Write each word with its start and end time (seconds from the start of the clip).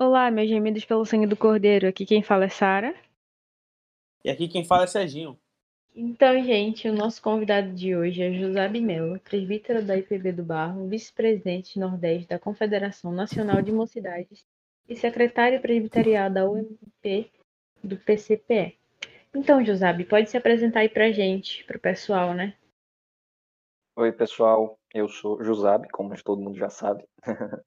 Olá, 0.00 0.30
meus 0.30 0.48
gemidos 0.48 0.84
pelo 0.84 1.04
sangue 1.04 1.26
do 1.26 1.36
cordeiro. 1.36 1.88
Aqui 1.88 2.06
quem 2.06 2.22
fala 2.22 2.44
é 2.44 2.48
Sara. 2.48 2.94
E 4.24 4.30
aqui 4.30 4.46
quem 4.46 4.64
fala 4.64 4.84
é 4.84 4.86
Serginho. 4.86 5.36
Então, 5.92 6.40
gente, 6.40 6.88
o 6.88 6.92
nosso 6.92 7.20
convidado 7.20 7.74
de 7.74 7.96
hoje 7.96 8.22
é 8.22 8.32
José 8.32 8.68
Melo, 8.68 9.18
presbítero 9.18 9.84
da 9.84 9.96
IPB 9.96 10.30
do 10.30 10.44
Barro, 10.44 10.86
vice-presidente 10.86 11.80
nordeste 11.80 12.28
da 12.28 12.38
Confederação 12.38 13.10
Nacional 13.10 13.60
de 13.60 13.72
Mocidades 13.72 14.46
e 14.88 14.94
secretário 14.94 15.60
presbiterial 15.60 16.30
da 16.30 16.48
UMP 16.48 17.28
do 17.82 17.96
PCPE. 17.96 18.78
Então, 19.34 19.64
Josabe, 19.64 20.04
pode 20.04 20.30
se 20.30 20.36
apresentar 20.36 20.78
aí 20.78 20.88
pra 20.88 21.10
gente, 21.10 21.64
pro 21.64 21.80
pessoal, 21.80 22.32
né? 22.34 22.56
Oi, 23.96 24.12
pessoal. 24.12 24.78
Eu 24.94 25.08
sou 25.08 25.42
Josabe, 25.42 25.88
como 25.88 26.14
todo 26.22 26.40
mundo 26.40 26.56
já 26.56 26.70
sabe. 26.70 27.04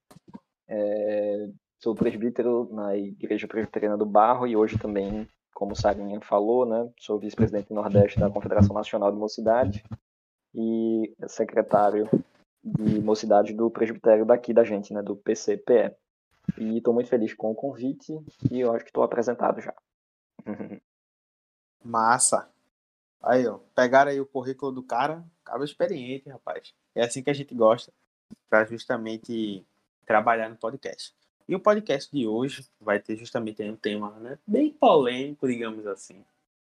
é, 0.70 1.50
sou 1.82 1.96
presbítero 1.96 2.70
na 2.72 2.96
Igreja 2.96 3.48
Presbiteriana 3.48 3.98
do 3.98 4.06
Barro 4.06 4.46
e 4.46 4.56
hoje 4.56 4.78
também, 4.78 5.28
como 5.54 5.76
Sarinha 5.76 6.22
falou, 6.22 6.66
né, 6.66 6.88
sou 7.00 7.20
vice-presidente 7.20 7.74
Nordeste 7.74 8.20
da 8.20 8.30
Confederação 8.30 8.76
Nacional 8.76 9.12
de 9.12 9.18
Mocidade 9.18 9.84
e 10.54 11.12
secretário 11.28 12.08
de 12.64 13.02
Mocidade 13.02 13.54
do 13.54 13.70
presbitério 13.72 14.26
daqui 14.26 14.54
da 14.54 14.64
gente, 14.64 14.94
né, 14.94 15.02
do 15.02 15.16
PCPE. 15.16 15.96
E 16.58 16.78
estou 16.78 16.94
muito 16.94 17.10
feliz 17.10 17.34
com 17.34 17.52
o 17.52 17.56
convite 17.56 18.14
e 18.52 18.60
eu 18.60 18.72
acho 18.74 18.84
que 18.84 18.90
estou 18.92 19.04
apresentado 19.04 19.60
já. 19.60 19.74
Massa. 21.84 22.48
Aí, 23.24 23.48
ó, 23.48 23.60
pegaram 23.76 24.12
aí 24.12 24.20
o 24.20 24.26
currículo 24.26 24.72
do 24.72 24.84
cara, 24.84 25.24
cara 25.44 25.64
experiente, 25.64 26.30
rapaz. 26.30 26.74
É 26.94 27.04
assim 27.04 27.24
que 27.24 27.30
a 27.30 27.34
gente 27.34 27.56
gosta, 27.56 27.92
para 28.50 28.66
justamente 28.66 29.66
trabalhar 30.06 30.50
no 30.50 30.58
podcast. 30.58 31.14
E 31.52 31.56
o 31.56 31.60
podcast 31.60 32.10
de 32.10 32.26
hoje 32.26 32.66
vai 32.80 32.98
ter 32.98 33.18
justamente 33.18 33.62
um 33.62 33.76
tema 33.76 34.12
né, 34.22 34.40
bem 34.48 34.72
polêmico, 34.72 35.46
digamos 35.46 35.86
assim. 35.86 36.24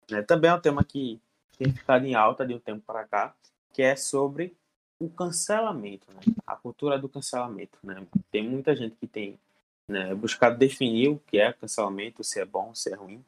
Né? 0.10 0.23
Também 0.23 0.50
é 0.50 0.56
um 0.56 0.60
tema 0.60 0.84
que 0.84 1.22
tem 1.56 1.72
ficado 1.72 2.04
em 2.04 2.16
alta 2.16 2.44
de 2.48 2.56
um 2.56 2.60
tempo 2.60 2.82
para 2.84 3.04
cá, 3.04 3.36
que 3.72 3.84
é 3.84 3.96
sobre 3.96 4.58
o 5.00 5.08
cancelamento, 5.08 6.12
né? 6.12 6.22
a 6.48 6.56
cultura 6.56 6.98
do 6.98 7.08
cancelamento. 7.08 7.78
Né? 7.84 8.04
Tem 8.32 8.42
muita 8.44 8.76
gente 8.76 8.96
que 8.96 9.06
tem 9.06 9.40
né, 9.88 10.16
buscado 10.16 10.58
definir 10.58 11.10
o 11.10 11.22
que 11.28 11.38
é 11.38 11.54
cancelamento, 11.54 12.23
se 12.23 12.40
é 12.40 12.45
bom, 12.45 12.73
se 12.73 12.92
é 12.92 12.95
ruim. 12.95 13.23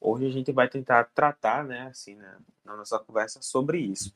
Hoje 0.00 0.26
a 0.26 0.30
gente 0.30 0.50
vai 0.50 0.68
tentar 0.68 1.04
tratar, 1.14 1.62
né, 1.62 1.82
assim, 1.82 2.16
né, 2.16 2.36
na 2.64 2.74
nossa 2.74 2.98
conversa 2.98 3.40
sobre 3.40 3.78
isso. 3.78 4.12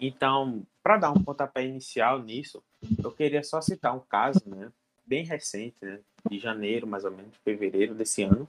Então, 0.00 0.62
para 0.82 0.96
dar 0.96 1.10
um 1.10 1.22
pontapé 1.22 1.66
inicial 1.66 2.20
nisso, 2.20 2.62
eu 3.04 3.12
queria 3.12 3.42
só 3.42 3.60
citar 3.60 3.94
um 3.94 4.00
caso, 4.00 4.40
né, 4.46 4.72
bem 5.10 5.24
recente, 5.24 5.76
né, 5.82 5.98
de 6.30 6.38
janeiro, 6.38 6.86
mais 6.86 7.04
ou 7.04 7.10
menos, 7.10 7.36
fevereiro 7.38 7.96
desse 7.96 8.22
ano, 8.22 8.46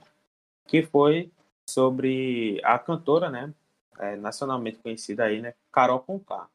que 0.68 0.84
foi 0.84 1.28
sobre 1.68 2.60
a 2.62 2.78
cantora, 2.78 3.28
né, 3.28 3.52
é, 3.98 4.14
nacionalmente 4.14 4.78
conhecida 4.78 5.24
aí, 5.24 5.42
né, 5.42 5.54
Carol 5.72 5.98
Conká. 5.98 6.48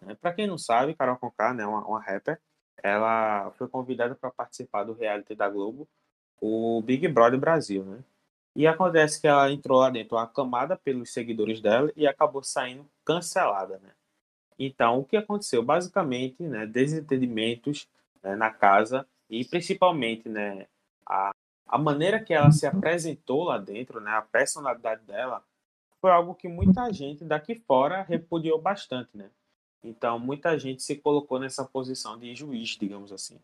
Né? 0.00 0.16
Para 0.20 0.32
quem 0.32 0.48
não 0.48 0.58
sabe, 0.58 0.96
Carol 0.96 1.16
Conká, 1.16 1.54
né, 1.54 1.64
uma, 1.64 1.86
uma 1.86 2.00
rapper, 2.00 2.40
ela 2.82 3.52
foi 3.52 3.68
convidada 3.68 4.16
para 4.16 4.32
participar 4.32 4.82
do 4.82 4.94
reality 4.94 5.36
da 5.36 5.48
Globo, 5.48 5.88
o 6.40 6.82
Big 6.82 7.06
Brother 7.06 7.38
Brasil, 7.38 7.84
né? 7.84 8.00
E 8.56 8.66
acontece 8.66 9.20
que 9.20 9.28
ela 9.28 9.50
entrou 9.52 9.78
lá 9.78 9.88
dentro 9.88 10.18
aclamada 10.18 10.76
pelos 10.76 11.12
seguidores 11.12 11.60
dela 11.60 11.92
e 11.94 12.08
acabou 12.08 12.42
saindo 12.42 12.84
cancelada, 13.04 13.78
né? 13.78 13.90
Então, 14.58 14.98
o 14.98 15.04
que 15.04 15.16
aconteceu? 15.16 15.62
Basicamente, 15.62 16.42
né, 16.42 16.66
desentendimentos 16.66 17.88
né, 18.22 18.34
na 18.34 18.50
casa 18.50 19.06
e 19.32 19.46
principalmente, 19.46 20.28
né, 20.28 20.66
a, 21.06 21.34
a 21.66 21.78
maneira 21.78 22.22
que 22.22 22.34
ela 22.34 22.52
se 22.52 22.66
apresentou 22.66 23.44
lá 23.44 23.56
dentro, 23.56 23.98
né, 23.98 24.10
a 24.10 24.20
personalidade 24.20 25.02
dela, 25.06 25.42
foi 26.02 26.10
algo 26.10 26.34
que 26.34 26.48
muita 26.48 26.92
gente 26.92 27.24
daqui 27.24 27.54
fora 27.54 28.02
repudiou 28.02 28.60
bastante, 28.60 29.08
né? 29.14 29.30
Então, 29.82 30.18
muita 30.18 30.58
gente 30.58 30.82
se 30.82 30.96
colocou 30.96 31.38
nessa 31.38 31.64
posição 31.64 32.18
de 32.18 32.34
juiz, 32.34 32.76
digamos 32.78 33.10
assim, 33.10 33.40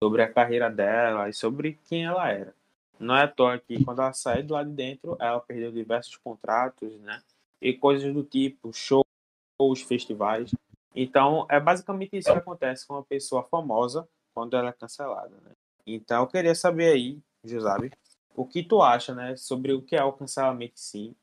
sobre 0.00 0.22
a 0.22 0.32
carreira 0.32 0.70
dela 0.70 1.28
e 1.28 1.32
sobre 1.32 1.76
quem 1.88 2.04
ela 2.04 2.30
era. 2.30 2.54
Não 3.00 3.16
é 3.16 3.24
à 3.24 3.28
toa 3.28 3.58
que 3.58 3.84
quando 3.84 4.00
ela 4.00 4.12
saiu 4.12 4.44
do 4.44 4.54
lado 4.54 4.70
de 4.70 4.76
dentro, 4.76 5.16
ela 5.18 5.40
perdeu 5.40 5.72
diversos 5.72 6.16
contratos, 6.18 6.92
né? 7.00 7.20
E 7.60 7.72
coisas 7.72 8.14
do 8.14 8.22
tipo, 8.22 8.72
shows, 8.72 9.82
festivais. 9.82 10.54
Então, 10.94 11.46
é 11.50 11.58
basicamente 11.58 12.16
isso 12.16 12.32
que 12.32 12.38
acontece 12.38 12.86
com 12.86 12.94
uma 12.94 13.02
pessoa 13.02 13.42
famosa 13.42 14.08
quando 14.34 14.56
ela 14.56 14.70
é 14.70 14.72
cancelada, 14.72 15.36
né? 15.42 15.52
Então, 15.86 16.22
eu 16.22 16.28
queria 16.28 16.54
saber 16.54 16.92
aí, 16.92 17.20
Giuseppe, 17.44 17.90
o 18.34 18.46
que 18.46 18.62
tu 18.62 18.80
acha, 18.80 19.14
né, 19.14 19.36
sobre 19.36 19.72
o 19.72 19.82
que 19.82 19.96
é 19.96 20.04
o 20.04 20.12
cancelamento 20.12 20.78
sim, 20.78 21.14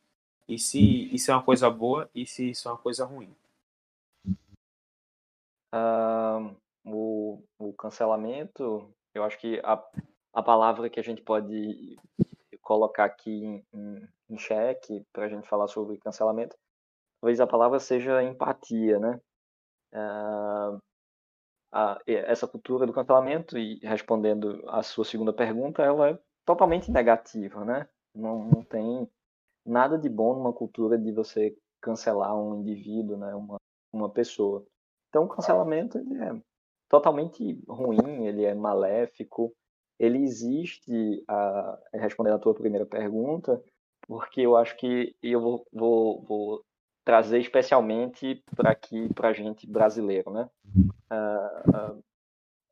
e 0.47 0.57
se 0.57 1.13
isso 1.13 1.31
é 1.31 1.33
uma 1.33 1.43
coisa 1.43 1.69
boa 1.69 2.09
e 2.13 2.25
se 2.25 2.49
isso 2.51 2.67
é 2.67 2.71
uma 2.71 2.77
coisa 2.77 3.05
ruim. 3.05 3.33
Uh, 5.73 6.55
o, 6.83 7.43
o 7.57 7.73
cancelamento, 7.73 8.91
eu 9.13 9.23
acho 9.23 9.37
que 9.37 9.59
a, 9.63 9.81
a 10.33 10.43
palavra 10.43 10.89
que 10.89 10.99
a 10.99 11.03
gente 11.03 11.21
pode 11.21 11.97
colocar 12.61 13.05
aqui 13.05 13.31
em, 13.31 13.65
em, 13.73 14.07
em 14.29 14.37
xeque 14.37 15.05
para 15.13 15.25
a 15.25 15.29
gente 15.29 15.47
falar 15.47 15.67
sobre 15.67 15.97
cancelamento, 15.97 16.55
talvez 17.21 17.39
a 17.39 17.47
palavra 17.47 17.79
seja 17.79 18.23
empatia, 18.23 18.99
né? 18.99 19.21
Uh, 19.93 20.79
a, 21.71 21.99
essa 22.05 22.47
cultura 22.47 22.85
do 22.85 22.93
cancelamento, 22.93 23.57
e 23.57 23.79
respondendo 23.83 24.63
a 24.67 24.81
sua 24.83 25.05
segunda 25.05 25.33
pergunta, 25.33 25.83
ela 25.83 26.09
é 26.09 26.19
totalmente 26.45 26.91
negativa, 26.91 27.63
né? 27.63 27.87
Não, 28.13 28.45
não 28.45 28.63
tem 28.63 29.07
nada 29.65 29.97
de 29.97 30.09
bom 30.09 30.33
numa 30.33 30.53
cultura 30.53 30.97
de 30.97 31.11
você 31.11 31.55
cancelar 31.81 32.35
um 32.35 32.61
indivíduo, 32.61 33.17
né? 33.17 33.33
Uma, 33.35 33.57
uma 33.93 34.09
pessoa. 34.09 34.65
Então, 35.09 35.25
o 35.25 35.29
cancelamento 35.29 35.97
ele 35.97 36.17
é 36.17 36.41
totalmente 36.89 37.63
ruim, 37.67 38.25
ele 38.25 38.45
é 38.45 38.53
maléfico, 38.53 39.53
ele 39.99 40.23
existe, 40.23 41.23
a, 41.27 41.79
respondendo 41.93 42.35
a 42.35 42.39
tua 42.39 42.53
primeira 42.53 42.85
pergunta, 42.85 43.61
porque 44.07 44.41
eu 44.41 44.55
acho 44.55 44.75
que 44.77 45.15
eu 45.21 45.41
vou, 45.41 45.67
vou, 45.71 46.23
vou 46.23 46.65
trazer 47.09 47.39
especialmente 47.39 48.43
para 48.55 48.69
aqui, 48.69 49.11
para 49.15 49.29
a 49.29 49.33
gente 49.33 49.65
brasileiro, 49.65 50.29
né? 50.29 50.47
Uh, 51.11 51.69
uh, 51.71 52.03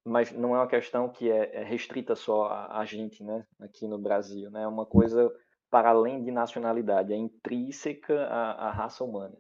mas 0.06 0.31
não 0.31 0.56
é 0.56 0.59
uma 0.59 0.68
questão 0.68 1.09
que 1.09 1.31
é, 1.31 1.56
é 1.56 1.64
restrita 1.64 2.16
só 2.16 2.46
a, 2.46 2.81
a, 2.81 2.86
gente, 2.86 3.24
né? 3.24 3.44
Aqui 3.59 3.88
no 3.88 3.97
Brasil, 3.97 4.52
né? 4.52 4.62
É 4.62 4.68
uma 4.68 4.86
coisa 4.86 5.34
para 5.72 5.90
além 5.90 6.24
de 6.24 6.30
nacionalidade, 6.30 7.12
é 7.12 7.16
intrínseca 7.16 8.28
à, 8.28 8.68
à 8.68 8.72
raça 8.72 9.03
humana. 9.03 9.36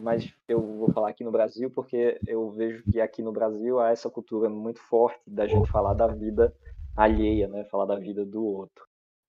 Mas 0.00 0.32
eu 0.46 0.60
vou 0.60 0.92
falar 0.92 1.08
aqui 1.08 1.24
no 1.24 1.32
Brasil 1.32 1.68
porque 1.68 2.20
eu 2.28 2.48
vejo 2.52 2.84
que 2.84 3.00
aqui 3.00 3.22
no 3.22 3.32
Brasil 3.32 3.80
há 3.80 3.90
essa 3.90 4.08
cultura 4.08 4.48
muito 4.48 4.78
forte 4.78 5.20
da 5.26 5.48
gente 5.48 5.68
falar 5.68 5.94
da 5.94 6.06
vida 6.06 6.54
alheia, 6.96 7.48
né? 7.48 7.64
Falar 7.64 7.86
da 7.86 7.96
vida 7.96 8.24
do 8.24 8.44
outro. 8.44 8.86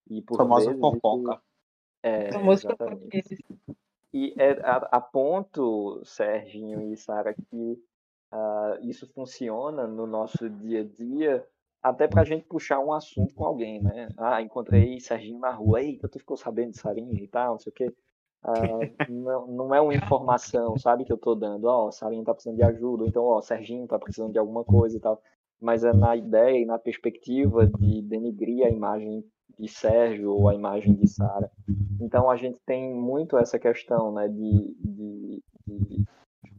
E 0.07 0.21
por 0.21 0.37
famosa 0.37 0.67
vezes, 0.67 0.79
fofoca. 0.79 1.41
É, 2.03 2.29
exatamente. 2.29 3.09
E 4.13 4.33
é 4.37 4.51
a, 4.61 4.77
a 4.91 5.01
ponto, 5.01 6.01
Serginho 6.03 6.81
e 6.81 6.95
Sara, 6.95 7.33
que 7.33 7.77
uh, 8.33 8.79
isso 8.81 9.07
funciona 9.13 9.85
no 9.85 10.07
nosso 10.07 10.49
dia 10.49 10.81
a 10.81 10.83
dia 10.83 11.47
até 11.81 12.07
para 12.07 12.21
a 12.21 12.25
gente 12.25 12.45
puxar 12.45 12.79
um 12.79 12.91
assunto 12.91 13.33
com 13.33 13.45
alguém, 13.45 13.81
né? 13.81 14.09
Ah, 14.17 14.41
encontrei 14.41 14.99
Serginho 14.99 15.39
na 15.39 15.51
rua, 15.51 15.81
eita, 15.81 16.09
tu 16.09 16.19
ficou 16.19 16.35
sabendo 16.35 16.71
de 16.71 16.79
Sarinha 16.79 17.21
e 17.21 17.27
tal, 17.27 17.53
não 17.53 17.59
sei 17.59 17.71
o 17.71 17.73
quê. 17.73 17.93
Uh, 18.43 19.11
não, 19.11 19.47
não 19.47 19.75
é 19.75 19.81
uma 19.81 19.93
informação, 19.93 20.77
sabe, 20.77 21.05
que 21.05 21.11
eu 21.11 21.17
tô 21.17 21.35
dando, 21.35 21.65
ó, 21.65 21.87
oh, 21.87 21.91
Sarinha 21.91 22.23
tá 22.23 22.33
precisando 22.33 22.57
de 22.57 22.63
ajuda, 22.63 23.05
então, 23.05 23.23
ó, 23.23 23.37
oh, 23.37 23.41
Serginho 23.41 23.87
tá 23.87 23.97
precisando 23.99 24.31
de 24.31 24.39
alguma 24.39 24.63
coisa 24.63 24.97
e 24.97 24.99
tal, 24.99 25.21
mas 25.59 25.83
é 25.83 25.93
na 25.93 26.15
ideia 26.15 26.59
e 26.59 26.65
na 26.65 26.77
perspectiva 26.77 27.65
de 27.65 28.01
denigrir 28.01 28.65
a 28.65 28.69
imagem 28.69 29.23
de 29.59 29.67
Sérgio 29.67 30.31
ou 30.31 30.47
a 30.47 30.55
imagem 30.55 30.93
de 30.93 31.07
Sara. 31.07 31.51
Então 31.99 32.29
a 32.29 32.35
gente 32.35 32.59
tem 32.65 32.93
muito 32.93 33.37
essa 33.37 33.57
questão, 33.57 34.11
né, 34.13 34.27
de, 34.27 34.75
de, 34.79 35.43
de 35.67 36.05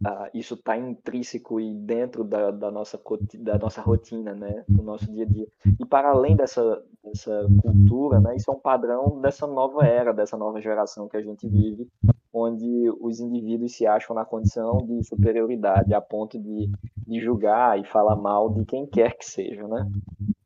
uh, 0.07 0.29
isso 0.35 0.55
está 0.55 0.77
intrínseco 0.77 1.61
e 1.61 1.75
dentro 1.75 2.25
da, 2.25 2.51
da, 2.51 2.71
nossa, 2.71 3.01
da 3.39 3.59
nossa 3.59 3.81
rotina, 3.81 4.35
né, 4.35 4.65
do 4.69 4.83
nosso 4.83 5.11
dia 5.13 5.25
a 5.25 5.29
dia. 5.29 5.47
E 5.79 5.85
para 5.85 6.11
além 6.11 6.37
dessa, 6.37 6.83
dessa 7.03 7.47
cultura, 7.63 8.21
né, 8.21 8.37
isso 8.37 8.51
é 8.51 8.55
um 8.55 8.61
padrão 8.61 9.21
dessa 9.21 9.47
nova 9.47 9.85
era, 9.85 10.13
dessa 10.13 10.37
nova 10.37 10.61
geração 10.61 11.09
que 11.09 11.17
a 11.17 11.23
gente 11.23 11.49
vive, 11.49 11.89
onde 12.33 12.91
os 13.01 13.21
indivíduos 13.21 13.75
se 13.75 13.87
acham 13.87 14.15
na 14.15 14.25
condição 14.25 14.79
de 14.79 15.03
superioridade, 15.05 15.95
a 15.95 16.01
ponto 16.01 16.39
de, 16.39 16.71
de 17.07 17.21
julgar 17.21 17.79
e 17.79 17.85
falar 17.85 18.17
mal 18.17 18.51
de 18.51 18.65
quem 18.65 18.87
quer 18.87 19.17
que 19.17 19.25
seja, 19.25 19.67
né? 19.67 19.91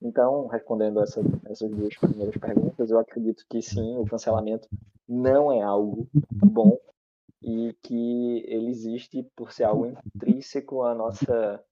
Então, 0.00 0.46
respondendo 0.48 1.00
essa, 1.00 1.20
essas 1.46 1.70
duas 1.70 1.96
primeiras 1.96 2.36
perguntas, 2.36 2.90
eu 2.90 2.98
acredito 2.98 3.44
que 3.48 3.62
sim, 3.62 3.96
o 3.98 4.04
cancelamento 4.04 4.68
não 5.08 5.52
é 5.52 5.62
algo 5.62 6.08
bom, 6.32 6.78
e 7.42 7.76
que 7.82 8.44
ele 8.46 8.68
existe 8.68 9.22
por 9.34 9.52
ser 9.52 9.64
algo 9.64 9.86
intrínseco 9.86 10.82
à 10.82 10.94
nossa 10.94 11.62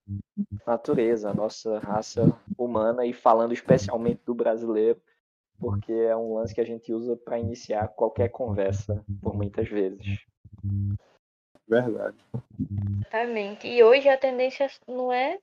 natureza, 0.67 1.31
à 1.31 1.35
nossa 1.35 1.79
raça 1.79 2.37
humana 2.59 3.07
e 3.07 3.13
falando 3.13 3.53
especialmente 3.53 4.21
do 4.27 4.35
brasileiro, 4.35 5.01
porque 5.59 5.93
é 5.93 6.17
um 6.17 6.35
lance 6.35 6.55
que 6.55 6.61
a 6.61 6.67
gente 6.67 6.93
usa 6.93 7.17
para 7.17 7.39
iniciar 7.39 7.89
qualquer 7.89 8.31
conversa 8.31 9.05
por 9.23 9.37
muitas 9.37 9.69
vezes. 9.69 10.25
Verdade. 11.69 12.17
Exatamente. 12.99 13.69
E 13.69 13.83
hoje 13.85 14.09
a 14.09 14.19
tendência 14.19 14.69
não 14.89 15.13
é 15.13 15.39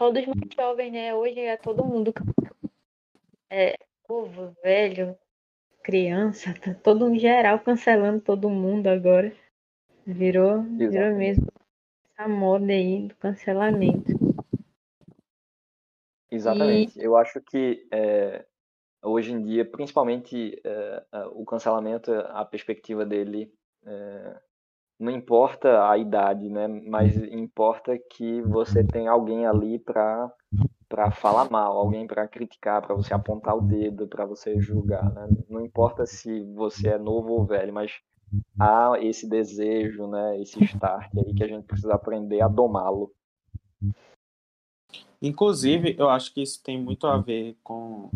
só 0.00 0.10
dos 0.10 0.24
mais 0.26 0.48
jovens, 0.56 0.92
né? 0.92 1.14
Hoje 1.14 1.38
é 1.40 1.58
todo 1.58 1.84
mundo. 1.84 2.14
É, 3.50 3.76
povo, 4.08 4.56
velho, 4.62 5.14
criança, 5.82 6.54
tá 6.54 6.72
todo 6.72 7.14
em 7.14 7.18
geral 7.18 7.60
cancelando 7.60 8.22
todo 8.22 8.48
mundo 8.48 8.86
agora. 8.86 9.30
Virou, 10.06 10.62
virou 10.62 11.14
mesmo 11.14 11.46
essa 12.12 12.28
moda 12.28 12.72
aí 12.72 13.08
do 13.08 13.14
cancelamento. 13.16 14.12
Exatamente. 16.30 16.98
E... 16.98 17.04
Eu 17.04 17.16
acho 17.16 17.40
que 17.40 17.86
é, 17.92 18.44
hoje 19.02 19.32
em 19.32 19.42
dia, 19.42 19.64
principalmente 19.64 20.60
é, 20.64 21.04
o 21.32 21.44
cancelamento, 21.44 22.12
a 22.12 22.44
perspectiva 22.44 23.04
dele 23.04 23.52
é, 23.84 24.40
não 24.98 25.10
importa 25.10 25.90
a 25.90 25.98
idade, 25.98 26.48
né? 26.48 26.68
Mas 26.68 27.16
importa 27.16 27.98
que 27.98 28.40
você 28.42 28.84
tem 28.84 29.08
alguém 29.08 29.46
ali 29.46 29.78
para 29.78 30.32
para 30.88 31.10
falar 31.10 31.50
mal, 31.50 31.78
alguém 31.78 32.06
para 32.06 32.28
criticar, 32.28 32.82
para 32.82 32.94
você 32.94 33.14
apontar 33.14 33.56
o 33.56 33.62
dedo, 33.62 34.06
para 34.06 34.26
você 34.26 34.60
julgar, 34.60 35.10
né? 35.10 35.26
Não 35.48 35.64
importa 35.64 36.04
se 36.04 36.42
você 36.52 36.90
é 36.90 36.98
novo 36.98 37.32
ou 37.32 37.46
velho, 37.46 37.72
mas 37.72 37.92
há 38.58 38.92
esse 39.00 39.28
desejo, 39.28 40.06
né? 40.06 40.40
Esse 40.40 40.62
start 40.64 41.10
aí 41.16 41.34
que 41.34 41.44
a 41.44 41.48
gente 41.48 41.64
precisa 41.64 41.94
aprender 41.94 42.40
a 42.40 42.48
domá-lo. 42.48 43.12
Inclusive, 45.20 45.94
eu 45.98 46.08
acho 46.10 46.34
que 46.34 46.42
isso 46.42 46.62
tem 46.62 46.80
muito 46.80 47.06
a 47.06 47.16
ver 47.16 47.56
com 47.62 48.10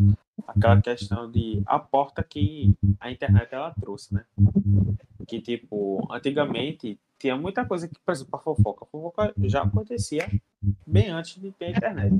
aquela 0.45 0.81
questão 0.81 1.31
de 1.31 1.63
a 1.65 1.79
porta 1.79 2.23
que 2.23 2.75
a 2.99 3.09
internet 3.09 3.53
ela 3.53 3.73
trouxe, 3.79 4.13
né? 4.13 4.25
Que 5.25 5.41
tipo, 5.41 6.05
antigamente 6.11 6.99
tinha 7.17 7.35
muita 7.35 7.65
coisa 7.65 7.87
que, 7.87 7.99
por 7.99 8.11
exemplo, 8.11 8.35
a 8.35 8.39
fofoca. 8.39 8.85
A 8.85 8.87
fofoca 8.87 9.33
já 9.39 9.63
acontecia 9.63 10.29
bem 10.85 11.09
antes 11.09 11.41
de 11.41 11.51
ter 11.51 11.65
a 11.65 11.71
internet. 11.71 12.13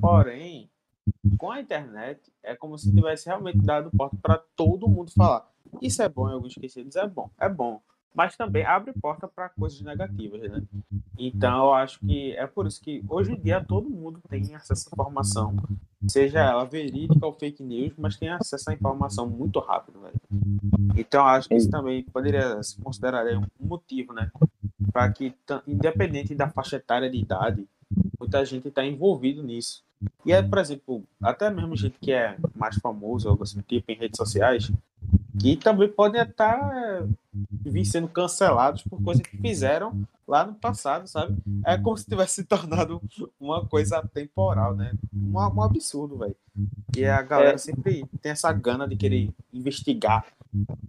Porém, 0.00 0.70
com 1.38 1.50
a 1.50 1.60
internet, 1.60 2.32
é 2.42 2.54
como 2.54 2.78
se 2.78 2.92
tivesse 2.92 3.26
realmente 3.26 3.58
dado 3.58 3.90
porta 3.90 4.16
para 4.20 4.38
todo 4.56 4.88
mundo 4.88 5.12
falar. 5.12 5.51
Isso 5.80 6.02
é 6.02 6.08
bom 6.08 6.28
em 6.28 6.32
alguns 6.32 6.54
quesitos, 6.54 6.96
é 6.96 7.06
bom, 7.06 7.30
é 7.38 7.48
bom. 7.48 7.80
Mas 8.14 8.36
também 8.36 8.64
abre 8.64 8.92
porta 8.92 9.26
para 9.26 9.48
coisas 9.48 9.80
negativas, 9.80 10.42
né? 10.42 10.62
Então, 11.18 11.66
eu 11.66 11.74
acho 11.74 11.98
que 12.00 12.32
é 12.32 12.46
por 12.46 12.66
isso 12.66 12.80
que 12.80 13.02
hoje 13.08 13.32
em 13.32 13.40
dia 13.40 13.64
todo 13.64 13.88
mundo 13.88 14.20
tem 14.28 14.54
acesso 14.54 14.88
à 14.88 14.92
informação, 14.92 15.56
seja 16.06 16.40
ela 16.40 16.64
verídica 16.64 17.24
ou 17.24 17.32
fake 17.32 17.62
news, 17.62 17.94
mas 17.96 18.16
tem 18.16 18.28
acesso 18.28 18.68
à 18.70 18.74
informação 18.74 19.26
muito 19.26 19.58
rápido, 19.60 20.00
velho. 20.00 20.20
Então, 20.94 21.24
acho 21.24 21.48
que 21.48 21.54
isso 21.54 21.70
também 21.70 22.04
poderia 22.04 22.62
se 22.62 22.78
considerar 22.80 23.24
um 23.34 23.66
motivo, 23.66 24.12
né? 24.12 24.30
Para 24.92 25.10
que, 25.10 25.34
independente 25.66 26.34
da 26.34 26.50
faixa 26.50 26.76
etária 26.76 27.08
de 27.08 27.16
idade, 27.16 27.66
muita 28.20 28.44
gente 28.44 28.68
está 28.68 28.84
envolvido 28.84 29.42
nisso. 29.42 29.82
E 30.26 30.32
é, 30.32 30.42
por 30.42 30.58
exemplo, 30.58 31.04
até 31.22 31.48
mesmo 31.48 31.76
gente 31.76 31.98
que 31.98 32.12
é 32.12 32.36
mais 32.54 32.76
famoso, 32.76 33.28
algo 33.28 33.42
assim, 33.42 33.60
tipo 33.62 33.90
em 33.90 33.96
redes 33.96 34.16
sociais, 34.16 34.70
que 35.42 35.56
também 35.56 35.88
podem 35.88 36.22
estar 36.22 37.04
vir 37.34 37.84
sendo 37.84 38.06
cancelados 38.06 38.82
por 38.82 39.02
coisas 39.02 39.26
que 39.26 39.36
fizeram 39.36 40.06
lá 40.26 40.46
no 40.46 40.54
passado, 40.54 41.08
sabe? 41.08 41.36
É 41.64 41.76
como 41.76 41.96
se 41.96 42.06
tivesse 42.06 42.36
se 42.36 42.44
tornado 42.44 43.02
uma 43.40 43.66
coisa 43.66 44.00
temporal, 44.14 44.74
né? 44.76 44.94
Um, 45.12 45.32
um 45.32 45.62
absurdo, 45.62 46.16
velho. 46.18 46.36
E 46.96 47.04
a 47.04 47.20
galera 47.22 47.56
é. 47.56 47.58
sempre 47.58 48.06
tem 48.20 48.30
essa 48.30 48.52
gana 48.52 48.86
de 48.86 48.94
querer 48.94 49.30
investigar 49.52 50.24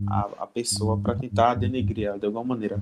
a, 0.08 0.30
a 0.40 0.48
pessoa 0.48 1.00
para 1.00 1.16
tentar 1.16 1.56
denegrir 1.56 2.08
ela 2.08 2.20
de 2.20 2.26
alguma 2.26 2.44
maneira 2.44 2.80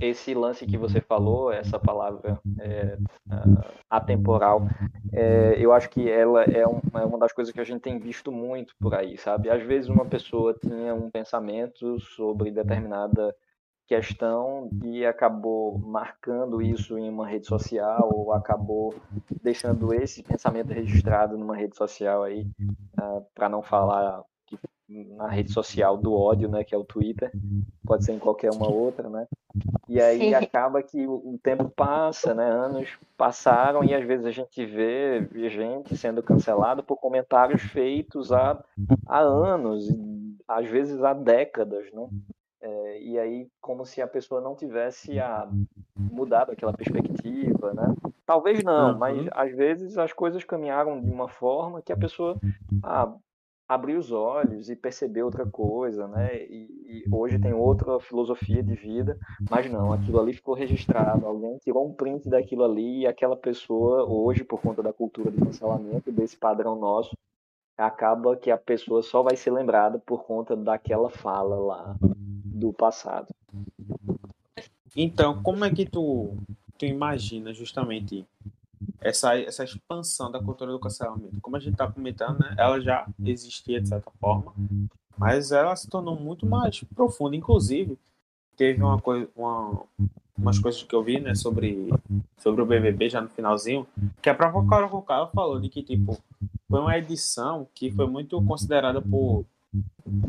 esse 0.00 0.34
lance 0.34 0.66
que 0.66 0.76
você 0.76 1.00
falou, 1.00 1.52
essa 1.52 1.78
palavra 1.78 2.40
é, 2.58 2.96
uh, 3.28 3.64
atemporal, 3.88 4.66
é, 5.12 5.54
eu 5.58 5.72
acho 5.72 5.88
que 5.90 6.08
ela 6.08 6.42
é, 6.44 6.66
um, 6.66 6.80
é, 6.94 7.04
uma 7.04 7.18
das 7.18 7.32
coisas 7.32 7.52
que 7.52 7.60
a 7.60 7.64
gente 7.64 7.80
tem 7.80 7.98
visto 7.98 8.30
muito 8.30 8.74
por 8.78 8.94
aí, 8.94 9.16
sabe? 9.16 9.50
Às 9.50 9.62
vezes 9.62 9.88
uma 9.88 10.04
pessoa 10.04 10.54
tinha 10.54 10.94
um 10.94 11.10
pensamento 11.10 11.98
sobre 12.00 12.50
determinada 12.50 13.34
questão 13.86 14.70
e 14.84 15.04
acabou 15.04 15.76
marcando 15.78 16.62
isso 16.62 16.96
em 16.96 17.08
uma 17.08 17.26
rede 17.26 17.46
social 17.46 18.08
ou 18.14 18.32
acabou 18.32 18.94
deixando 19.42 19.92
esse 19.92 20.22
pensamento 20.22 20.72
registrado 20.72 21.36
numa 21.36 21.56
rede 21.56 21.76
social 21.76 22.22
aí, 22.22 22.42
uh, 22.42 22.74
ah, 22.98 23.22
para 23.34 23.48
não 23.48 23.62
falar 23.62 24.22
na 24.90 25.28
rede 25.28 25.52
social 25.52 25.96
do 25.96 26.12
ódio, 26.12 26.48
né, 26.48 26.64
que 26.64 26.74
é 26.74 26.78
o 26.78 26.84
Twitter, 26.84 27.30
pode 27.84 28.04
ser 28.04 28.12
em 28.12 28.18
qualquer 28.18 28.50
uma 28.50 28.68
outra, 28.68 29.08
né? 29.08 29.26
E 29.88 30.00
aí 30.00 30.18
Sim. 30.18 30.34
acaba 30.34 30.82
que 30.82 31.06
o, 31.06 31.38
tempo 31.42 31.68
passa, 31.68 32.34
né? 32.34 32.48
Anos 32.48 32.98
passaram 33.16 33.84
e 33.84 33.94
às 33.94 34.04
vezes 34.04 34.26
a 34.26 34.30
gente 34.30 34.64
vê 34.64 35.28
gente 35.48 35.96
sendo 35.96 36.22
cancelada 36.22 36.82
por 36.82 36.96
comentários 36.96 37.62
feitos 37.62 38.32
há, 38.32 38.62
há 39.06 39.18
anos, 39.18 39.88
às 40.46 40.68
vezes 40.68 41.02
há 41.02 41.12
décadas, 41.12 41.90
né? 41.92 42.08
É, 42.62 43.02
e 43.02 43.18
aí 43.18 43.48
como 43.60 43.86
se 43.86 44.02
a 44.02 44.06
pessoa 44.06 44.40
não 44.40 44.54
tivesse 44.54 45.18
a, 45.18 45.48
mudado 45.96 46.52
aquela 46.52 46.72
perspectiva, 46.72 47.72
né? 47.72 47.94
Talvez 48.26 48.62
não, 48.62 48.92
uhum. 48.92 48.98
mas 48.98 49.28
às 49.32 49.52
vezes 49.56 49.98
as 49.98 50.12
coisas 50.12 50.44
caminharam 50.44 51.00
de 51.00 51.10
uma 51.10 51.26
forma 51.26 51.82
que 51.82 51.92
a 51.92 51.96
pessoa 51.96 52.38
ah, 52.82 53.12
abrir 53.70 53.94
os 53.94 54.10
olhos 54.10 54.68
e 54.68 54.74
perceber 54.74 55.22
outra 55.22 55.46
coisa, 55.46 56.08
né? 56.08 56.42
E, 56.42 57.04
e, 57.04 57.04
hoje 57.08 57.38
tem 57.38 57.54
outra 57.54 58.00
filosofia 58.00 58.64
de 58.64 58.74
vida, 58.74 59.16
mas 59.48 59.70
não, 59.70 59.92
aquilo 59.92 60.18
ali 60.18 60.32
ficou 60.32 60.56
registrado, 60.56 61.24
alguém 61.24 61.56
tirou 61.58 61.86
um 61.86 61.94
print 61.94 62.28
daquilo 62.28 62.64
ali 62.64 63.02
e 63.02 63.06
aquela 63.06 63.36
pessoa 63.36 64.04
hoje, 64.04 64.42
por 64.42 64.60
conta 64.60 64.82
da 64.82 64.92
cultura 64.92 65.30
de 65.30 65.38
cancelamento 65.38 66.10
desse 66.10 66.36
padrão 66.36 66.74
nosso, 66.74 67.16
acaba 67.78 68.36
que 68.36 68.50
a 68.50 68.58
pessoa 68.58 69.02
só 69.02 69.22
vai 69.22 69.36
ser 69.36 69.52
lembrada 69.52 70.00
por 70.00 70.24
conta 70.24 70.56
daquela 70.56 71.08
fala 71.08 71.54
lá 71.54 71.96
do 72.00 72.72
passado. 72.72 73.28
Então, 74.96 75.40
como 75.44 75.64
é 75.64 75.70
que 75.70 75.86
tu, 75.86 76.36
tu 76.76 76.86
imagina 76.86 77.54
justamente 77.54 78.26
essa, 79.00 79.36
essa 79.38 79.64
expansão 79.64 80.30
da 80.30 80.40
cultura 80.40 80.70
do 80.70 80.78
cancelamento. 80.78 81.40
Como 81.40 81.56
a 81.56 81.60
gente 81.60 81.72
está 81.72 81.90
comentando, 81.90 82.38
né, 82.40 82.54
ela 82.58 82.80
já 82.80 83.06
existia 83.24 83.80
de 83.80 83.88
certa 83.88 84.10
forma, 84.20 84.52
mas 85.16 85.52
ela 85.52 85.74
se 85.76 85.88
tornou 85.88 86.18
muito 86.18 86.46
mais 86.46 86.82
profunda. 86.94 87.36
Inclusive, 87.36 87.98
teve 88.56 88.82
uma 88.82 89.00
coisa, 89.00 89.28
uma, 89.34 89.82
umas 90.36 90.58
coisas 90.58 90.82
que 90.82 90.94
eu 90.94 91.02
vi 91.02 91.20
né, 91.20 91.34
sobre, 91.34 91.88
sobre 92.38 92.62
o 92.62 92.66
BBB 92.66 93.10
já 93.10 93.20
no 93.20 93.28
finalzinho, 93.28 93.86
que 94.20 94.28
a 94.28 94.34
própria 94.34 94.66
Carol 94.68 94.90
Conká 94.90 95.26
falou 95.28 95.60
de 95.60 95.68
que 95.68 95.82
tipo, 95.82 96.18
foi 96.68 96.80
uma 96.80 96.96
edição 96.96 97.66
que 97.74 97.90
foi 97.90 98.06
muito 98.06 98.42
considerada 98.44 99.00
por 99.00 99.44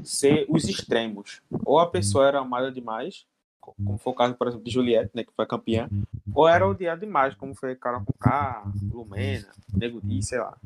ser 0.04 0.46
os 0.50 0.66
extremos. 0.66 1.42
Ou 1.66 1.80
a 1.80 1.88
pessoa 1.88 2.28
era 2.28 2.40
amada 2.40 2.72
demais, 2.72 3.26
como 3.62 3.98
foi 3.98 4.14
o 4.14 4.16
caso, 4.16 4.34
por 4.36 4.48
exemplo, 4.48 4.66
de 4.66 4.72
Juliette, 4.72 5.12
né, 5.14 5.24
que 5.24 5.34
foi 5.34 5.46
campeã, 5.46 5.90
ou 6.34 6.48
era 6.48 6.68
odiado 6.68 7.02
demais, 7.02 7.36
como 7.36 7.54
foi 7.54 7.76
Carol 7.76 8.04
Conká, 8.04 8.64
Lumena, 8.92 9.48
Nego 9.74 10.02
Di, 10.02 10.24
sei 10.24 10.40
lá. 10.40 10.58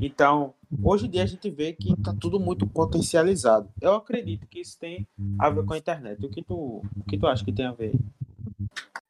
Então, 0.00 0.54
hoje 0.82 1.06
em 1.06 1.10
dia 1.10 1.22
a 1.22 1.26
gente 1.26 1.50
vê 1.50 1.72
que 1.72 1.94
tá 2.02 2.14
tudo 2.18 2.38
muito 2.38 2.66
potencializado. 2.66 3.68
Eu 3.80 3.94
acredito 3.94 4.46
que 4.46 4.60
isso 4.60 4.78
tem 4.78 5.06
a 5.38 5.50
ver 5.50 5.64
com 5.64 5.74
a 5.74 5.78
internet. 5.78 6.24
O 6.24 6.30
que 6.30 6.42
tu, 6.42 6.82
o 6.96 7.04
que 7.06 7.18
tu 7.18 7.26
acha 7.26 7.44
que 7.44 7.52
tem 7.52 7.66
a 7.66 7.72
ver? 7.72 7.92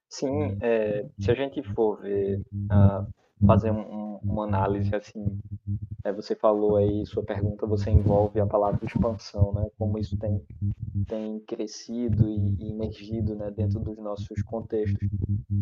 Sim, 0.09 0.57
é, 0.61 1.05
se 1.19 1.31
a 1.31 1.35
gente 1.35 1.63
for 1.75 2.01
ver, 2.01 2.41
uh, 2.53 3.07
fazer 3.47 3.71
um, 3.71 4.19
uma 4.23 4.45
análise 4.45 4.95
assim, 4.95 5.39
é, 6.05 6.13
você 6.13 6.35
falou 6.35 6.77
aí, 6.77 7.05
sua 7.07 7.23
pergunta, 7.23 7.67
você 7.67 7.91
envolve 7.91 8.39
a 8.41 8.47
palavra 8.47 8.85
expansão, 8.85 9.53
né? 9.53 9.69
Como 9.77 9.99
isso 9.99 10.17
tem, 10.17 10.41
tem 11.07 11.41
crescido 11.41 12.29
e, 12.29 12.57
e 12.59 12.71
emergido 12.71 13.35
né, 13.35 13.51
dentro 13.51 13.81
dos 13.81 13.99
nossos 13.99 14.41
contextos. 14.43 15.09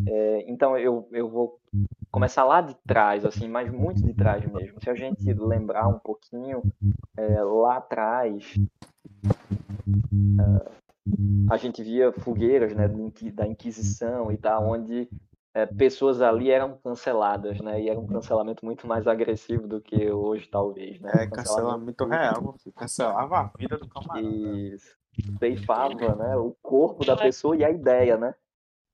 É, 0.07 0.45
então, 0.47 0.77
eu, 0.77 1.07
eu 1.11 1.27
vou 1.27 1.59
começar 2.11 2.43
lá 2.43 2.61
de 2.61 2.75
trás, 2.85 3.25
assim, 3.25 3.47
mas 3.47 3.71
muito 3.71 4.01
de 4.01 4.13
trás 4.13 4.45
mesmo. 4.45 4.79
Se 4.81 4.89
a 4.89 4.95
gente 4.95 5.33
lembrar 5.33 5.87
um 5.87 5.99
pouquinho, 5.99 6.61
é, 7.17 7.41
lá 7.41 7.77
atrás, 7.77 8.53
é, 10.39 10.71
a 11.49 11.57
gente 11.57 11.81
via 11.81 12.11
fogueiras 12.11 12.75
né, 12.75 12.87
da 13.33 13.47
Inquisição 13.47 14.31
e 14.31 14.37
tal, 14.37 14.69
onde 14.69 15.09
é, 15.57 15.65
pessoas 15.65 16.21
ali 16.21 16.51
eram 16.51 16.77
canceladas, 16.77 17.59
né? 17.59 17.81
E 17.81 17.89
era 17.89 17.99
um 17.99 18.05
cancelamento 18.05 18.63
muito 18.63 18.85
mais 18.85 19.07
agressivo 19.07 19.67
do 19.67 19.81
que 19.81 20.11
hoje, 20.11 20.47
talvez, 20.47 21.01
né? 21.01 21.11
É, 21.15 21.27
cancelamento 21.27 22.05
real, 22.05 22.55
cancelava 22.75 23.39
a 23.39 23.51
vida 23.57 23.75
do 23.75 23.87
camarada. 23.87 24.27
Isso. 24.27 24.95
ceifava 25.39 26.15
né, 26.15 26.37
o 26.37 26.55
corpo 26.61 27.03
da 27.03 27.17
pessoa 27.17 27.57
e 27.57 27.65
a 27.65 27.71
ideia, 27.71 28.17
né? 28.17 28.35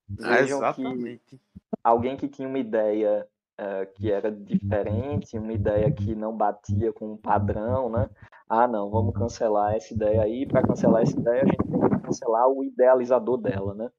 Vejam 0.07 0.59
Exatamente. 0.59 1.21
Que 1.25 1.41
alguém 1.83 2.15
que 2.15 2.29
tinha 2.29 2.47
uma 2.47 2.59
ideia 2.59 3.27
uh, 3.59 3.93
que 3.95 4.09
era 4.09 4.31
diferente, 4.31 5.37
uma 5.37 5.51
ideia 5.51 5.91
que 5.91 6.15
não 6.15 6.33
batia 6.33 6.93
com 6.93 7.11
um 7.11 7.17
padrão, 7.17 7.89
né? 7.89 8.09
Ah, 8.47 8.69
não, 8.69 8.89
vamos 8.89 9.13
cancelar 9.13 9.75
essa 9.75 9.93
ideia 9.93 10.21
aí. 10.21 10.45
Para 10.45 10.65
cancelar 10.65 11.01
essa 11.01 11.19
ideia, 11.19 11.41
a 11.41 11.45
gente 11.45 11.57
tem 11.57 11.89
que 11.89 11.99
cancelar 12.03 12.47
o 12.47 12.63
idealizador 12.63 13.35
dela, 13.35 13.73
né? 13.73 13.89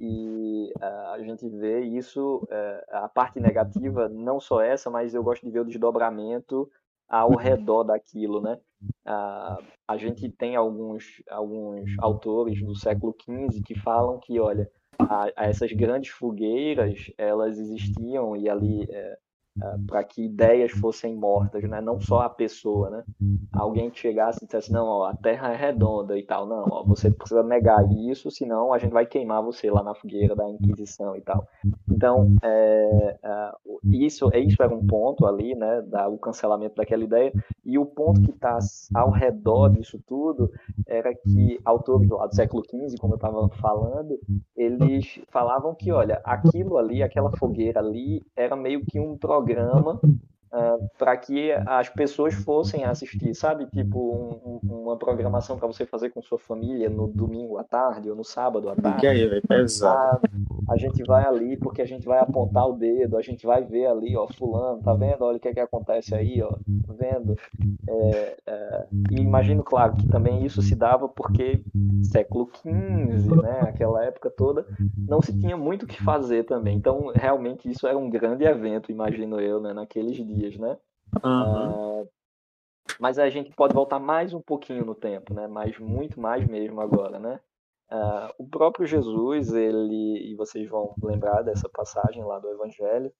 E 0.00 0.72
uh, 0.76 1.12
a 1.14 1.18
gente 1.22 1.48
vê 1.48 1.80
isso, 1.80 2.44
uh, 2.44 2.96
a 3.04 3.08
parte 3.08 3.40
negativa, 3.40 4.08
não 4.08 4.38
só 4.38 4.60
essa, 4.60 4.90
mas 4.90 5.14
eu 5.14 5.22
gosto 5.22 5.44
de 5.44 5.50
ver 5.50 5.60
o 5.60 5.64
desdobramento 5.64 6.70
ao 7.08 7.34
redor 7.36 7.84
daquilo, 7.84 8.40
né? 8.40 8.58
Uh, 9.06 9.64
a 9.88 9.96
gente 9.96 10.28
tem 10.28 10.56
alguns, 10.56 11.22
alguns 11.30 11.90
autores 11.98 12.60
do 12.62 12.74
século 12.74 13.14
XV 13.20 13.62
que 13.62 13.74
falam 13.74 14.18
que, 14.18 14.38
olha, 14.38 14.70
a, 14.98 15.24
a 15.36 15.46
essas 15.46 15.72
grandes 15.72 16.10
fogueiras, 16.10 17.10
elas 17.16 17.58
existiam 17.58 18.36
e 18.36 18.48
ali 18.48 18.86
é, 18.90 19.18
é, 19.62 19.76
para 19.86 20.04
que 20.04 20.24
ideias 20.24 20.72
fossem 20.72 21.14
mortas, 21.14 21.62
né? 21.64 21.80
Não 21.80 22.00
só 22.00 22.20
a 22.20 22.28
pessoa, 22.28 22.90
né? 22.90 23.04
Alguém 23.52 23.90
que 23.90 23.98
chegasse 23.98 24.42
e 24.42 24.46
dissesse, 24.46 24.72
não, 24.72 24.84
ó, 24.86 25.06
a 25.06 25.14
Terra 25.14 25.52
é 25.52 25.56
redonda 25.56 26.18
e 26.18 26.22
tal, 26.22 26.46
não, 26.46 26.64
ó, 26.70 26.84
você 26.84 27.10
precisa 27.10 27.42
negar 27.42 27.84
isso, 27.92 28.30
senão 28.30 28.72
a 28.72 28.78
gente 28.78 28.92
vai 28.92 29.06
queimar 29.06 29.42
você 29.42 29.70
lá 29.70 29.82
na 29.82 29.94
fogueira 29.94 30.34
da 30.34 30.48
Inquisição 30.48 31.16
e 31.16 31.20
tal. 31.20 31.46
Então, 31.90 32.36
é, 32.42 33.18
é, 33.22 33.52
isso, 33.84 34.30
isso 34.34 34.62
era 34.62 34.74
um 34.74 34.86
ponto 34.86 35.26
ali, 35.26 35.54
né? 35.54 35.82
Da, 35.82 36.08
o 36.08 36.18
cancelamento 36.18 36.76
daquela 36.76 37.04
ideia 37.04 37.32
e 37.66 37.76
o 37.76 37.84
ponto 37.84 38.22
que 38.22 38.30
está 38.30 38.58
ao 38.94 39.10
redor 39.10 39.70
disso 39.70 40.00
tudo 40.06 40.52
era 40.86 41.12
que 41.12 41.58
autores 41.64 42.08
lá 42.08 42.26
do 42.26 42.34
século 42.34 42.62
XV, 42.64 42.96
como 42.98 43.14
eu 43.14 43.16
estava 43.16 43.48
falando, 43.48 44.16
eles 44.56 45.20
falavam 45.28 45.74
que, 45.74 45.90
olha, 45.90 46.20
aquilo 46.24 46.78
ali, 46.78 47.02
aquela 47.02 47.36
fogueira 47.36 47.80
ali, 47.80 48.22
era 48.36 48.54
meio 48.54 48.86
que 48.86 49.00
um 49.00 49.18
programa 49.18 50.00
uh, 50.52 50.56
ah, 50.56 50.78
para 50.98 51.16
que 51.16 51.52
as 51.66 51.88
pessoas 51.88 52.34
fossem 52.34 52.84
assistir, 52.84 53.34
sabe? 53.34 53.66
Tipo, 53.66 53.98
um, 53.98 54.60
uma 54.62 54.96
programação 54.96 55.56
para 55.56 55.66
você 55.66 55.84
fazer 55.86 56.10
com 56.10 56.22
sua 56.22 56.38
família 56.38 56.88
no 56.88 57.08
domingo 57.08 57.58
à 57.58 57.64
tarde 57.64 58.10
ou 58.10 58.16
no 58.16 58.24
sábado 58.24 58.68
à 58.68 58.76
tarde. 58.76 59.00
Que 59.00 59.06
aí, 59.06 59.26
véio, 59.26 59.42
pesado. 59.46 60.20
A, 60.68 60.74
a 60.74 60.76
gente 60.76 61.02
vai 61.04 61.24
ali 61.24 61.56
porque 61.56 61.82
a 61.82 61.86
gente 61.86 62.06
vai 62.06 62.18
apontar 62.18 62.68
o 62.68 62.72
dedo, 62.72 63.16
a 63.16 63.22
gente 63.22 63.46
vai 63.46 63.62
ver 63.62 63.86
ali, 63.86 64.16
ó, 64.16 64.26
fulano, 64.26 64.82
tá 64.82 64.94
vendo? 64.94 65.22
Olha 65.22 65.36
o 65.36 65.40
que 65.40 65.48
é 65.48 65.54
que 65.54 65.60
acontece 65.60 66.14
aí, 66.14 66.42
ó, 66.42 66.50
tá 66.50 66.94
vendo? 66.98 67.36
É, 67.88 68.36
é, 68.46 68.86
e 69.10 69.20
imagino, 69.20 69.62
claro, 69.62 69.96
que 69.96 70.08
também 70.08 70.44
isso 70.44 70.60
se 70.62 70.74
dava 70.74 71.08
porque 71.08 71.62
século 72.02 72.50
XV, 72.52 73.42
né, 73.42 73.60
aquela 73.62 74.04
época 74.04 74.30
toda, 74.30 74.66
não 74.96 75.22
se 75.22 75.38
tinha 75.38 75.56
muito 75.56 75.84
o 75.84 75.86
que 75.86 76.02
fazer 76.02 76.44
também. 76.44 76.76
Então, 76.76 77.12
realmente, 77.14 77.70
isso 77.70 77.86
era 77.86 77.96
um 77.96 78.10
grande 78.10 78.44
evento, 78.44 78.90
imagino 78.90 79.40
eu, 79.40 79.60
né, 79.60 79.72
naqueles 79.72 80.16
dias, 80.16 80.35
né? 80.58 80.78
Uhum. 81.24 82.02
Uh, 82.02 82.08
mas 83.00 83.18
a 83.18 83.28
gente 83.28 83.50
pode 83.54 83.74
voltar 83.74 83.98
mais 83.98 84.32
um 84.32 84.40
pouquinho 84.40 84.84
no 84.84 84.94
tempo, 84.94 85.34
né? 85.34 85.46
Mas 85.46 85.78
muito 85.78 86.20
mais 86.20 86.46
mesmo 86.46 86.80
agora, 86.80 87.18
né? 87.18 87.40
Uh, 87.90 88.32
o 88.38 88.48
próprio 88.48 88.86
Jesus, 88.86 89.52
ele, 89.52 90.30
e 90.30 90.34
vocês 90.34 90.68
vão 90.68 90.94
lembrar 91.02 91.42
dessa 91.42 91.68
passagem 91.68 92.24
lá 92.24 92.38
do 92.38 92.48
Evangelho, 92.48 93.12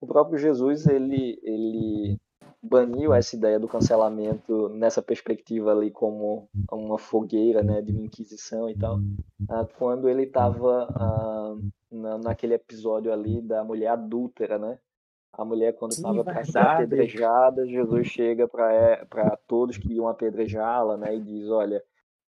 o 0.00 0.06
próprio 0.06 0.38
Jesus, 0.38 0.86
ele, 0.86 1.38
ele 1.42 2.18
baniu 2.62 3.12
essa 3.12 3.36
ideia 3.36 3.58
do 3.58 3.68
cancelamento 3.68 4.68
nessa 4.70 5.02
perspectiva 5.02 5.72
ali 5.72 5.90
como 5.90 6.48
uma 6.72 6.98
fogueira, 6.98 7.62
né, 7.62 7.82
de 7.82 7.92
uma 7.92 8.02
inquisição 8.02 8.68
e 8.70 8.76
tal, 8.76 8.96
uh, 8.98 9.66
quando 9.78 10.08
ele 10.08 10.22
estava 10.22 10.88
uh, 10.88 11.70
na, 11.90 12.18
naquele 12.18 12.54
episódio 12.54 13.12
ali 13.12 13.42
da 13.42 13.62
mulher 13.62 13.88
adúltera, 13.88 14.58
né, 14.58 14.78
a 15.36 15.44
mulher, 15.44 15.74
quando 15.74 15.92
estava 15.92 16.22
para 16.22 16.44
ser 16.44 16.58
apedrejada, 16.58 17.66
Jesus 17.66 18.06
chega 18.06 18.46
para 18.46 18.72
é, 18.72 19.06
todos 19.46 19.76
que 19.76 19.92
iam 19.92 20.08
apedrejá-la 20.08 20.96
né, 20.96 21.16
e 21.16 21.20
diz: 21.20 21.48
Olha, 21.48 21.82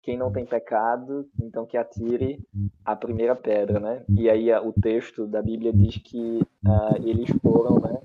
quem 0.06 0.18
não 0.18 0.32
tem 0.32 0.46
pecado, 0.46 1.28
então 1.42 1.66
que 1.66 1.78
atire 1.78 2.40
a 2.86 2.96
primeira 2.96 3.36
pedra. 3.36 3.80
Né? 3.80 4.04
E 4.10 4.30
aí 4.30 4.54
o 4.54 4.72
texto 4.72 5.26
da 5.26 5.42
Bíblia 5.42 5.74
diz 5.74 5.98
que 5.98 6.42
uh, 6.66 6.96
eles 7.04 7.30
foram 7.42 7.80
né, 7.80 8.02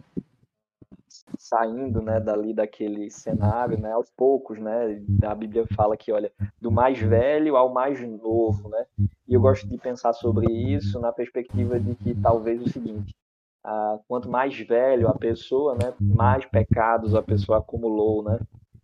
saindo 1.39 2.01
né, 2.01 2.19
dali 2.19 2.55
daquele 2.55 3.11
cenário 3.11 3.79
né, 3.79 3.93
aos 3.93 4.11
poucos. 4.11 4.59
Né? 4.59 5.03
A 5.23 5.35
Bíblia 5.35 5.67
fala 5.77 5.95
que, 5.95 6.11
olha, 6.11 6.33
do 6.61 6.71
mais 6.71 6.99
velho 6.99 7.55
ao 7.55 7.71
mais 7.71 8.01
novo. 8.01 8.71
Né? 8.71 8.87
E 9.29 9.35
eu 9.35 9.41
gosto 9.41 9.69
de 9.69 9.77
pensar 9.77 10.15
sobre 10.15 10.51
isso 10.51 10.99
na 11.01 11.13
perspectiva 11.13 11.79
de 11.79 11.95
que 11.97 12.15
talvez 12.15 12.63
o 12.63 12.69
seguinte 12.69 13.15
ah, 13.65 13.99
quanto 14.09 14.29
mais 14.29 14.59
velho 14.59 15.09
a 15.09 15.15
pessoa, 15.15 15.75
né, 15.75 15.93
mais 16.01 16.45
pecados 16.47 17.15
a 17.15 17.23
pessoa 17.23 17.59
acumulou, 17.59 18.23
né? 18.23 18.39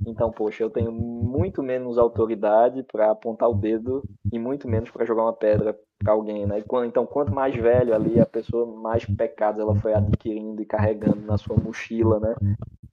Então, 0.05 0.31
poxa, 0.31 0.63
eu 0.63 0.71
tenho 0.71 0.93
muito 0.93 1.63
menos 1.63 1.97
autoridade 1.97 2.83
para 2.83 3.11
apontar 3.11 3.49
o 3.49 3.55
dedo 3.55 4.03
e 4.31 4.39
muito 4.39 4.69
menos 4.69 4.91
para 4.91 5.07
jogar 5.07 5.23
uma 5.23 5.33
pedra 5.33 5.77
para 5.99 6.13
alguém, 6.13 6.47
né? 6.47 6.63
Então, 6.87 7.07
quanto 7.07 7.33
mais 7.33 7.55
velho 7.57 7.95
ali 7.95 8.21
a 8.21 8.27
pessoa, 8.27 8.67
mais 8.67 9.05
pecados 9.05 9.61
ela 9.61 9.75
foi 9.77 9.95
adquirindo 9.95 10.61
e 10.61 10.67
carregando 10.67 11.23
na 11.23 11.39
sua 11.39 11.57
mochila, 11.57 12.21
né? 12.21 12.35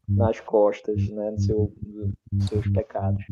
Nas 0.08 0.40
costas, 0.40 1.10
né? 1.10 1.32
No 1.32 1.40
seu, 1.40 1.74
seus 2.48 2.68
pecados. 2.68 3.24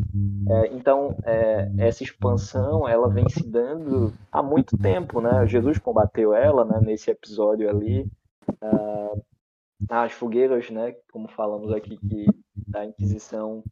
É, 0.49 0.73
então, 0.75 1.15
é, 1.23 1.71
essa 1.77 2.03
expansão, 2.03 2.87
ela 2.87 3.09
vem 3.09 3.27
se 3.29 3.47
dando 3.47 4.13
há 4.31 4.43
muito 4.43 4.77
tempo, 4.77 5.21
né? 5.21 5.47
Jesus 5.47 5.77
combateu 5.77 6.33
ela, 6.33 6.65
né? 6.65 6.79
Nesse 6.81 7.09
episódio 7.09 7.69
ali, 7.69 8.05
uh, 8.63 9.23
as 9.89 10.11
fogueiras, 10.11 10.69
né, 10.69 10.95
como 11.11 11.27
falamos 11.27 11.71
aqui, 11.71 11.97
que 11.97 12.25
da 12.55 12.85
Inquisição 12.85 13.63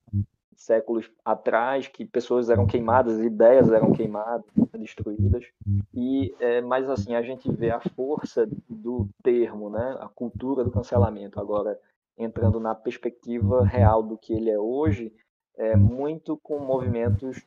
séculos 0.56 1.10
atrás, 1.24 1.88
que 1.88 2.04
pessoas 2.04 2.50
eram 2.50 2.68
queimadas, 2.68 3.18
ideias 3.20 3.72
eram 3.72 3.94
queimadas, 3.94 4.46
destruídas. 4.78 5.46
E 5.94 6.36
é, 6.40 6.60
mas 6.60 6.90
assim 6.90 7.16
a 7.16 7.22
gente 7.22 7.50
vê 7.50 7.72
a 7.72 7.80
força 7.80 8.46
do 8.68 9.08
termo, 9.24 9.70
né, 9.70 9.98
a 10.02 10.10
cultura 10.10 10.64
do 10.64 10.72
cancelamento. 10.72 11.40
Agora 11.40 11.80
entrando 12.18 12.60
na 12.60 12.76
perspectiva 12.76 13.64
real 13.64 14.04
do 14.04 14.18
que 14.18 14.34
ele 14.34 14.50
é 14.50 14.60
hoje, 14.60 15.14
é 15.56 15.78
muito 15.78 16.38
com 16.38 16.60
movimentos 16.60 17.42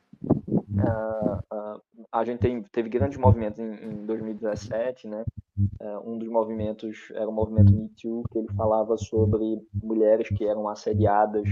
Uh, 0.73 1.55
uh, 1.55 1.81
a 2.11 2.23
gente 2.23 2.39
tem, 2.39 2.63
teve 2.63 2.89
grandes 2.89 3.17
movimentos 3.17 3.59
em, 3.59 3.73
em 3.73 4.05
2017, 4.05 5.07
né? 5.07 5.23
Uh, 5.57 6.09
um 6.09 6.17
dos 6.17 6.27
movimentos 6.27 7.11
era 7.13 7.29
o 7.29 7.31
movimento 7.31 7.71
Me 7.71 7.89
Too, 7.89 8.23
que 8.31 8.39
ele 8.39 8.47
falava 8.55 8.97
sobre 8.97 9.61
mulheres 9.71 10.27
que 10.29 10.45
eram 10.45 10.67
assediadas 10.67 11.47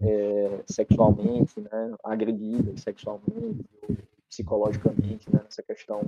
é, 0.00 0.62
sexualmente, 0.66 1.60
né? 1.60 1.94
agredidas 2.04 2.80
sexualmente, 2.80 3.64
psicologicamente, 4.28 5.32
né? 5.32 5.40
nessa 5.42 5.62
questão 5.62 6.02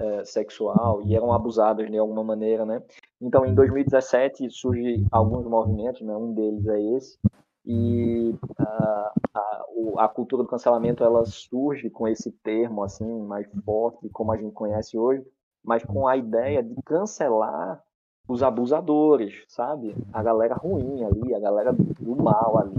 é, 0.00 0.24
sexual, 0.24 1.02
e 1.02 1.16
eram 1.16 1.32
abusadas 1.32 1.90
de 1.90 1.98
alguma 1.98 2.24
maneira, 2.24 2.64
né? 2.64 2.82
Então, 3.20 3.44
em 3.44 3.54
2017 3.54 4.50
surge 4.50 5.04
alguns 5.10 5.44
movimentos, 5.46 6.00
né? 6.02 6.16
Um 6.16 6.32
deles 6.32 6.66
é 6.66 6.80
esse, 6.96 7.18
e 7.64 8.34
a, 8.58 9.12
a, 9.34 9.64
a, 9.98 10.08
cultura 10.08 10.42
do 10.42 10.48
cancelamento 10.48 11.04
ela 11.04 11.24
surge 11.24 11.88
com 11.90 12.08
esse 12.08 12.32
termo 12.32 12.82
assim 12.82 13.22
mais 13.22 13.46
forte 13.64 14.08
como 14.08 14.32
a 14.32 14.36
gente 14.36 14.52
conhece 14.52 14.98
hoje 14.98 15.24
mas 15.64 15.84
com 15.84 16.06
a 16.06 16.16
ideia 16.16 16.62
de 16.62 16.74
cancelar 16.82 17.82
os 18.28 18.42
abusadores 18.42 19.44
sabe? 19.48 19.94
A 20.12 20.22
galera 20.22 20.54
ruim 20.54 21.04
ali 21.04 21.34
a 21.34 21.40
galera 21.40 21.72
do 21.72 22.16
mal 22.16 22.58
ali. 22.58 22.76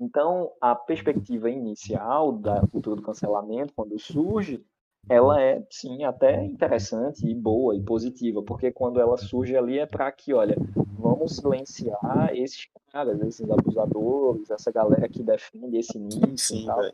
Então 0.00 0.52
a 0.60 0.74
perspectiva 0.74 1.50
inicial 1.50 2.32
da 2.32 2.60
cultura 2.66 2.96
do 2.96 3.02
cancelamento 3.02 3.72
quando 3.74 3.98
surge 3.98 4.64
ela 5.08 5.40
é 5.40 5.64
sim 5.70 6.02
até 6.02 6.44
interessante 6.44 7.24
e 7.24 7.34
boa 7.34 7.76
e 7.76 7.80
positiva 7.80 8.42
porque 8.42 8.72
quando 8.72 9.00
ela 9.00 9.16
surge 9.16 9.56
ali 9.56 9.78
é 9.78 9.86
para 9.86 10.10
que 10.10 10.34
olha 10.34 10.56
vamos 10.98 11.36
silenciar 11.36 12.30
esses 12.34 12.68
caras, 12.90 13.20
esses 13.20 13.48
abusadores, 13.50 14.50
essa 14.50 14.72
galera 14.72 15.08
que 15.08 15.22
defende 15.22 15.76
esse 15.76 15.98
nicho 15.98 16.36
Sim, 16.36 16.62
e 16.62 16.66
tal. 16.66 16.90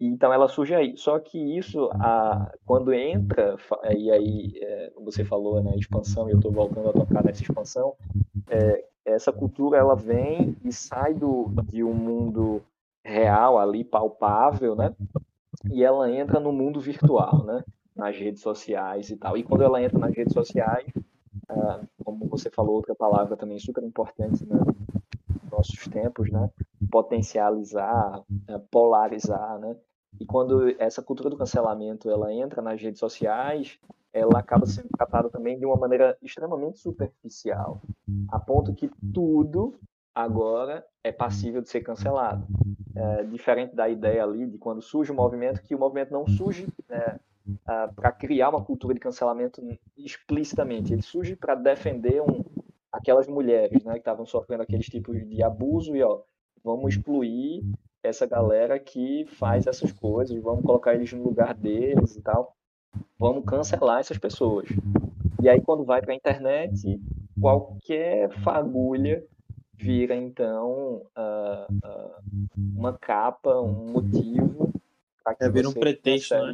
Então 0.00 0.32
ela 0.32 0.48
surge 0.48 0.74
aí. 0.74 0.96
Só 0.96 1.18
que 1.18 1.38
isso, 1.56 1.88
a, 1.94 2.52
quando 2.66 2.92
entra, 2.92 3.56
e 3.96 4.10
aí 4.10 4.52
é, 4.60 4.92
você 5.04 5.24
falou, 5.24 5.62
né, 5.62 5.74
expansão, 5.76 6.28
e 6.28 6.32
eu 6.32 6.38
estou 6.38 6.52
voltando 6.52 6.88
a 6.90 6.92
tocar 6.92 7.24
nessa 7.24 7.42
expansão, 7.42 7.94
é, 8.48 8.84
essa 9.04 9.32
cultura 9.32 9.78
ela 9.78 9.94
vem 9.94 10.56
e 10.64 10.72
sai 10.72 11.14
do, 11.14 11.50
de 11.68 11.84
um 11.84 11.94
mundo 11.94 12.62
real 13.04 13.58
ali, 13.58 13.84
palpável, 13.84 14.74
né? 14.74 14.94
E 15.70 15.84
ela 15.84 16.10
entra 16.10 16.40
no 16.40 16.52
mundo 16.52 16.80
virtual, 16.80 17.44
né? 17.44 17.62
Nas 17.94 18.16
redes 18.16 18.42
sociais 18.42 19.10
e 19.10 19.16
tal. 19.16 19.36
E 19.36 19.42
quando 19.42 19.62
ela 19.62 19.82
entra 19.82 19.98
nas 19.98 20.14
redes 20.14 20.32
sociais, 20.32 20.86
como 22.04 22.26
você 22.26 22.50
falou, 22.50 22.76
outra 22.76 22.94
palavra 22.94 23.36
também 23.36 23.58
super 23.58 23.82
importante 23.82 24.44
né, 24.46 24.58
nos 25.42 25.50
nossos 25.50 25.86
tempos, 25.88 26.30
né? 26.30 26.50
Potencializar, 26.90 28.20
uh, 28.20 28.60
polarizar, 28.70 29.58
né? 29.58 29.76
E 30.20 30.24
quando 30.24 30.74
essa 30.78 31.02
cultura 31.02 31.28
do 31.28 31.36
cancelamento 31.36 32.08
ela 32.08 32.32
entra 32.32 32.62
nas 32.62 32.80
redes 32.80 33.00
sociais, 33.00 33.78
ela 34.12 34.38
acaba 34.38 34.64
sendo 34.64 34.88
tratada 34.96 35.28
também 35.28 35.58
de 35.58 35.66
uma 35.66 35.76
maneira 35.76 36.16
extremamente 36.22 36.78
superficial, 36.78 37.82
a 38.28 38.38
ponto 38.38 38.72
que 38.72 38.88
tudo 39.12 39.74
agora 40.14 40.86
é 41.02 41.10
passível 41.10 41.60
de 41.60 41.68
ser 41.68 41.80
cancelado. 41.80 42.46
É, 42.94 43.24
diferente 43.24 43.74
da 43.74 43.88
ideia 43.88 44.22
ali 44.22 44.46
de 44.46 44.56
quando 44.56 44.80
surge 44.80 45.10
o 45.10 45.14
um 45.14 45.16
movimento, 45.16 45.60
que 45.62 45.74
o 45.74 45.78
movimento 45.78 46.12
não 46.12 46.28
surge 46.28 46.68
é, 46.88 47.18
para 47.66 48.12
criar 48.12 48.50
uma 48.50 48.64
cultura 48.64 48.94
de 48.94 49.00
cancelamento 49.00 49.60
explicitamente, 49.96 50.92
ele 50.92 51.02
surge 51.02 51.34
para 51.34 51.56
defender 51.56 52.22
um, 52.22 52.44
aquelas 52.92 53.26
mulheres 53.26 53.82
né, 53.82 53.94
que 53.94 53.98
estavam 53.98 54.24
sofrendo 54.24 54.62
aqueles 54.62 54.86
tipos 54.86 55.28
de 55.28 55.42
abuso 55.42 55.96
e 55.96 56.02
ó, 56.04 56.20
vamos 56.64 56.94
excluir 56.94 57.62
essa 58.02 58.26
galera 58.26 58.78
que 58.78 59.26
faz 59.26 59.66
essas 59.66 59.92
coisas, 59.92 60.36
vamos 60.42 60.64
colocar 60.64 60.94
eles 60.94 61.12
no 61.12 61.22
lugar 61.22 61.54
deles 61.54 62.16
e 62.16 62.22
tal, 62.22 62.54
vamos 63.18 63.44
cancelar 63.44 64.00
essas 64.00 64.18
pessoas. 64.18 64.68
E 65.42 65.48
aí 65.48 65.60
quando 65.60 65.84
vai 65.84 66.00
para 66.00 66.12
a 66.12 66.16
internet, 66.16 67.00
qualquer 67.40 68.30
fagulha 68.42 69.24
vira 69.74 70.14
então 70.14 71.02
uh, 71.16 71.72
uh, 71.72 72.14
uma 72.76 72.96
capa, 72.96 73.60
um 73.60 73.92
motivo 73.92 74.72
para 75.22 75.34
que 75.34 75.44
é, 75.44 75.48
vira 75.48 75.68
um 75.68 75.72
pretexto, 75.72 76.34
né? 76.34 76.52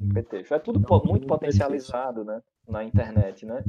Um 0.00 0.08
pretexto. 0.08 0.54
É 0.54 0.58
tudo 0.58 0.80
muito 1.04 1.26
potencializado, 1.26 2.24
né, 2.24 2.42
na 2.66 2.84
internet, 2.84 3.44
né? 3.44 3.64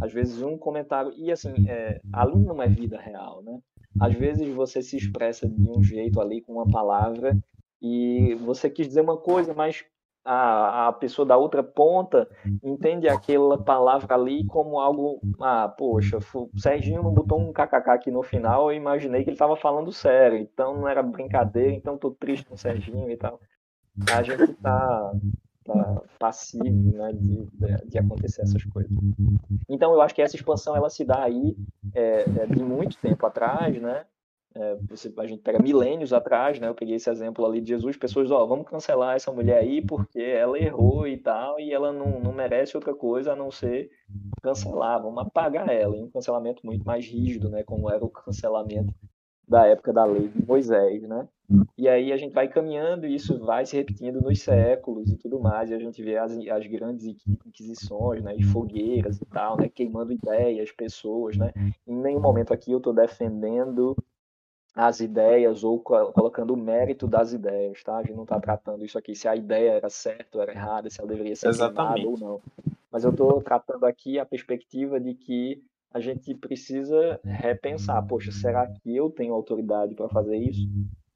Às 0.00 0.12
vezes 0.12 0.40
um 0.42 0.56
comentário 0.56 1.12
e 1.16 1.32
assim, 1.32 1.68
é, 1.68 2.00
ali 2.12 2.38
não 2.38 2.62
é 2.62 2.68
vida 2.68 2.98
real, 2.98 3.42
né? 3.42 3.58
Às 4.00 4.14
vezes 4.14 4.48
você 4.54 4.82
se 4.82 4.96
expressa 4.96 5.48
de 5.48 5.68
um 5.68 5.82
jeito 5.82 6.20
ali 6.20 6.40
com 6.40 6.54
uma 6.54 6.68
palavra 6.68 7.36
e 7.80 8.34
você 8.36 8.70
quis 8.70 8.86
dizer 8.86 9.00
uma 9.00 9.16
coisa, 9.16 9.52
mas 9.52 9.84
a, 10.24 10.88
a 10.88 10.92
pessoa 10.92 11.26
da 11.26 11.36
outra 11.36 11.62
ponta 11.62 12.28
entende 12.62 13.08
aquela 13.08 13.58
palavra 13.58 14.14
ali 14.14 14.44
como 14.46 14.78
algo. 14.78 15.20
Ah, 15.40 15.68
poxa, 15.68 16.18
o 16.34 16.50
Serginho 16.58 17.02
não 17.02 17.12
botou 17.12 17.40
um 17.40 17.52
kkk 17.52 17.90
aqui 17.90 18.10
no 18.10 18.22
final, 18.22 18.70
eu 18.70 18.76
imaginei 18.76 19.24
que 19.24 19.30
ele 19.30 19.34
estava 19.34 19.56
falando 19.56 19.92
sério, 19.92 20.38
então 20.38 20.76
não 20.76 20.88
era 20.88 21.02
brincadeira, 21.02 21.72
então 21.72 21.98
tô 21.98 22.10
triste 22.10 22.46
com 22.46 22.54
o 22.54 22.58
Serginho 22.58 23.10
e 23.10 23.16
tal. 23.16 23.40
A 24.10 24.22
gente 24.22 24.54
tá, 24.54 25.12
tá 25.64 26.02
passivo 26.18 26.96
né, 26.96 27.12
de, 27.12 27.48
de, 27.86 27.98
acontecer 27.98 28.42
essas 28.42 28.64
coisas. 28.64 28.90
Então 29.68 29.92
eu 29.92 30.00
acho 30.00 30.14
que 30.14 30.22
essa 30.22 30.36
expansão 30.36 30.76
ela 30.76 30.90
se 30.90 31.04
dá 31.04 31.22
aí 31.22 31.56
é, 31.94 32.22
é 32.22 32.46
de 32.46 32.62
muito 32.62 32.96
tempo 32.98 33.26
atrás, 33.26 33.80
né? 33.80 34.04
É, 34.54 34.76
você, 34.86 35.12
a 35.16 35.26
gente 35.26 35.40
pega 35.42 35.62
milênios 35.62 36.12
atrás, 36.12 36.58
né? 36.58 36.68
Eu 36.68 36.74
peguei 36.74 36.96
esse 36.96 37.08
exemplo 37.08 37.46
ali 37.46 37.60
de 37.60 37.68
Jesus, 37.68 37.96
pessoas, 37.96 38.30
ó, 38.30 38.44
vamos 38.44 38.68
cancelar 38.68 39.16
essa 39.16 39.32
mulher 39.32 39.58
aí 39.58 39.80
porque 39.80 40.20
ela 40.20 40.58
errou 40.58 41.06
e 41.08 41.16
tal, 41.16 41.58
e 41.58 41.72
ela 41.72 41.90
não, 41.90 42.20
não 42.20 42.32
merece 42.32 42.76
outra 42.76 42.94
coisa 42.94 43.32
a 43.32 43.36
não 43.36 43.50
ser 43.50 43.90
cancelar, 44.42 45.02
vamos 45.02 45.22
apagar 45.22 45.70
ela. 45.70 45.96
em 45.96 46.04
um 46.04 46.10
cancelamento 46.10 46.66
muito 46.66 46.84
mais 46.84 47.06
rígido, 47.06 47.48
né? 47.48 47.62
Como 47.62 47.90
era 47.90 48.04
o 48.04 48.10
cancelamento 48.10 48.92
da 49.52 49.66
época 49.66 49.92
da 49.92 50.04
lei 50.04 50.28
de 50.28 50.44
Moisés, 50.44 51.02
né? 51.02 51.28
E 51.76 51.86
aí 51.86 52.10
a 52.10 52.16
gente 52.16 52.32
vai 52.32 52.48
caminhando 52.48 53.06
e 53.06 53.14
isso 53.14 53.38
vai 53.38 53.66
se 53.66 53.76
repetindo 53.76 54.22
nos 54.22 54.40
séculos 54.40 55.12
e 55.12 55.16
tudo 55.16 55.38
mais, 55.38 55.70
e 55.70 55.74
a 55.74 55.78
gente 55.78 56.02
vê 56.02 56.16
as, 56.16 56.32
as 56.32 56.66
grandes 56.66 57.04
inquisições, 57.46 58.22
né? 58.22 58.34
E 58.34 58.42
fogueiras 58.42 59.20
e 59.20 59.26
tal, 59.26 59.58
né? 59.58 59.68
Queimando 59.68 60.12
ideias, 60.12 60.72
pessoas, 60.72 61.36
né? 61.36 61.52
Em 61.86 61.94
nenhum 61.94 62.20
momento 62.20 62.54
aqui 62.54 62.72
eu 62.72 62.78
estou 62.78 62.94
defendendo 62.94 63.94
as 64.74 65.00
ideias 65.00 65.62
ou 65.62 65.78
colocando 65.78 66.54
o 66.54 66.56
mérito 66.56 67.06
das 67.06 67.34
ideias, 67.34 67.82
tá? 67.84 67.98
A 67.98 68.02
gente 68.02 68.16
não 68.16 68.22
está 68.22 68.40
tratando 68.40 68.82
isso 68.82 68.96
aqui 68.96 69.14
se 69.14 69.28
a 69.28 69.36
ideia 69.36 69.72
era 69.72 69.90
certa 69.90 70.38
ou 70.38 70.42
era 70.42 70.52
errada, 70.52 70.88
se 70.88 70.98
ela 70.98 71.08
deveria 71.08 71.36
ser 71.36 71.48
Exatamente. 71.48 72.06
ou 72.06 72.18
não. 72.18 72.40
Mas 72.90 73.04
eu 73.04 73.10
estou 73.10 73.42
tratando 73.42 73.84
aqui 73.84 74.18
a 74.18 74.24
perspectiva 74.24 74.98
de 74.98 75.12
que 75.12 75.62
a 75.92 76.00
gente 76.00 76.34
precisa 76.34 77.20
repensar, 77.24 78.06
poxa, 78.06 78.32
será 78.32 78.66
que 78.66 78.96
eu 78.96 79.10
tenho 79.10 79.34
autoridade 79.34 79.94
para 79.94 80.08
fazer 80.08 80.36
isso? 80.36 80.68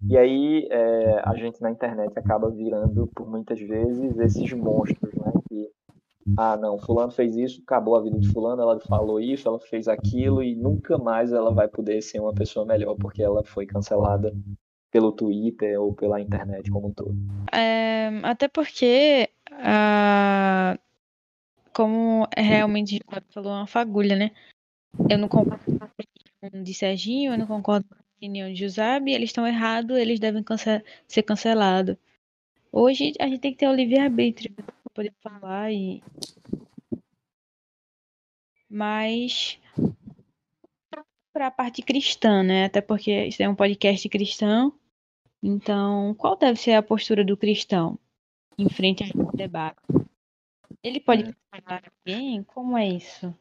E 0.08 0.16
aí 0.16 0.68
é, 0.70 1.22
a 1.24 1.34
gente 1.34 1.60
na 1.60 1.70
internet 1.70 2.16
acaba 2.18 2.50
virando, 2.50 3.06
por 3.14 3.28
muitas 3.28 3.60
vezes, 3.60 4.18
esses 4.18 4.52
monstros, 4.52 5.14
né? 5.14 5.32
Que 5.48 5.70
ah, 6.36 6.56
não, 6.56 6.78
fulano 6.78 7.12
fez 7.12 7.36
isso, 7.36 7.62
acabou 7.62 7.96
a 7.96 8.02
vida 8.02 8.18
de 8.18 8.28
fulano, 8.28 8.60
ela 8.60 8.78
falou 8.80 9.20
isso, 9.20 9.48
ela 9.48 9.60
fez 9.60 9.86
aquilo 9.88 10.42
e 10.42 10.54
nunca 10.54 10.98
mais 10.98 11.32
ela 11.32 11.52
vai 11.52 11.68
poder 11.68 12.02
ser 12.02 12.20
uma 12.20 12.34
pessoa 12.34 12.66
melhor 12.66 12.96
porque 12.96 13.22
ela 13.22 13.44
foi 13.44 13.64
cancelada 13.64 14.34
pelo 14.90 15.12
Twitter 15.12 15.80
ou 15.80 15.94
pela 15.94 16.20
internet 16.20 16.70
como 16.70 16.88
um 16.88 16.92
todo. 16.92 17.14
É, 17.52 18.08
até 18.22 18.48
porque, 18.48 19.28
ah, 19.50 20.76
como 21.72 22.26
é 22.34 22.42
realmente 22.42 23.00
falou 23.30 23.52
uma 23.52 23.66
fagulha, 23.66 24.16
né? 24.16 24.30
Eu 25.08 25.18
não 25.18 25.28
concordo 25.28 25.64
com 25.64 25.84
a 25.84 25.88
opinião 26.42 26.62
de 26.62 26.74
Serginho, 26.74 27.32
eu 27.32 27.38
não 27.38 27.46
concordo 27.46 27.86
com 27.88 27.94
a 27.94 27.98
opinião 28.16 28.52
de 28.52 28.60
Josab, 28.60 29.10
eles 29.10 29.30
estão 29.30 29.46
errados, 29.46 29.96
eles 29.96 30.18
devem 30.18 30.42
cance 30.42 30.82
ser 31.06 31.22
cancelados. 31.22 31.96
Hoje 32.72 33.12
a 33.20 33.26
gente 33.26 33.40
tem 33.40 33.52
que 33.52 33.58
ter 33.58 33.68
o 33.68 33.74
livre-arbítrio 33.74 34.54
poder 34.96 35.12
falar 35.22 35.70
e 35.70 36.02
mas 38.68 39.60
para 41.32 41.48
a 41.48 41.50
parte 41.50 41.82
cristã, 41.82 42.42
né? 42.42 42.64
Até 42.64 42.80
porque 42.80 43.26
isso 43.26 43.42
é 43.42 43.48
um 43.48 43.54
podcast 43.54 44.08
cristão. 44.08 44.72
Então, 45.42 46.14
qual 46.14 46.34
deve 46.34 46.58
ser 46.58 46.72
a 46.72 46.82
postura 46.82 47.22
do 47.22 47.36
cristão 47.36 47.98
em 48.58 48.68
frente 48.70 49.04
ao 49.04 49.32
debate? 49.32 49.76
Ele 50.82 50.98
pode 50.98 51.36
falar 51.50 51.82
alguém? 51.84 52.42
Como 52.42 52.76
é 52.76 52.88
isso? 52.88 53.34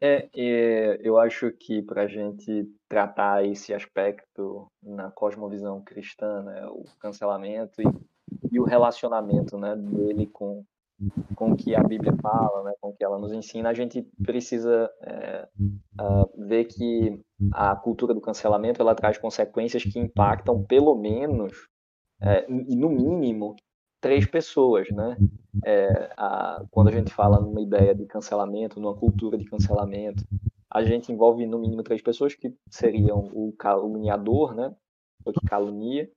É, 0.00 0.28
é, 0.36 1.00
eu 1.02 1.18
acho 1.18 1.50
que 1.52 1.80
para 1.80 2.02
a 2.02 2.06
gente 2.06 2.70
tratar 2.88 3.44
esse 3.44 3.72
aspecto 3.72 4.70
na 4.82 5.10
cosmovisão 5.10 5.82
cristã, 5.82 6.42
né, 6.42 6.66
o 6.66 6.84
cancelamento 7.00 7.80
e 7.80 7.86
e 8.50 8.60
o 8.60 8.64
relacionamento 8.64 9.58
né, 9.58 9.76
dele 9.76 10.26
com, 10.26 10.64
com 11.34 11.52
o 11.52 11.56
que 11.56 11.74
a 11.74 11.82
Bíblia 11.82 12.14
fala, 12.20 12.64
né, 12.64 12.72
com 12.80 12.90
o 12.90 12.96
que 12.96 13.04
ela 13.04 13.18
nos 13.18 13.32
ensina, 13.32 13.68
a 13.68 13.74
gente 13.74 14.02
precisa 14.24 14.90
é, 15.02 15.48
uh, 16.00 16.46
ver 16.46 16.64
que 16.64 17.20
a 17.52 17.76
cultura 17.76 18.14
do 18.14 18.20
cancelamento 18.20 18.80
ela 18.80 18.94
traz 18.94 19.18
consequências 19.18 19.82
que 19.82 19.98
impactam 19.98 20.64
pelo 20.64 20.94
menos, 20.96 21.52
é, 22.20 22.46
no 22.48 22.88
mínimo, 22.88 23.54
três 24.06 24.26
pessoas, 24.26 24.88
né? 24.90 25.16
É, 25.64 26.12
a, 26.16 26.64
quando 26.70 26.88
a 26.88 26.92
gente 26.92 27.12
fala 27.12 27.40
numa 27.40 27.60
ideia 27.60 27.94
de 27.94 28.06
cancelamento, 28.06 28.80
numa 28.80 28.94
cultura 28.94 29.36
de 29.36 29.44
cancelamento, 29.44 30.24
a 30.70 30.84
gente 30.84 31.10
envolve 31.10 31.44
no 31.46 31.58
mínimo 31.58 31.82
três 31.82 32.00
pessoas 32.00 32.34
que 32.34 32.54
seriam 32.70 33.28
o 33.32 33.52
caluniador, 33.58 34.54
né? 34.54 34.74
O 35.24 35.32
que 35.32 35.44
calunia, 35.46 36.08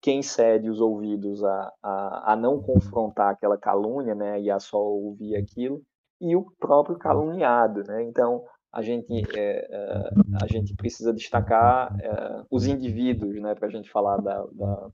quem 0.00 0.22
cede 0.22 0.70
os 0.70 0.80
ouvidos 0.80 1.42
a, 1.42 1.72
a, 1.82 2.32
a, 2.32 2.36
não 2.36 2.62
confrontar 2.62 3.30
aquela 3.30 3.58
calúnia, 3.58 4.14
né, 4.14 4.40
e 4.40 4.50
a 4.50 4.60
só 4.60 4.78
ouvir 4.78 5.36
aquilo, 5.36 5.82
e 6.20 6.36
o 6.36 6.46
próprio 6.60 6.96
caluniado, 6.96 7.82
né? 7.84 8.04
Então 8.04 8.44
a 8.72 8.82
gente 8.82 9.12
é, 9.36 9.68
é, 9.68 10.10
a 10.42 10.46
gente 10.46 10.74
precisa 10.74 11.12
destacar 11.12 11.94
é, 12.00 12.42
os 12.50 12.66
indivíduos, 12.66 13.40
né, 13.40 13.54
para 13.54 13.66
a 13.66 13.70
gente 13.70 13.90
falar 13.90 14.18
da, 14.18 14.44
da, 14.52 14.90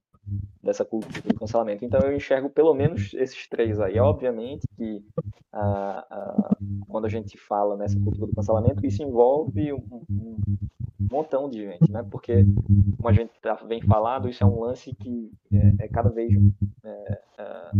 dessa 0.62 0.84
cultura 0.84 1.20
do 1.22 1.34
cancelamento. 1.34 1.84
Então 1.84 2.00
eu 2.00 2.14
enxergo 2.14 2.50
pelo 2.50 2.74
menos 2.74 3.14
esses 3.14 3.48
três 3.48 3.80
aí. 3.80 3.98
Obviamente 3.98 4.66
que 4.76 5.04
ah, 5.52 6.06
ah, 6.10 6.56
quando 6.86 7.06
a 7.06 7.08
gente 7.08 7.38
fala 7.38 7.76
nessa 7.76 7.98
cultura 7.98 8.26
do 8.26 8.34
cancelamento, 8.34 8.84
isso 8.84 9.02
envolve 9.02 9.72
um, 9.72 10.04
um 10.10 10.36
montão 11.10 11.48
de 11.48 11.64
gente, 11.64 11.90
né? 11.90 12.04
Porque, 12.10 12.44
como 12.96 13.08
a 13.08 13.12
gente 13.12 13.30
tá, 13.40 13.54
vem 13.54 13.80
falado, 13.80 14.28
isso 14.28 14.42
é 14.44 14.46
um 14.46 14.60
lance 14.60 14.94
que 14.94 15.32
é, 15.52 15.84
é 15.84 15.88
cada 15.88 16.10
vez 16.10 16.32
é, 16.84 17.22
é, 17.38 17.70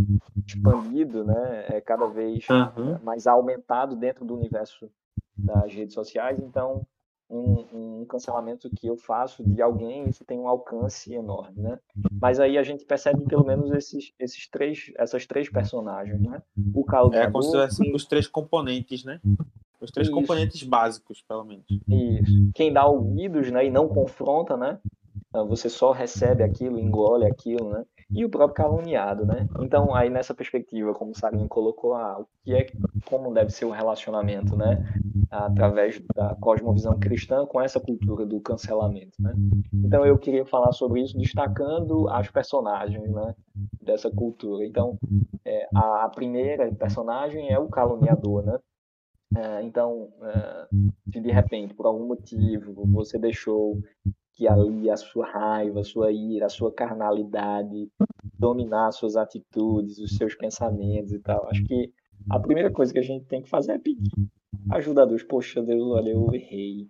expandido, 0.47 1.25
né? 1.25 1.67
É 1.69 1.81
cada 1.81 2.07
vez 2.07 2.47
uhum. 2.49 2.99
mais 3.03 3.27
aumentado 3.27 3.97
dentro 3.97 4.25
do 4.25 4.35
universo 4.35 4.91
das 5.37 5.73
redes 5.73 5.95
sociais. 5.95 6.41
Então, 6.41 6.87
um, 7.31 8.01
um, 8.01 8.05
cancelamento 8.07 8.71
que 8.71 8.87
eu 8.87 8.97
faço 8.97 9.45
de 9.45 9.61
alguém, 9.61 10.09
isso 10.09 10.25
tem 10.25 10.39
um 10.39 10.49
alcance 10.49 11.13
enorme, 11.13 11.61
né? 11.61 11.79
Mas 12.21 12.41
aí 12.41 12.57
a 12.57 12.63
gente 12.63 12.85
percebe 12.85 13.25
pelo 13.25 13.45
menos 13.45 13.71
esses, 13.71 14.13
esses 14.19 14.49
três, 14.49 14.91
essas 14.97 15.27
três 15.27 15.51
personagens, 15.51 16.21
né? 16.21 16.43
O 16.75 16.85
caldeador... 16.85 17.29
É 17.29 17.31
como 17.31 17.43
se 17.43 17.53
fossem 17.53 17.95
os 17.95 18.07
três 18.07 18.27
componentes, 18.27 19.05
né? 19.05 19.21
Os 19.81 19.91
três 19.91 20.09
Isso. 20.09 20.17
componentes 20.17 20.63
básicos, 20.63 21.23
pelo 21.23 21.45
menos. 21.45 21.65
Isso. 21.69 22.51
Quem 22.55 22.73
dá 22.73 22.87
ouvidos, 22.87 23.51
né, 23.51 23.67
e 23.67 23.71
não 23.71 23.89
confronta, 23.89 24.57
né? 24.57 24.79
Você 25.49 25.69
só 25.69 25.93
recebe 25.93 26.43
aquilo, 26.43 26.79
engole 26.79 27.27
aquilo, 27.27 27.71
né? 27.71 27.85
E 28.11 28.25
o 28.25 28.31
próprio 28.31 28.55
caluniado, 28.55 29.27
né? 29.27 29.47
Então, 29.61 29.95
aí 29.95 30.09
nessa 30.09 30.35
perspectiva, 30.35 30.95
como 30.95 31.11
o 31.11 31.19
Sarinho 31.19 31.47
colocou, 31.49 31.95
ah, 31.95 32.21
o 32.21 32.27
que 32.43 32.55
é, 32.55 32.67
como 33.05 33.33
deve 33.35 33.51
ser 33.51 33.67
o 33.67 33.71
relacionamento, 33.71 34.57
né? 34.57 34.83
Através 35.31 36.01
da 36.15 36.35
cosmovisão 36.37 36.99
cristã 36.99 37.45
com 37.45 37.61
essa 37.61 37.79
cultura 37.79 38.25
do 38.25 38.41
cancelamento, 38.41 39.21
né? 39.21 39.35
Então, 39.73 40.07
eu 40.07 40.19
queria 40.19 40.47
falar 40.47 40.73
sobre 40.73 41.03
isso 41.03 41.19
destacando 41.19 42.09
as 42.09 42.31
personagens, 42.31 43.11
né? 43.11 43.35
Dessa 43.83 44.11
cultura. 44.11 44.65
Então, 44.65 44.97
é, 45.45 45.69
a 45.75 46.09
primeira 46.09 46.73
personagem 46.75 47.51
é 47.51 47.59
o 47.59 47.69
caluniador, 47.69 48.43
né? 48.43 48.59
É, 49.37 49.63
então, 49.63 50.09
é, 50.23 50.67
se 51.13 51.21
de 51.21 51.31
repente, 51.31 51.75
por 51.75 51.85
algum 51.85 52.07
motivo, 52.07 52.87
você 52.87 53.19
deixou 53.19 53.79
que 54.39 54.47
ali 54.47 54.89
a 54.89 54.97
sua 54.97 55.27
raiva, 55.27 55.81
a 55.81 55.85
sua 55.85 56.13
ira, 56.13 56.47
a 56.47 56.49
sua 56.49 56.73
carnalidade 56.73 57.91
dominar 58.39 58.93
suas 58.93 59.17
atitudes, 59.17 59.99
os 59.99 60.17
seus 60.17 60.37
pensamentos 60.37 61.13
e 61.13 61.19
tal. 61.19 61.49
Acho 61.49 61.65
que 61.65 61.93
a 62.31 62.39
primeira 62.39 62.71
coisa 62.71 62.93
que 62.93 63.01
a 63.01 63.03
gente 63.03 63.25
tem 63.25 63.43
que 63.43 63.51
fazer 63.51 63.73
é 63.73 63.79
pedir 63.79 64.13
ajuda 64.71 65.03
a 65.03 65.07
Deus. 65.07 65.25
Poxa, 65.25 65.61
Deus, 65.61 65.83
olha, 65.91 66.11
eu 66.11 66.33
errei. 66.33 66.87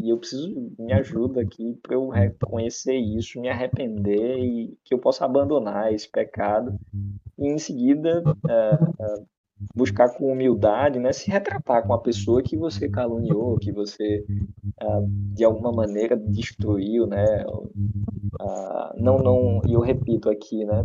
E 0.00 0.10
eu 0.10 0.16
preciso, 0.16 0.48
me 0.78 0.92
ajuda 0.92 1.40
aqui 1.40 1.76
para 1.82 1.94
eu 1.94 2.08
reconhecer 2.08 2.94
isso, 2.94 3.40
me 3.40 3.48
arrepender 3.48 4.38
e 4.38 4.78
que 4.84 4.94
eu 4.94 4.98
possa 5.00 5.24
abandonar 5.24 5.92
esse 5.92 6.08
pecado. 6.08 6.78
E 7.36 7.48
em 7.48 7.58
seguida, 7.58 8.22
uh, 8.22 9.20
uh, 9.20 9.26
buscar 9.74 10.10
com 10.10 10.30
humildade, 10.30 10.98
né, 10.98 11.12
se 11.12 11.30
retratar 11.30 11.86
com 11.86 11.92
a 11.94 12.00
pessoa 12.00 12.42
que 12.42 12.56
você 12.56 12.88
caluniou, 12.88 13.58
que 13.58 13.72
você 13.72 14.24
ah, 14.80 15.00
de 15.34 15.44
alguma 15.44 15.72
maneira 15.72 16.16
destruiu, 16.16 17.06
né? 17.06 17.44
Ah, 18.40 18.92
não, 18.96 19.18
não, 19.18 19.60
e 19.66 19.72
eu 19.72 19.80
repito 19.80 20.28
aqui, 20.28 20.64
né? 20.64 20.84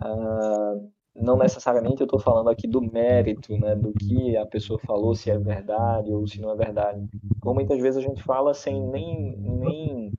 Ah, 0.00 0.74
não 1.14 1.36
necessariamente 1.36 2.00
eu 2.00 2.04
estou 2.04 2.20
falando 2.20 2.48
aqui 2.48 2.66
do 2.66 2.80
mérito, 2.80 3.56
né, 3.58 3.74
do 3.74 3.92
que 3.92 4.36
a 4.36 4.46
pessoa 4.46 4.78
falou, 4.78 5.14
se 5.14 5.30
é 5.30 5.38
verdade 5.38 6.12
ou 6.12 6.26
se 6.26 6.40
não 6.40 6.50
é 6.52 6.56
verdade. 6.56 7.06
Como 7.40 7.56
muitas 7.56 7.80
vezes 7.80 7.98
a 8.02 8.06
gente 8.06 8.22
fala 8.22 8.54
sem 8.54 8.80
nem, 8.88 9.36
nem 9.36 10.12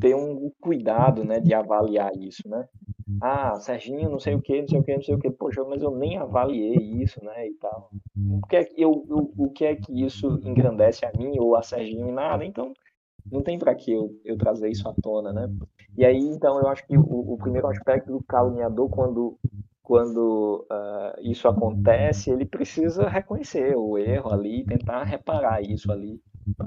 ter 0.00 0.14
um 0.14 0.50
cuidado, 0.60 1.24
né, 1.24 1.40
de 1.40 1.52
avaliar 1.52 2.12
isso, 2.16 2.48
né? 2.48 2.66
Ah, 3.22 3.58
Serginho, 3.60 4.10
não 4.10 4.18
sei 4.18 4.34
o 4.34 4.42
que, 4.42 4.60
não 4.60 4.68
sei 4.68 4.78
o 4.78 4.82
que, 4.82 4.94
não 4.94 5.02
sei 5.02 5.14
o 5.14 5.18
que, 5.18 5.30
poxa, 5.30 5.64
mas 5.64 5.82
eu 5.82 5.90
nem 5.90 6.18
avaliei 6.18 7.02
isso, 7.02 7.22
né, 7.24 7.48
e 7.48 7.54
tal. 7.54 7.90
O 8.16 8.46
que 8.46 8.56
é 8.56 8.64
que, 8.64 8.80
eu, 8.80 9.04
eu, 9.08 9.32
o 9.36 9.50
que, 9.50 9.64
é 9.64 9.76
que 9.76 10.04
isso 10.04 10.40
engrandece 10.44 11.04
a 11.04 11.12
mim 11.16 11.38
ou 11.38 11.56
a 11.56 11.62
Serginho 11.62 12.08
em 12.08 12.12
nada? 12.12 12.44
Então, 12.44 12.72
não 13.30 13.42
tem 13.42 13.58
para 13.58 13.74
que 13.74 13.92
eu, 13.92 14.10
eu 14.24 14.36
trazer 14.36 14.70
isso 14.70 14.88
à 14.88 14.94
tona, 14.94 15.32
né? 15.32 15.48
E 15.96 16.04
aí, 16.04 16.18
então, 16.18 16.58
eu 16.58 16.68
acho 16.68 16.86
que 16.86 16.96
o, 16.96 17.32
o 17.32 17.38
primeiro 17.38 17.66
aspecto 17.68 18.12
do 18.12 18.22
caluniador, 18.22 18.88
quando, 18.88 19.38
quando 19.82 20.66
uh, 20.70 21.20
isso 21.20 21.48
acontece, 21.48 22.30
ele 22.30 22.44
precisa 22.46 23.08
reconhecer 23.08 23.76
o 23.76 23.98
erro 23.98 24.32
ali, 24.32 24.64
tentar 24.64 25.04
reparar 25.04 25.62
isso 25.62 25.90
ali 25.92 26.20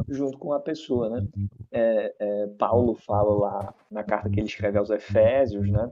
junto 0.07 0.37
com 0.37 0.53
a 0.53 0.59
pessoa, 0.59 1.09
né? 1.09 1.27
É, 1.71 2.15
é, 2.19 2.47
Paulo 2.57 2.95
fala 2.95 3.33
lá 3.33 3.73
na 3.89 4.03
carta 4.03 4.29
que 4.29 4.39
ele 4.39 4.47
escreve 4.47 4.77
aos 4.77 4.89
Efésios, 4.89 5.69
né? 5.69 5.89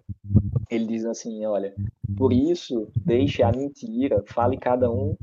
Ele 0.69 0.85
diz 0.85 1.05
assim, 1.05 1.45
olha, 1.45 1.73
por 2.17 2.31
isso 2.31 2.87
deixe 2.95 3.43
a 3.43 3.51
mentira, 3.51 4.23
fale 4.27 4.57
cada 4.57 4.89
um 4.89 5.15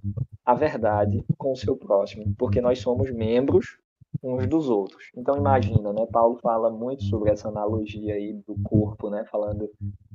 a 0.44 0.55
verdade 0.55 1.25
com 1.37 1.53
o 1.53 1.57
seu 1.57 1.77
próximo, 1.77 2.35
porque 2.37 2.61
nós 2.61 2.79
somos 2.79 3.11
membros 3.11 3.79
uns 4.22 4.46
dos 4.46 4.68
outros. 4.68 5.11
Então 5.16 5.37
imagina, 5.37 5.92
né? 5.92 6.07
Paulo 6.07 6.38
fala 6.42 6.70
muito 6.70 7.04
sobre 7.04 7.31
essa 7.31 7.48
analogia 7.48 8.14
aí 8.14 8.33
do 8.33 8.57
corpo, 8.62 9.11
né? 9.11 9.24
Falando 9.31 9.70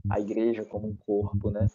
a 0.10 0.20
igreja 0.20 0.66
como 0.66 0.88
um 0.88 0.96
corpo, 1.06 1.50
né? 1.50 1.68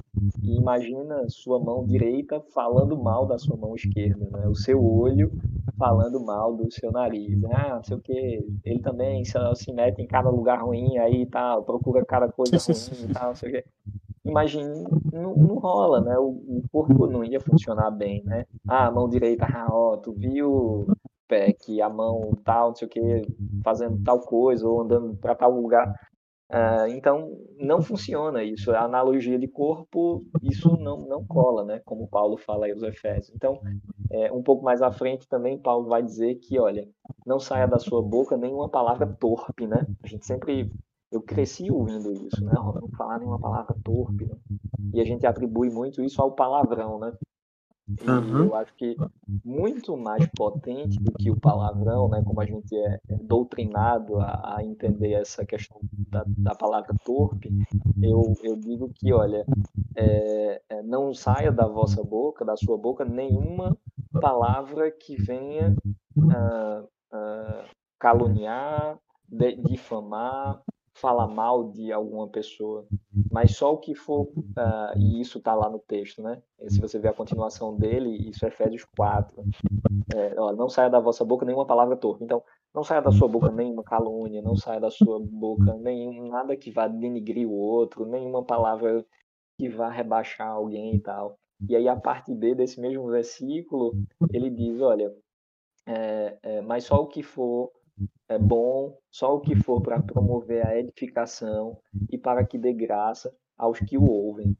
E 0.42 0.56
imagina 0.56 1.28
sua 1.28 1.58
mão 1.58 1.84
direita 1.86 2.40
falando 2.54 2.96
mal 2.96 3.26
da 3.26 3.38
sua 3.38 3.56
mão 3.56 3.74
esquerda, 3.74 4.28
né? 4.30 4.46
O 4.48 4.54
seu 4.54 4.84
olho 4.84 5.32
falando 5.78 6.20
mal 6.20 6.54
do 6.54 6.70
seu 6.70 6.90
nariz. 6.90 7.40
Né? 7.40 7.50
Ah, 7.52 7.76
não 7.76 7.84
sei 7.84 7.96
o 7.96 8.00
que. 8.00 8.46
Ele 8.64 8.80
também 8.80 9.24
se, 9.24 9.38
se 9.54 9.72
mete 9.72 10.02
em 10.02 10.06
cada 10.06 10.28
lugar 10.28 10.62
ruim 10.62 10.98
aí 10.98 11.26
tal, 11.26 11.62
procura 11.64 12.04
cada 12.04 12.28
coisa 12.28 12.56
ruim 12.58 13.10
e 13.10 13.12
tal, 13.12 13.28
não 13.28 13.34
sei 13.34 13.48
o 13.48 13.52
que. 13.52 13.64
Imagine, 14.24 14.84
não, 15.10 15.34
não 15.34 15.54
rola, 15.54 16.02
né? 16.02 16.18
O, 16.18 16.28
o, 16.28 16.62
corpo 16.70 17.06
não 17.06 17.24
ia 17.24 17.40
funcionar 17.40 17.90
bem, 17.90 18.22
né? 18.24 18.44
Ah, 18.68 18.86
a 18.86 18.90
mão 18.90 19.08
direita, 19.08 19.46
ah, 19.46 19.68
ó, 19.70 19.96
tu 19.96 20.12
viu 20.12 20.86
pé 21.28 21.52
que 21.52 21.80
a 21.80 21.88
mão 21.88 22.32
tal, 22.44 22.68
não 22.68 22.74
sei 22.74 22.88
o 22.88 22.90
que, 22.90 23.22
fazendo 23.62 24.02
tal 24.02 24.20
coisa 24.20 24.66
ou 24.66 24.80
andando 24.80 25.16
para 25.16 25.34
tal 25.34 25.52
lugar. 25.52 25.94
Uh, 26.50 26.88
então, 26.96 27.36
não 27.58 27.82
funciona 27.82 28.42
isso. 28.42 28.70
A 28.72 28.84
analogia 28.84 29.38
de 29.38 29.46
corpo, 29.46 30.24
isso 30.42 30.78
não, 30.78 30.96
não 31.00 31.24
cola, 31.26 31.62
né? 31.62 31.80
Como 31.84 32.08
Paulo 32.08 32.38
fala 32.38 32.64
aí 32.64 32.72
aos 32.72 32.82
Efésios. 32.82 33.30
Então, 33.36 33.60
é, 34.10 34.32
um 34.32 34.42
pouco 34.42 34.64
mais 34.64 34.80
à 34.80 34.90
frente 34.90 35.28
também, 35.28 35.58
Paulo 35.58 35.88
vai 35.88 36.02
dizer 36.02 36.36
que, 36.36 36.58
olha, 36.58 36.88
não 37.26 37.38
saia 37.38 37.66
da 37.66 37.78
sua 37.78 38.02
boca 38.02 38.36
nenhuma 38.36 38.68
palavra 38.68 39.06
torpe, 39.06 39.66
né? 39.66 39.86
A 40.02 40.06
gente 40.06 40.26
sempre. 40.26 40.70
Eu 41.10 41.22
cresci 41.22 41.70
ouvindo 41.70 42.12
isso, 42.12 42.44
né? 42.44 42.52
Não 42.54 42.88
falar 42.96 43.18
nenhuma 43.18 43.40
palavra 43.40 43.74
torpe. 43.82 44.26
Né? 44.26 44.36
E 44.92 45.00
a 45.00 45.04
gente 45.04 45.26
atribui 45.26 45.70
muito 45.70 46.02
isso 46.02 46.20
ao 46.20 46.32
palavrão, 46.32 46.98
né? 46.98 47.12
Uhum. 48.06 48.44
eu 48.44 48.54
acho 48.54 48.74
que 48.74 48.96
muito 49.42 49.96
mais 49.96 50.26
potente 50.36 51.00
do 51.00 51.10
que 51.12 51.30
o 51.30 51.40
palavrão, 51.40 52.08
né, 52.08 52.22
como 52.22 52.38
a 52.40 52.44
gente 52.44 52.76
é, 52.76 53.00
doutrinado 53.22 54.20
a, 54.20 54.56
a 54.56 54.64
entender 54.64 55.12
essa 55.12 55.46
questão 55.46 55.80
da, 56.10 56.22
da, 56.26 56.54
palavra 56.54 56.94
torpe, 57.02 57.50
eu, 58.02 58.34
eu 58.42 58.56
digo 58.56 58.90
que, 58.94 59.10
olha, 59.10 59.46
é, 59.96 60.60
é, 60.68 60.82
não 60.82 61.14
saia 61.14 61.50
da 61.50 61.66
vossa 61.66 62.02
boca, 62.04 62.44
da 62.44 62.56
sua 62.56 62.76
boca, 62.76 63.06
nenhuma 63.06 63.74
palavra 64.20 64.90
que 64.90 65.16
venha 65.16 65.74
uh, 66.16 66.84
uh, 66.84 67.64
caluniar, 67.98 68.98
difamar, 69.66 70.60
falar 70.98 71.26
mal 71.26 71.70
de 71.70 71.92
alguma 71.92 72.28
pessoa, 72.28 72.86
mas 73.30 73.56
só 73.56 73.72
o 73.72 73.78
que 73.78 73.94
for, 73.94 74.22
uh, 74.22 74.98
e 74.98 75.20
isso 75.20 75.38
está 75.38 75.54
lá 75.54 75.70
no 75.70 75.78
texto, 75.78 76.22
né? 76.22 76.42
E 76.60 76.70
se 76.70 76.80
você 76.80 76.98
ver 76.98 77.08
a 77.08 77.14
continuação 77.14 77.76
dele, 77.76 78.28
isso 78.28 78.44
é 78.44 78.48
Efésios 78.48 78.84
4. 78.96 79.44
É, 80.14 80.34
ó, 80.38 80.52
não 80.52 80.68
saia 80.68 80.90
da 80.90 80.98
vossa 80.98 81.24
boca 81.24 81.44
nenhuma 81.44 81.66
palavra 81.66 81.96
torta. 81.96 82.24
Então, 82.24 82.42
não 82.74 82.82
saia 82.82 83.00
da 83.00 83.12
sua 83.12 83.28
boca 83.28 83.50
nenhuma 83.50 83.82
calúnia, 83.82 84.42
não 84.42 84.56
saia 84.56 84.80
da 84.80 84.90
sua 84.90 85.18
boca 85.20 85.74
nenhum, 85.74 86.28
nada 86.28 86.56
que 86.56 86.70
vá 86.70 86.88
denigrir 86.88 87.48
o 87.48 87.52
outro, 87.52 88.06
nenhuma 88.06 88.44
palavra 88.44 89.04
que 89.58 89.68
vá 89.68 89.88
rebaixar 89.88 90.48
alguém 90.48 90.96
e 90.96 91.00
tal. 91.00 91.38
E 91.68 91.74
aí, 91.74 91.88
a 91.88 91.96
parte 91.96 92.34
B 92.34 92.54
desse 92.54 92.80
mesmo 92.80 93.06
versículo, 93.08 93.92
ele 94.32 94.50
diz: 94.50 94.80
olha, 94.80 95.12
é, 95.86 96.38
é, 96.42 96.60
mas 96.60 96.84
só 96.84 96.96
o 97.02 97.06
que 97.06 97.22
for 97.22 97.72
é 98.28 98.38
bom 98.38 98.96
só 99.10 99.34
o 99.34 99.40
que 99.40 99.56
for 99.56 99.80
para 99.80 100.02
promover 100.02 100.66
a 100.66 100.78
edificação 100.78 101.78
e 102.10 102.18
para 102.18 102.44
que 102.44 102.58
dê 102.58 102.72
graça 102.72 103.34
aos 103.56 103.78
que 103.80 103.96
o 103.96 104.08
ouvem. 104.08 104.56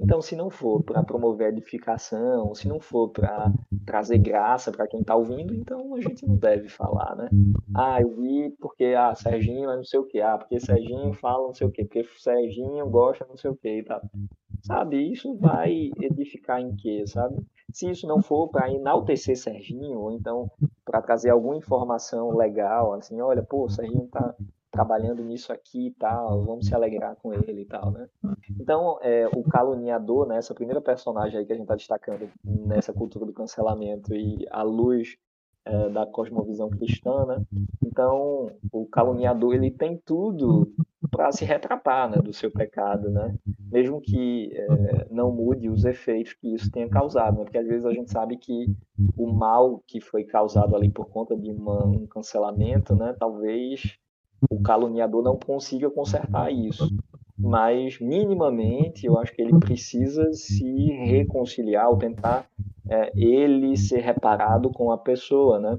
Então, 0.00 0.22
se 0.22 0.36
não 0.36 0.48
for 0.48 0.82
para 0.82 1.02
promover 1.02 1.48
a 1.48 1.50
edificação, 1.50 2.54
se 2.54 2.68
não 2.68 2.80
for 2.80 3.10
para 3.10 3.52
trazer 3.84 4.18
graça 4.18 4.70
para 4.70 4.86
quem 4.86 5.00
está 5.00 5.16
ouvindo, 5.16 5.52
então 5.52 5.94
a 5.94 6.00
gente 6.00 6.26
não 6.26 6.36
deve 6.36 6.68
falar, 6.68 7.16
né? 7.16 7.28
Ah, 7.74 8.00
eu 8.00 8.10
vi 8.14 8.50
porque 8.60 8.94
ah, 8.96 9.14
Serginho 9.14 9.70
é 9.70 9.76
não 9.76 9.84
sei 9.84 9.98
o 9.98 10.04
que, 10.04 10.20
ah, 10.20 10.38
porque 10.38 10.60
Serginho 10.60 11.12
fala 11.14 11.48
não 11.48 11.54
sei 11.54 11.66
o 11.66 11.70
que, 11.70 11.84
porque 11.84 12.04
Serginho 12.16 12.88
gosta 12.88 13.26
não 13.28 13.36
sei 13.36 13.50
o 13.50 13.58
e 13.62 13.82
tal. 13.82 14.00
Sabe, 14.62 15.12
isso 15.12 15.36
vai 15.36 15.90
edificar 16.00 16.60
em 16.60 16.74
quê, 16.76 17.04
sabe? 17.06 17.36
Se 17.72 17.90
isso 17.90 18.06
não 18.06 18.22
for 18.22 18.48
para 18.48 18.72
enaltecer 18.72 19.36
Serginho, 19.36 19.98
ou 19.98 20.12
então 20.12 20.50
para 20.88 21.02
trazer 21.02 21.28
alguma 21.28 21.54
informação 21.54 22.34
legal, 22.34 22.94
assim, 22.94 23.20
olha, 23.20 23.42
pô, 23.42 23.64
o 23.64 23.68
Serginho 23.68 24.04
está 24.04 24.34
trabalhando 24.70 25.22
nisso 25.22 25.52
aqui 25.52 25.88
e 25.88 25.90
tal, 25.90 26.42
vamos 26.44 26.66
se 26.66 26.74
alegrar 26.74 27.14
com 27.16 27.34
ele 27.34 27.62
e 27.62 27.64
tal, 27.66 27.90
né? 27.90 28.08
Então, 28.58 28.98
é, 29.02 29.26
o 29.28 29.42
caluniador, 29.42 30.26
né, 30.26 30.38
essa 30.38 30.54
primeira 30.54 30.80
personagem 30.80 31.38
aí 31.38 31.44
que 31.44 31.52
a 31.52 31.56
gente 31.56 31.64
está 31.64 31.74
destacando 31.74 32.30
nessa 32.42 32.92
cultura 32.92 33.26
do 33.26 33.32
cancelamento 33.34 34.14
e 34.14 34.46
a 34.50 34.62
luz 34.62 35.16
é, 35.66 35.90
da 35.90 36.06
cosmovisão 36.06 36.70
cristã, 36.70 37.26
né? 37.26 37.44
Então, 37.82 38.50
o 38.72 38.86
caluniador 38.86 39.54
ele 39.54 39.70
tem 39.70 39.98
tudo 39.98 40.72
para 41.10 41.30
se 41.30 41.44
retratar, 41.44 42.10
né, 42.10 42.16
do 42.18 42.32
seu 42.32 42.50
pecado, 42.50 43.08
né? 43.10 43.34
Mesmo 43.70 44.00
que 44.00 44.50
é, 44.52 45.06
não 45.10 45.30
mude 45.30 45.68
os 45.68 45.84
efeitos 45.84 46.32
que 46.34 46.54
isso 46.54 46.70
tenha 46.70 46.88
causado, 46.88 47.38
né? 47.38 47.44
Porque 47.44 47.58
às 47.58 47.66
vezes 47.66 47.84
a 47.84 47.92
gente 47.92 48.10
sabe 48.10 48.36
que 48.36 48.66
o 49.16 49.32
mal 49.32 49.82
que 49.86 50.00
foi 50.00 50.24
causado 50.24 50.74
ali 50.74 50.90
por 50.90 51.08
conta 51.08 51.36
de 51.36 51.50
uma, 51.50 51.86
um 51.86 52.06
cancelamento, 52.06 52.96
né? 52.96 53.14
Talvez 53.18 53.96
o 54.50 54.60
caluniador 54.60 55.22
não 55.22 55.38
consiga 55.38 55.90
consertar 55.90 56.52
isso. 56.52 56.88
Mas 57.38 58.00
minimamente, 58.00 59.06
eu 59.06 59.16
acho 59.18 59.32
que 59.32 59.40
ele 59.40 59.56
precisa 59.60 60.32
se 60.32 60.90
reconciliar 60.90 61.88
ou 61.88 61.96
tentar 61.96 62.48
é, 62.90 63.12
ele 63.16 63.76
ser 63.76 64.00
reparado 64.00 64.70
com 64.70 64.90
a 64.90 64.98
pessoa, 64.98 65.60
né? 65.60 65.78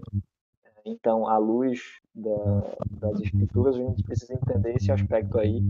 Então, 0.90 1.28
à 1.28 1.38
luz 1.38 1.80
da, 2.14 2.64
das 2.92 3.22
escrituras, 3.22 3.76
a 3.76 3.80
gente 3.80 4.04
precisa 4.04 4.34
entender 4.34 4.76
esse 4.76 4.92
aspecto 4.92 5.38
aí 5.40 5.64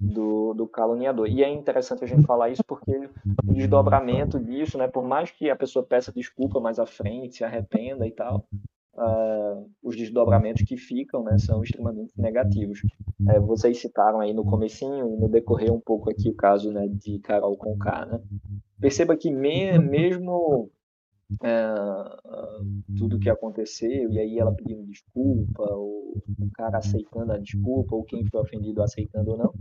do, 0.00 0.54
do 0.54 0.66
caluniador. 0.66 1.28
E 1.28 1.42
é 1.42 1.48
interessante 1.48 2.04
a 2.04 2.06
gente 2.06 2.26
falar 2.26 2.50
isso 2.50 2.64
porque 2.64 3.10
o 3.46 3.52
desdobramento 3.52 4.38
disso, 4.38 4.78
né, 4.78 4.88
por 4.88 5.04
mais 5.04 5.30
que 5.30 5.50
a 5.50 5.56
pessoa 5.56 5.84
peça 5.84 6.12
desculpa 6.12 6.60
mais 6.60 6.78
à 6.78 6.86
frente, 6.86 7.36
se 7.36 7.44
arrependa 7.44 8.06
e 8.06 8.12
tal, 8.12 8.46
uh, 8.94 9.70
os 9.82 9.96
desdobramentos 9.96 10.62
que 10.62 10.76
ficam 10.76 11.22
né, 11.22 11.38
são 11.38 11.62
extremamente 11.62 12.12
negativos. 12.16 12.80
É, 13.28 13.38
vocês 13.38 13.78
citaram 13.78 14.20
aí 14.20 14.32
no 14.32 14.44
comecinho 14.44 15.14
e 15.14 15.16
no 15.16 15.28
decorrer 15.28 15.72
um 15.72 15.80
pouco 15.80 16.10
aqui 16.10 16.28
o 16.30 16.34
caso 16.34 16.72
né, 16.72 16.88
de 16.88 17.18
Carol 17.20 17.56
Conká. 17.56 18.06
Né? 18.06 18.20
Perceba 18.80 19.16
que 19.16 19.30
me, 19.30 19.78
mesmo 19.78 20.70
é, 21.42 21.74
tudo 22.98 23.18
que 23.18 23.30
aconteceu, 23.30 24.10
e 24.10 24.18
aí 24.18 24.38
ela 24.38 24.52
pedindo 24.52 24.84
desculpa, 24.84 25.62
ou 25.62 26.22
o 26.38 26.50
cara 26.54 26.78
aceitando 26.78 27.32
a 27.32 27.38
desculpa, 27.38 27.94
ou 27.94 28.04
quem 28.04 28.24
foi 28.26 28.40
ofendido 28.40 28.82
aceitando 28.82 29.32
ou 29.32 29.38
não. 29.38 29.54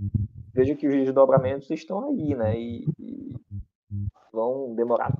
Veja 0.53 0.75
que 0.75 0.87
os 0.87 0.93
desdobramentos 0.93 1.69
estão 1.69 2.09
aí, 2.09 2.35
né? 2.35 2.59
E, 2.59 2.85
e 2.99 3.35
vão 4.33 4.73
demorar 4.75 5.15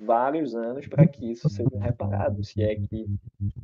vários 0.00 0.54
anos 0.54 0.86
para 0.86 1.06
que 1.06 1.30
isso 1.30 1.48
seja 1.48 1.78
reparado, 1.78 2.44
se 2.44 2.62
é 2.62 2.76
que 2.76 3.06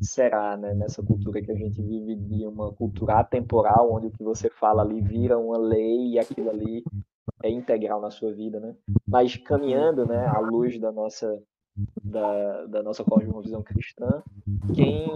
será, 0.01 0.57
né? 0.57 0.73
Nessa 0.75 1.03
cultura 1.03 1.43
que 1.43 1.51
a 1.51 1.57
gente 1.57 1.83
vive 1.83 2.17
de 2.17 2.47
uma 2.47 2.73
cultura 2.73 3.19
atemporal, 3.19 3.93
onde 3.93 4.07
o 4.07 4.11
que 4.11 4.23
você 4.23 4.49
fala 4.49 4.83
ali 4.83 5.01
vira 5.01 5.39
uma 5.39 5.59
lei 5.59 6.13
e 6.13 6.19
aquilo 6.19 6.51
ali 6.51 6.83
é 7.43 7.51
integral 7.51 8.01
na 8.01 8.11
sua 8.11 8.33
vida, 8.33 8.59
né? 8.59 8.75
Mas 9.07 9.37
caminhando, 9.37 10.07
né, 10.07 10.27
à 10.27 10.39
luz 10.41 10.79
da 10.81 10.91
nossa 10.91 11.41
da, 12.03 12.67
da 12.67 12.83
nossa 12.83 13.05
cosmovisão 13.05 13.63
cristã. 13.63 14.23
Quem 14.75 15.07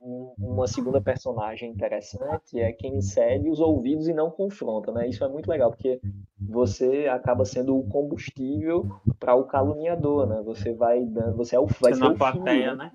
um, 0.00 0.32
uma 0.38 0.66
segunda 0.66 1.00
personagem 1.00 1.70
interessante 1.70 2.58
é 2.58 2.72
quem 2.72 3.00
cede 3.00 3.50
os 3.50 3.60
ouvidos 3.60 4.08
e 4.08 4.14
não 4.14 4.30
confronta, 4.30 4.92
né? 4.92 5.08
Isso 5.08 5.24
é 5.24 5.28
muito 5.28 5.48
legal 5.48 5.70
porque 5.70 6.00
você 6.40 7.06
acaba 7.08 7.44
sendo 7.44 7.76
o 7.76 7.86
combustível 7.88 8.86
para 9.18 9.34
o 9.34 9.44
caluniador, 9.44 10.26
né? 10.26 10.42
Você 10.44 10.72
vai 10.72 11.04
dando, 11.04 11.36
você 11.36 11.56
é 11.56 11.60
o 11.60 11.66
vai 11.66 11.94
ser 11.94 12.00
na 12.00 12.14
plateia, 12.14 12.68
fio, 12.68 12.76
né? 12.76 12.92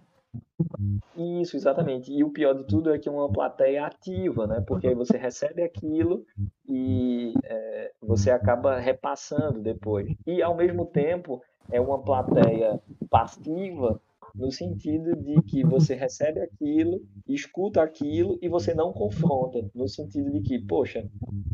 Isso, 1.15 1.57
exatamente. 1.57 2.12
E 2.12 2.23
o 2.23 2.29
pior 2.29 2.53
de 2.53 2.63
tudo 2.65 2.93
é 2.93 2.99
que 2.99 3.10
é 3.10 3.12
uma 3.12 3.29
plateia 3.29 3.86
ativa, 3.86 4.47
né? 4.47 4.63
Porque 4.65 4.88
aí 4.88 4.95
você 4.95 5.17
recebe 5.17 5.62
aquilo 5.62 6.25
e 6.67 7.34
é, 7.43 7.91
você 8.01 8.31
acaba 8.31 8.79
repassando 8.79 9.60
depois. 9.60 10.15
E 10.25 10.41
ao 10.41 10.55
mesmo 10.55 10.86
tempo 10.86 11.41
é 11.71 11.79
uma 11.79 11.99
plateia 11.99 12.79
passiva 13.10 13.99
no 14.34 14.51
sentido 14.51 15.15
de 15.15 15.41
que 15.43 15.63
você 15.63 15.93
recebe 15.93 16.39
aquilo, 16.39 17.01
escuta 17.27 17.81
aquilo 17.81 18.38
e 18.41 18.47
você 18.47 18.73
não 18.73 18.93
confronta, 18.93 19.60
no 19.75 19.88
sentido 19.88 20.31
de 20.31 20.41
que, 20.41 20.60
poxa, 20.60 21.05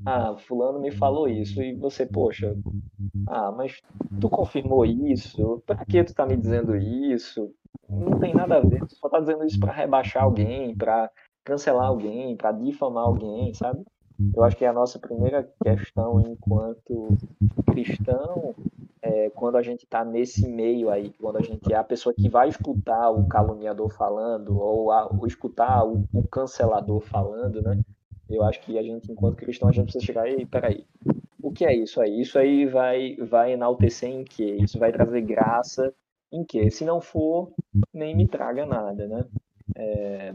ah, 0.06 0.36
fulano 0.38 0.80
me 0.80 0.92
falou 0.92 1.28
isso 1.28 1.62
e 1.62 1.74
você, 1.74 2.06
poxa, 2.06 2.56
ah, 3.28 3.52
mas 3.52 3.82
tu 4.20 4.30
confirmou 4.30 4.86
isso? 4.86 5.62
Para 5.66 5.84
que 5.86 6.04
tu 6.04 6.14
tá 6.14 6.26
me 6.26 6.38
dizendo 6.38 6.76
isso? 6.76 7.52
Não 7.90 8.20
tem 8.20 8.34
nada 8.34 8.58
a 8.58 8.62
ver, 8.62 8.86
tu 8.86 8.96
só 8.96 9.10
tá 9.10 9.20
dizendo 9.20 9.46
isso 9.46 9.60
para 9.60 9.72
rebaixar 9.72 10.24
alguém, 10.24 10.76
para 10.76 11.10
cancelar 11.44 11.88
alguém, 11.88 12.36
para 12.36 12.52
difamar 12.52 13.06
alguém, 13.06 13.54
sabe? 13.54 13.84
Eu 14.36 14.44
acho 14.44 14.58
que 14.58 14.66
é 14.66 14.68
a 14.68 14.74
nossa 14.74 15.00
primeira 15.00 15.48
questão 15.64 16.20
enquanto 16.20 17.16
cristão 17.72 18.56
é, 19.08 19.30
quando 19.30 19.56
a 19.56 19.62
gente 19.62 19.86
está 19.86 20.04
nesse 20.04 20.48
meio 20.48 20.90
aí, 20.90 21.14
quando 21.20 21.38
a 21.38 21.42
gente 21.42 21.72
é 21.72 21.78
a 21.78 21.84
pessoa 21.84 22.14
que 22.14 22.28
vai 22.28 22.50
escutar 22.50 23.10
o 23.10 23.26
caluniador 23.28 23.90
falando 23.90 24.60
ou, 24.60 24.92
a, 24.92 25.08
ou 25.08 25.26
escutar 25.26 25.86
o, 25.86 26.04
o, 26.14 26.28
cancelador 26.28 27.00
falando, 27.00 27.62
né? 27.62 27.80
Eu 28.30 28.44
acho 28.44 28.60
que 28.62 28.78
a 28.78 28.84
gente, 28.84 29.10
enquanto 29.10 29.38
cristão, 29.38 29.70
a 29.70 29.72
gente 29.72 29.86
precisa 29.86 30.06
chegar 30.06 30.30
e 30.30 30.46
peraí, 30.46 30.86
o 31.42 31.52
que 31.52 31.66
é 31.66 31.74
isso 31.74 32.02
aí? 32.02 32.20
Isso 32.20 32.38
aí 32.38 32.66
vai, 32.66 33.16
vai 33.16 33.54
enaltecer 33.54 34.10
em 34.10 34.26
quê? 34.26 34.58
Isso 34.60 34.78
vai 34.78 34.92
trazer 34.92 35.22
graça 35.22 35.94
em 36.30 36.44
quê? 36.44 36.70
Se 36.70 36.84
não 36.84 37.00
for, 37.00 37.54
nem 37.94 38.14
me 38.14 38.28
traga 38.28 38.66
nada, 38.66 39.08
né? 39.08 39.26
É, 39.78 40.34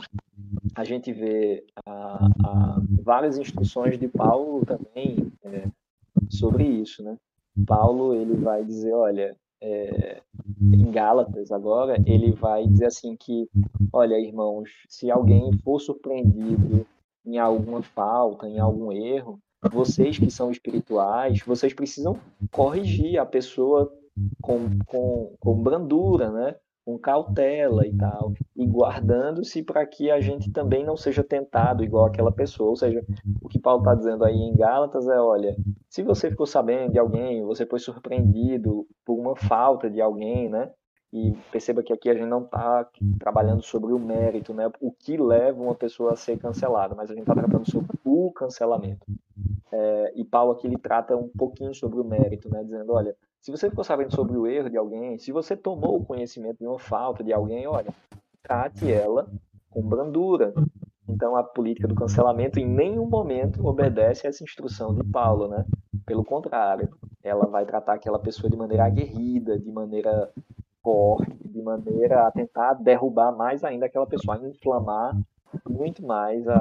a 0.74 0.84
gente 0.84 1.12
vê 1.12 1.62
a, 1.84 2.26
a, 2.42 2.82
várias 3.02 3.36
instruções 3.36 3.98
de 3.98 4.08
Paulo 4.08 4.64
também 4.64 5.30
é, 5.44 5.66
sobre 6.30 6.64
isso, 6.64 7.02
né? 7.02 7.18
Paulo 7.66 8.14
ele 8.14 8.34
vai 8.34 8.64
dizer, 8.64 8.92
olha, 8.92 9.36
é, 9.60 10.20
em 10.60 10.90
Gálatas 10.90 11.52
agora, 11.52 11.96
ele 12.04 12.32
vai 12.32 12.66
dizer 12.66 12.86
assim 12.86 13.16
que, 13.16 13.48
olha, 13.92 14.18
irmãos, 14.18 14.70
se 14.88 15.10
alguém 15.10 15.52
for 15.58 15.80
surpreendido 15.80 16.84
em 17.24 17.38
alguma 17.38 17.82
falta, 17.82 18.48
em 18.48 18.58
algum 18.58 18.90
erro, 18.90 19.38
vocês 19.70 20.18
que 20.18 20.30
são 20.30 20.50
espirituais, 20.50 21.40
vocês 21.46 21.72
precisam 21.72 22.18
corrigir 22.50 23.18
a 23.18 23.24
pessoa 23.24 23.92
com, 24.40 24.78
com, 24.86 25.34
com 25.38 25.62
brandura, 25.62 26.30
né? 26.30 26.56
Com 26.84 26.98
cautela 26.98 27.86
e 27.86 27.96
tal, 27.96 28.32
e 28.56 28.66
guardando-se 28.66 29.62
para 29.62 29.86
que 29.86 30.10
a 30.10 30.20
gente 30.20 30.50
também 30.50 30.84
não 30.84 30.96
seja 30.96 31.22
tentado 31.22 31.84
igual 31.84 32.06
aquela 32.06 32.32
pessoa. 32.32 32.70
Ou 32.70 32.76
seja, 32.76 33.04
o 33.40 33.48
que 33.48 33.58
Paulo 33.58 33.82
está 33.82 33.94
dizendo 33.94 34.24
aí 34.24 34.36
em 34.36 34.54
Gálatas 34.54 35.08
é: 35.08 35.20
olha, 35.20 35.56
se 35.88 36.02
você 36.02 36.30
ficou 36.30 36.46
sabendo 36.46 36.92
de 36.92 36.98
alguém, 36.98 37.44
você 37.44 37.64
foi 37.64 37.78
surpreendido 37.78 38.86
por 39.04 39.18
uma 39.18 39.36
falta 39.36 39.88
de 39.88 40.00
alguém, 40.00 40.48
né? 40.48 40.70
E 41.12 41.36
perceba 41.50 41.82
que 41.82 41.92
aqui 41.92 42.08
a 42.08 42.14
gente 42.14 42.26
não 42.26 42.42
está 42.42 42.88
trabalhando 43.18 43.62
sobre 43.62 43.92
o 43.92 43.98
mérito, 43.98 44.54
né? 44.54 44.70
O 44.80 44.90
que 44.90 45.16
leva 45.18 45.62
uma 45.62 45.74
pessoa 45.74 46.14
a 46.14 46.16
ser 46.16 46.38
cancelada, 46.38 46.94
mas 46.94 47.10
a 47.10 47.14
gente 47.14 47.28
está 47.28 47.34
tratando 47.34 47.70
sobre 47.70 47.98
o 48.02 48.32
cancelamento. 48.32 49.06
É, 49.70 50.12
e 50.16 50.24
Paulo 50.24 50.52
aqui 50.52 50.66
ele 50.66 50.78
trata 50.78 51.14
um 51.14 51.28
pouquinho 51.28 51.74
sobre 51.74 52.00
o 52.00 52.04
mérito, 52.04 52.48
né? 52.48 52.64
Dizendo, 52.64 52.94
olha, 52.94 53.14
se 53.42 53.50
você 53.50 53.68
ficou 53.68 53.82
sabendo 53.82 54.14
sobre 54.14 54.36
o 54.38 54.46
erro 54.46 54.70
de 54.70 54.76
alguém, 54.76 55.18
se 55.18 55.32
você 55.32 55.56
tomou 55.56 55.96
o 55.96 56.04
conhecimento 56.04 56.58
de 56.58 56.66
uma 56.66 56.78
falta 56.78 57.24
de 57.24 57.32
alguém, 57.32 57.66
olha, 57.66 57.92
trate 58.40 58.90
ela 58.90 59.28
com 59.68 59.82
brandura. 59.82 60.54
Então 61.08 61.34
a 61.34 61.42
política 61.42 61.88
do 61.88 61.94
cancelamento 61.94 62.60
em 62.60 62.64
nenhum 62.64 63.04
momento 63.04 63.66
obedece 63.66 64.26
a 64.26 64.30
essa 64.30 64.44
instrução 64.44 64.94
de 64.94 65.02
Paulo, 65.02 65.48
né? 65.48 65.66
Pelo 66.06 66.24
contrário, 66.24 66.88
ela 67.20 67.44
vai 67.46 67.66
tratar 67.66 67.94
aquela 67.94 68.18
pessoa 68.18 68.48
de 68.48 68.56
maneira 68.56 68.84
aguerrida, 68.84 69.58
de 69.58 69.72
maneira 69.72 70.30
forte, 70.80 71.36
de 71.44 71.60
maneira 71.60 72.28
a 72.28 72.30
tentar 72.30 72.74
derrubar 72.74 73.32
mais 73.36 73.64
ainda 73.64 73.86
aquela 73.86 74.06
pessoa, 74.06 74.36
a 74.36 74.48
inflamar 74.48 75.16
muito 75.68 76.04
mais 76.04 76.46
a, 76.48 76.56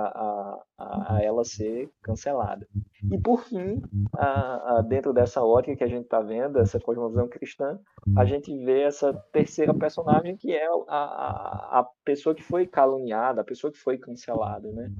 a, 0.77 1.15
a 1.15 1.23
ela 1.23 1.43
ser 1.43 1.89
cancelada. 2.01 2.67
E 3.11 3.17
por 3.17 3.43
fim, 3.43 3.81
a, 4.13 4.77
a, 4.77 4.81
dentro 4.81 5.13
dessa 5.13 5.43
ótica 5.43 5.75
que 5.75 5.83
a 5.83 5.87
gente 5.87 6.03
está 6.03 6.21
vendo, 6.21 6.59
essa 6.59 6.79
cosmovisão 6.79 7.27
cristã, 7.27 7.79
a 8.15 8.25
gente 8.25 8.55
vê 8.63 8.81
essa 8.81 9.13
terceira 9.31 9.73
personagem 9.73 10.35
que 10.35 10.51
é 10.51 10.67
a, 10.87 11.79
a, 11.79 11.87
pessoa 12.03 12.35
que 12.35 12.43
foi 12.43 12.67
caluniada, 12.67 13.41
a 13.41 13.45
pessoa 13.45 13.71
que 13.71 13.79
foi 13.79 13.97
cancelada, 13.97 14.71
né? 14.71 14.91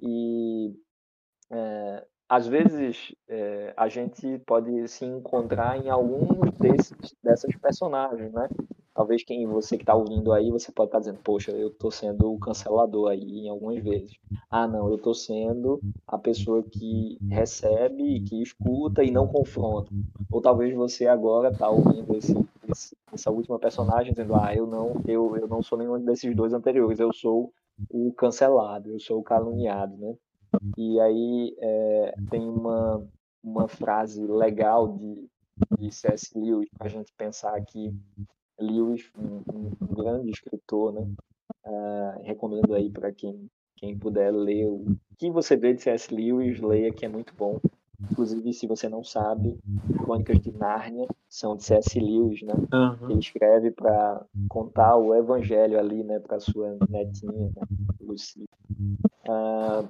E 0.00 0.74
é, 1.50 2.06
às 2.28 2.46
vezes 2.46 3.14
é, 3.28 3.74
a 3.76 3.88
gente 3.88 4.38
pode 4.46 4.86
se 4.88 5.04
encontrar 5.04 5.76
em 5.76 5.90
alguns 5.90 6.52
desses, 6.52 7.16
dessas 7.22 7.54
personagens, 7.56 8.32
né? 8.32 8.48
Talvez 9.00 9.24
quem 9.24 9.46
você 9.46 9.78
que 9.78 9.82
está 9.82 9.94
ouvindo 9.94 10.30
aí, 10.30 10.50
você 10.50 10.70
pode 10.70 10.88
estar 10.88 10.98
tá 10.98 11.00
dizendo, 11.00 11.20
poxa, 11.24 11.52
eu 11.52 11.68
estou 11.68 11.90
sendo 11.90 12.30
o 12.30 12.38
cancelador 12.38 13.10
aí 13.10 13.46
em 13.46 13.48
algumas 13.48 13.82
vezes. 13.82 14.12
Ah, 14.50 14.68
não, 14.68 14.90
eu 14.90 14.96
estou 14.96 15.14
sendo 15.14 15.80
a 16.06 16.18
pessoa 16.18 16.62
que 16.62 17.16
recebe, 17.30 18.20
que 18.20 18.42
escuta 18.42 19.02
e 19.02 19.10
não 19.10 19.26
confronta. 19.26 19.90
Ou 20.30 20.42
talvez 20.42 20.74
você 20.74 21.06
agora 21.06 21.48
está 21.48 21.70
ouvindo 21.70 22.14
esse, 22.14 22.34
esse, 22.68 22.94
essa 23.10 23.30
última 23.30 23.58
personagem 23.58 24.12
dizendo, 24.12 24.34
ah, 24.34 24.54
eu 24.54 24.66
não, 24.66 25.00
eu, 25.06 25.34
eu 25.34 25.48
não 25.48 25.62
sou 25.62 25.78
nenhum 25.78 25.98
desses 26.04 26.36
dois 26.36 26.52
anteriores, 26.52 27.00
eu 27.00 27.10
sou 27.10 27.54
o 27.88 28.12
cancelado, 28.12 28.90
eu 28.90 29.00
sou 29.00 29.20
o 29.20 29.24
caluniado, 29.24 29.96
né? 29.96 30.14
E 30.76 31.00
aí 31.00 31.56
é, 31.58 32.14
tem 32.28 32.46
uma, 32.46 33.02
uma 33.42 33.66
frase 33.66 34.22
legal 34.26 34.94
de, 34.98 35.26
de 35.78 35.90
C.S. 35.90 36.38
Lewis 36.38 36.68
para 36.76 36.86
a 36.88 36.90
gente 36.90 37.10
pensar 37.16 37.56
aqui 37.56 37.94
Lewis, 38.60 39.10
um, 39.18 39.42
um 39.80 39.94
grande 39.94 40.30
escritor, 40.30 40.92
né? 40.92 41.06
Uh, 41.64 42.22
recomendo 42.22 42.74
aí 42.74 42.90
para 42.90 43.12
quem, 43.12 43.48
quem 43.76 43.98
puder 43.98 44.32
ler 44.32 44.66
o 44.66 44.96
que 45.18 45.30
você 45.30 45.56
vê 45.56 45.74
de 45.74 45.82
C.S. 45.82 46.14
Lewis, 46.14 46.60
leia 46.60 46.92
que 46.92 47.04
é 47.04 47.08
muito 47.08 47.34
bom. 47.36 47.60
Inclusive, 48.10 48.52
se 48.54 48.66
você 48.66 48.88
não 48.88 49.04
sabe, 49.04 49.58
Crônicas 49.98 50.40
de 50.40 50.50
Nárnia 50.52 51.06
são 51.28 51.56
de 51.56 51.64
C.S. 51.64 52.00
Lewis, 52.00 52.42
né? 52.42 52.54
Uhum. 52.72 53.10
Ele 53.10 53.20
escreve 53.20 53.70
para 53.70 54.24
contar 54.48 54.96
o 54.96 55.14
evangelho 55.14 55.78
ali, 55.78 56.02
né, 56.02 56.18
para 56.18 56.40
sua 56.40 56.78
netinha, 56.88 57.50
né, 57.54 57.62
Lucy. 58.00 58.48
Uh, 59.28 59.86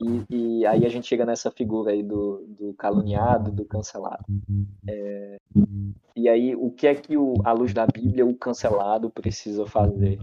e, 0.00 0.24
e, 0.60 0.66
aí 0.66 0.86
a 0.86 0.88
gente 0.88 1.06
chega 1.06 1.26
nessa 1.26 1.50
figura 1.50 1.90
aí 1.92 2.02
do, 2.02 2.44
do 2.48 2.74
caluniado, 2.74 3.50
do 3.50 3.64
cancelado. 3.64 4.24
É, 4.88 5.36
e 6.16 6.28
aí, 6.28 6.54
o 6.56 6.70
que 6.70 6.86
é 6.86 6.94
que 6.94 7.16
o, 7.16 7.34
à 7.44 7.52
luz 7.52 7.72
da 7.72 7.86
Bíblia 7.86 8.26
o 8.26 8.34
cancelado 8.34 9.08
precisa 9.10 9.66
fazer? 9.66 10.20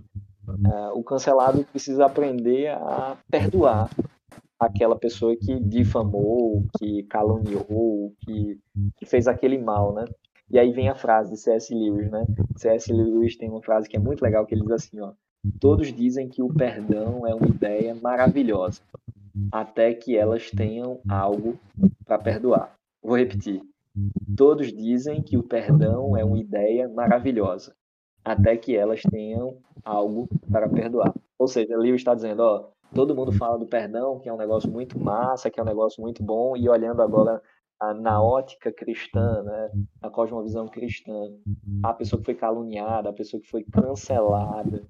Uh, 0.47 0.91
o 0.93 1.03
cancelado 1.03 1.63
precisa 1.65 2.05
aprender 2.05 2.69
a 2.69 3.17
perdoar 3.29 3.89
aquela 4.59 4.97
pessoa 4.97 5.35
que 5.35 5.59
difamou, 5.59 6.65
que 6.77 7.03
caluniou, 7.03 8.13
que, 8.21 8.59
que 8.97 9.05
fez 9.05 9.27
aquele 9.27 9.57
mal, 9.57 9.93
né? 9.93 10.05
E 10.49 10.59
aí 10.59 10.71
vem 10.71 10.89
a 10.89 10.95
frase 10.95 11.31
de 11.31 11.37
C.S. 11.37 11.73
Lewis, 11.73 12.09
né? 12.11 12.25
C.S. 12.55 12.91
Lewis 12.91 13.35
tem 13.35 13.49
uma 13.49 13.61
frase 13.61 13.89
que 13.89 13.97
é 13.97 13.99
muito 13.99 14.21
legal, 14.21 14.45
que 14.45 14.53
ele 14.53 14.61
diz 14.61 14.71
assim, 14.71 14.99
ó. 14.99 15.13
Todos 15.59 15.93
dizem 15.93 16.27
que 16.27 16.41
o 16.41 16.53
perdão 16.53 17.25
é 17.25 17.33
uma 17.33 17.47
ideia 17.47 17.95
maravilhosa, 17.95 18.81
até 19.51 19.93
que 19.93 20.15
elas 20.17 20.49
tenham 20.51 20.99
algo 21.07 21.59
para 22.05 22.19
perdoar. 22.19 22.73
Vou 23.03 23.17
repetir. 23.17 23.61
Todos 24.35 24.73
dizem 24.73 25.21
que 25.21 25.37
o 25.37 25.43
perdão 25.43 26.17
é 26.17 26.23
uma 26.23 26.37
ideia 26.37 26.89
maravilhosa, 26.89 27.73
até 28.23 28.57
que 28.57 28.75
elas 28.75 29.01
tenham 29.03 29.57
algo 29.83 30.27
para 30.51 30.67
perdoar. 30.67 31.13
Ou 31.37 31.47
seja, 31.47 31.77
Lewis 31.77 32.01
está 32.01 32.13
dizendo, 32.13 32.41
ó, 32.41 32.69
todo 32.93 33.15
mundo 33.15 33.31
fala 33.31 33.57
do 33.57 33.65
perdão, 33.65 34.19
que 34.19 34.27
é 34.27 34.33
um 34.33 34.37
negócio 34.37 34.69
muito 34.69 34.99
massa, 34.99 35.49
que 35.49 35.59
é 35.59 35.63
um 35.63 35.65
negócio 35.65 36.01
muito 36.01 36.23
bom, 36.23 36.57
e 36.57 36.67
olhando 36.67 37.01
agora 37.01 37.41
na 38.01 38.21
ótica 38.21 38.71
cristã, 38.71 39.43
né, 39.43 39.69
na 40.01 40.09
cosmovisão 40.09 40.67
cristã, 40.67 41.13
a 41.83 41.93
pessoa 41.93 42.19
que 42.19 42.25
foi 42.25 42.35
caluniada, 42.35 43.09
a 43.09 43.13
pessoa 43.13 43.41
que 43.41 43.49
foi 43.49 43.63
cancelada, 43.63 44.81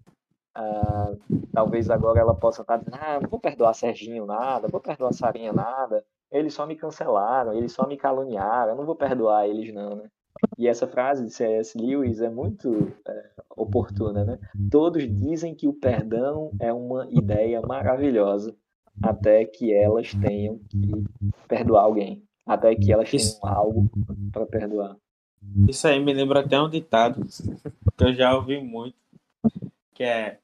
uh, 0.57 1.19
talvez 1.53 1.89
agora 1.89 2.19
ela 2.19 2.33
possa 2.33 2.61
estar 2.61 2.77
dizendo, 2.77 2.97
ah, 2.99 3.19
não 3.21 3.29
vou 3.29 3.39
perdoar 3.39 3.73
Serginho 3.73 4.25
nada, 4.25 4.67
vou 4.67 4.79
perdoar 4.79 5.13
Sarinha 5.13 5.53
nada, 5.53 6.03
eles 6.31 6.53
só 6.53 6.65
me 6.65 6.75
cancelaram, 6.75 7.53
eles 7.53 7.71
só 7.71 7.87
me 7.87 7.97
caluniaram, 7.97 8.71
eu 8.71 8.75
não 8.75 8.85
vou 8.85 8.95
perdoar 8.95 9.47
eles 9.47 9.73
não, 9.73 9.95
né? 9.95 10.09
E 10.57 10.67
essa 10.67 10.85
frase 10.85 11.23
de 11.23 11.31
C.S. 11.31 11.77
Lewis 11.77 12.19
é 12.19 12.29
muito 12.29 12.91
é, 13.07 13.29
oportuna, 13.55 14.25
né? 14.25 14.39
Todos 14.69 15.03
dizem 15.03 15.55
que 15.55 15.67
o 15.67 15.73
perdão 15.73 16.51
é 16.59 16.73
uma 16.73 17.07
ideia 17.09 17.61
maravilhosa 17.61 18.53
até 19.01 19.45
que 19.45 19.73
elas 19.73 20.13
tenham 20.13 20.59
que 20.69 21.05
perdoar 21.47 21.83
alguém 21.83 22.25
até 22.45 22.75
que 22.75 22.91
elas 22.91 23.09
tenham 23.09 23.39
algo 23.41 23.89
para 24.31 24.45
perdoar. 24.45 24.95
Isso 25.67 25.87
aí 25.87 25.99
me 25.99 26.13
lembra 26.13 26.41
até 26.41 26.61
um 26.61 26.69
ditado 26.69 27.25
que 27.97 28.03
eu 28.03 28.13
já 28.13 28.35
ouvi 28.35 28.61
muito, 28.61 28.95
que 29.93 30.03
é 30.03 30.39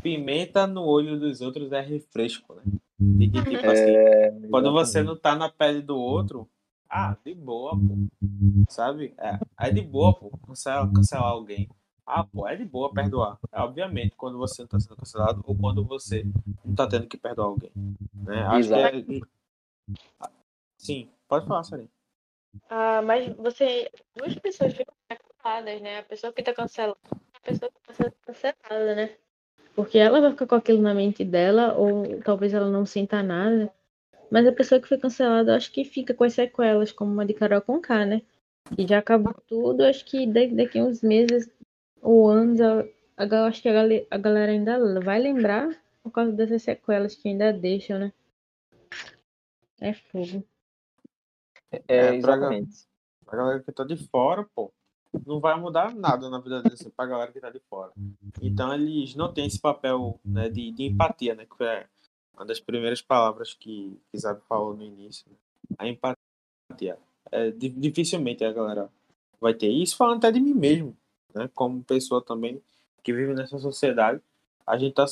pimenta 0.00 0.66
no 0.66 0.84
olho 0.84 1.18
dos 1.18 1.40
outros 1.40 1.72
é 1.72 1.80
refresco, 1.80 2.54
né? 2.54 2.62
De 2.98 3.28
que, 3.28 3.42
tipo 3.42 3.66
é, 3.66 4.28
assim, 4.28 4.48
quando 4.48 4.72
você 4.72 5.02
não 5.02 5.16
tá 5.16 5.34
na 5.34 5.48
pele 5.48 5.82
do 5.82 5.96
outro, 5.96 6.48
ah, 6.88 7.16
de 7.24 7.34
boa, 7.34 7.72
pô. 7.72 8.06
Sabe? 8.68 9.14
É, 9.18 9.38
é 9.58 9.70
de 9.70 9.80
boa, 9.80 10.14
pô, 10.14 10.30
cancelar, 10.46 10.92
cancelar 10.92 11.30
alguém. 11.30 11.68
Ah, 12.06 12.24
pô, 12.24 12.46
é 12.46 12.56
de 12.56 12.64
boa 12.64 12.92
perdoar. 12.92 13.38
É, 13.50 13.60
obviamente, 13.60 14.14
quando 14.16 14.38
você 14.38 14.62
não 14.62 14.68
tá 14.68 14.78
sendo 14.78 14.96
cancelado 14.96 15.42
ou 15.46 15.56
quando 15.56 15.84
você 15.84 16.24
não 16.64 16.74
tá 16.74 16.86
tendo 16.86 17.06
que 17.06 17.16
perdoar 17.16 17.46
alguém. 17.46 17.70
Né? 18.14 18.42
Acho 18.42 18.58
Exato. 18.58 19.04
que 19.04 19.22
é... 20.22 20.28
Sim, 20.76 21.08
Pode 21.32 21.46
falar, 21.46 21.64
Sarinha. 21.64 21.88
Ah, 22.68 23.00
mas 23.00 23.34
você. 23.36 23.90
Duas 24.14 24.34
pessoas 24.34 24.74
ficam 24.74 24.94
canceladas, 25.08 25.80
né? 25.80 26.00
A 26.00 26.02
pessoa 26.02 26.30
que 26.30 26.42
tá 26.42 26.52
cancelada 26.52 26.98
a 27.32 27.40
pessoa 27.40 27.72
que 27.72 27.80
tá 27.80 27.94
sendo 27.94 28.12
cancelada, 28.26 28.94
né? 28.94 29.16
Porque 29.74 29.98
ela 29.98 30.20
vai 30.20 30.30
ficar 30.30 30.46
com 30.46 30.54
aquilo 30.54 30.82
na 30.82 30.94
mente 30.94 31.24
dela, 31.24 31.74
ou 31.74 32.20
talvez 32.22 32.52
ela 32.52 32.70
não 32.70 32.84
sinta 32.84 33.22
nada. 33.22 33.72
Mas 34.30 34.46
a 34.46 34.52
pessoa 34.52 34.80
que 34.80 34.88
foi 34.88 34.98
cancelada, 34.98 35.56
acho 35.56 35.72
que 35.72 35.84
fica 35.84 36.14
com 36.14 36.24
as 36.24 36.34
sequelas, 36.34 36.92
como 36.92 37.12
uma 37.12 37.26
de 37.26 37.34
Carol 37.34 37.60
com 37.60 37.80
K, 37.80 38.06
né? 38.06 38.22
Que 38.74 38.86
já 38.86 38.98
acabou 38.98 39.34
tudo, 39.46 39.82
acho 39.84 40.04
que 40.04 40.26
daqui 40.26 40.78
a 40.78 40.84
uns 40.84 41.02
meses 41.02 41.50
ou 42.00 42.28
anos, 42.28 42.60
eu 42.60 42.88
acho 43.46 43.62
que 43.62 43.68
a 43.68 44.18
galera 44.18 44.52
ainda 44.52 45.00
vai 45.00 45.20
lembrar 45.20 45.70
por 46.02 46.10
causa 46.10 46.32
dessas 46.32 46.62
sequelas 46.62 47.14
que 47.14 47.28
ainda 47.28 47.52
deixam, 47.52 47.98
né? 47.98 48.12
É 49.80 49.92
fogo. 49.94 50.44
É, 51.70 51.82
é 51.88 52.14
exatamente. 52.14 52.86
Pra, 53.24 53.36
galera 53.36 53.62
que 53.62 53.72
tá 53.72 53.84
de 53.84 53.96
fora, 54.08 54.46
pô, 54.54 54.72
não 55.26 55.40
vai 55.40 55.58
mudar 55.58 55.94
nada 55.94 56.28
na 56.30 56.38
vida 56.38 56.62
deles, 56.62 56.80
assim, 56.80 56.90
pra 56.90 57.06
galera 57.06 57.32
que 57.32 57.40
tá 57.40 57.50
de 57.50 57.60
fora. 57.60 57.92
Então 58.40 58.72
eles 58.74 59.14
não 59.14 59.32
têm 59.32 59.46
esse 59.46 59.60
papel 59.60 60.18
né, 60.24 60.48
de, 60.48 60.70
de 60.72 60.84
empatia, 60.84 61.34
né? 61.34 61.46
Que 61.46 61.64
é 61.64 61.86
uma 62.34 62.46
das 62.46 62.60
primeiras 62.60 63.02
palavras 63.02 63.54
que, 63.54 64.00
Zab 64.16 64.40
falou 64.48 64.74
no 64.74 64.82
início. 64.82 65.24
Né? 65.30 65.36
A 65.78 65.88
empatia. 65.88 66.98
É, 67.30 67.50
dificilmente 67.50 68.44
a 68.44 68.52
galera 68.52 68.90
vai 69.40 69.54
ter 69.54 69.68
isso, 69.68 69.96
falando 69.96 70.18
até 70.18 70.32
de 70.32 70.40
mim 70.40 70.54
mesmo, 70.54 70.96
né? 71.34 71.48
Como 71.54 71.82
pessoa 71.84 72.22
também 72.22 72.62
que 73.02 73.12
vive 73.12 73.34
nessa 73.34 73.58
sociedade, 73.58 74.20
a 74.66 74.78
gente 74.78 74.94
tá 74.94 75.06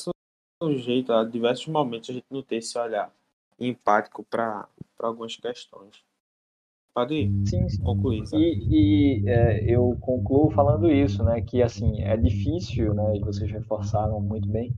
sujeito 0.61 1.11
a 1.13 1.23
diversos 1.23 1.67
momentos 1.67 2.09
a 2.09 2.13
gente 2.13 2.25
não 2.29 2.41
ter 2.41 2.57
esse 2.57 2.77
olhar 2.77 3.13
empático 3.59 4.23
para 4.23 4.67
algumas 4.99 5.35
questões. 5.35 6.03
Pode 6.93 7.31
sim, 7.45 7.69
sim. 7.69 7.81
concluir. 7.83 8.25
Sabe? 8.27 8.43
E, 8.43 9.23
e 9.23 9.29
é, 9.29 9.63
eu 9.63 9.95
concluo 10.01 10.51
falando 10.51 10.91
isso, 10.91 11.23
né? 11.23 11.41
Que 11.41 11.61
assim 11.61 12.01
é 12.01 12.17
difícil, 12.17 12.93
né? 12.93 13.15
E 13.15 13.19
vocês 13.21 13.49
reforçaram 13.49 14.19
muito 14.19 14.49
bem. 14.49 14.75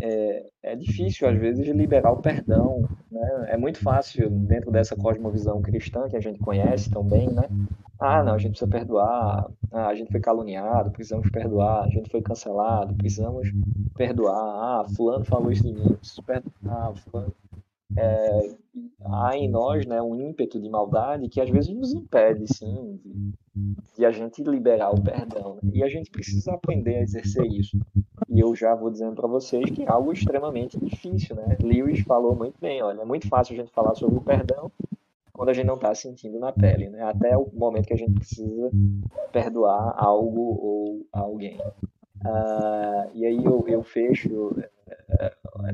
É, 0.00 0.46
é 0.62 0.76
difícil 0.76 1.28
às 1.28 1.36
vezes 1.36 1.66
liberar 1.68 2.12
o 2.12 2.22
perdão, 2.22 2.88
né? 3.10 3.46
É 3.48 3.56
muito 3.56 3.80
fácil 3.80 4.30
dentro 4.30 4.70
dessa 4.70 4.94
cosmovisão 4.94 5.60
cristã 5.60 6.08
que 6.08 6.16
a 6.16 6.20
gente 6.20 6.38
conhece 6.38 6.90
tão 6.90 7.02
bem, 7.02 7.28
né? 7.28 7.48
Ah, 7.98 8.22
não, 8.22 8.34
a 8.34 8.38
gente 8.38 8.50
precisa 8.50 8.70
perdoar. 8.70 9.50
Ah, 9.72 9.88
a 9.88 9.94
gente 9.96 10.12
foi 10.12 10.20
caluniado, 10.20 10.92
precisamos 10.92 11.28
perdoar. 11.28 11.82
A 11.84 11.88
gente 11.88 12.08
foi 12.08 12.22
cancelado, 12.22 12.94
precisamos 12.94 13.48
perdoar. 13.96 14.36
Ah, 14.36 14.84
fulano 14.94 15.24
falou 15.24 15.50
isso 15.50 15.64
de 15.64 15.72
mim, 15.72 15.96
preciso 15.96 16.22
perdoar. 16.22 16.52
Ah, 16.64 16.92
fulano 16.94 17.34
é, 17.96 18.56
há 19.04 19.36
em 19.36 19.48
nós 19.48 19.86
né, 19.86 20.00
um 20.02 20.14
ímpeto 20.14 20.60
de 20.60 20.68
maldade 20.68 21.28
que 21.28 21.40
às 21.40 21.48
vezes 21.48 21.74
nos 21.74 21.92
impede, 21.92 22.46
sim, 22.46 23.00
de, 23.02 23.74
de 23.96 24.04
a 24.04 24.10
gente 24.10 24.42
liberar 24.42 24.90
o 24.90 25.02
perdão. 25.02 25.54
Né? 25.62 25.70
E 25.74 25.82
a 25.82 25.88
gente 25.88 26.10
precisa 26.10 26.52
aprender 26.52 26.96
a 26.96 27.02
exercer 27.02 27.46
isso. 27.46 27.78
E 28.28 28.40
eu 28.40 28.54
já 28.54 28.74
vou 28.74 28.90
dizendo 28.90 29.14
para 29.14 29.28
vocês 29.28 29.70
que 29.70 29.82
é 29.82 29.88
algo 29.88 30.12
extremamente 30.12 30.78
difícil, 30.78 31.36
né? 31.36 31.56
Lewis 31.62 32.00
falou 32.00 32.34
muito 32.34 32.58
bem, 32.60 32.82
olha, 32.82 33.00
é 33.00 33.04
muito 33.04 33.28
fácil 33.28 33.54
a 33.54 33.56
gente 33.56 33.72
falar 33.72 33.94
sobre 33.94 34.18
o 34.18 34.22
perdão 34.22 34.70
quando 35.32 35.50
a 35.50 35.52
gente 35.52 35.66
não 35.66 35.76
está 35.76 35.94
sentindo 35.94 36.38
na 36.40 36.52
pele, 36.52 36.90
né? 36.90 37.02
Até 37.02 37.36
o 37.36 37.48
momento 37.54 37.86
que 37.86 37.94
a 37.94 37.96
gente 37.98 38.12
precisa 38.12 38.70
perdoar 39.32 39.94
algo 39.96 40.40
ou 40.40 41.06
alguém. 41.12 41.56
Uh, 42.24 43.08
e 43.14 43.24
aí 43.24 43.44
eu, 43.44 43.64
eu 43.68 43.82
fecho 43.84 44.56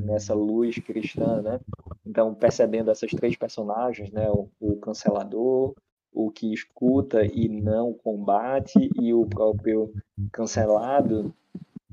nessa 0.01 0.33
luz 0.33 0.77
cristã, 0.79 1.41
né? 1.41 1.59
Então, 2.05 2.33
percebendo 2.33 2.91
essas 2.91 3.11
três 3.11 3.35
personagens, 3.35 4.11
né? 4.11 4.29
O, 4.29 4.49
o, 4.59 4.77
cancelador, 4.77 5.75
o 6.11 6.31
que 6.31 6.53
escuta 6.53 7.25
e 7.25 7.49
não 7.49 7.93
combate, 7.93 8.89
e 8.99 9.13
o 9.13 9.25
próprio 9.25 9.93
cancelado, 10.31 11.33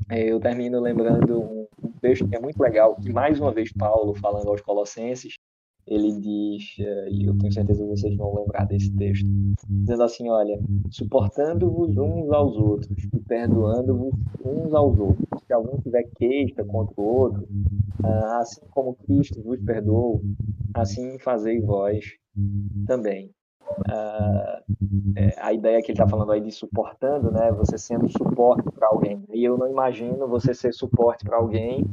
é, 0.09 0.31
eu 0.31 0.41
termino 0.41 0.81
lembrando 0.81 1.41
um, 1.41 1.67
um 1.83 1.93
texto 2.01 2.29
que 2.29 2.37
é 2.37 2.41
muito 2.41 2.61
legal, 2.61 2.97
que 2.97 3.13
mais 3.13 3.41
uma 3.41 3.53
vez 3.53 3.73
Paulo, 3.73 4.15
falando 4.15 4.49
aos 4.49 4.61
Colossenses, 4.61 5.35
ele 5.87 6.13
diz, 6.13 6.77
eh, 6.79 7.09
e 7.11 7.27
eu 7.27 7.37
tenho 7.37 7.53
certeza 7.53 7.83
que 7.83 7.91
vocês 7.91 8.17
vão 8.17 8.35
lembrar 8.35 8.67
desse 8.67 8.95
texto, 8.95 9.27
dizendo 9.69 10.03
assim: 10.03 10.29
olha, 10.31 10.59
suportando-vos 10.91 11.97
uns 11.97 12.31
aos 12.31 12.57
outros 12.57 13.05
e 13.05 13.21
perdoando-vos 13.21 14.15
uns 14.45 14.73
aos 14.73 14.99
outros. 14.99 15.27
Se 15.47 15.53
algum 15.53 15.79
tiver 15.81 16.05
queixa 16.17 16.65
contra 16.65 16.95
o 17.01 17.05
outro, 17.05 17.49
ah, 18.05 18.39
assim 18.41 18.61
como 18.71 18.95
Cristo 18.95 19.43
vos 19.43 19.61
perdoou, 19.61 20.23
assim 20.75 21.19
fazei 21.19 21.61
vós 21.61 22.05
também. 22.87 23.31
Uh, 23.89 24.63
é, 25.17 25.35
a 25.39 25.53
ideia 25.53 25.81
que 25.81 25.87
ele 25.87 25.95
está 25.95 26.07
falando 26.07 26.33
aí 26.33 26.41
de 26.41 26.51
suportando, 26.51 27.31
né? 27.31 27.51
Você 27.53 27.79
sendo 27.79 28.09
suporte 28.09 28.71
para 28.71 28.89
alguém. 28.89 29.25
E 29.33 29.43
eu 29.45 29.57
não 29.57 29.69
imagino 29.69 30.29
você 30.29 30.53
ser 30.53 30.73
suporte 30.75 31.25
para 31.25 31.39
alguém 31.39 31.85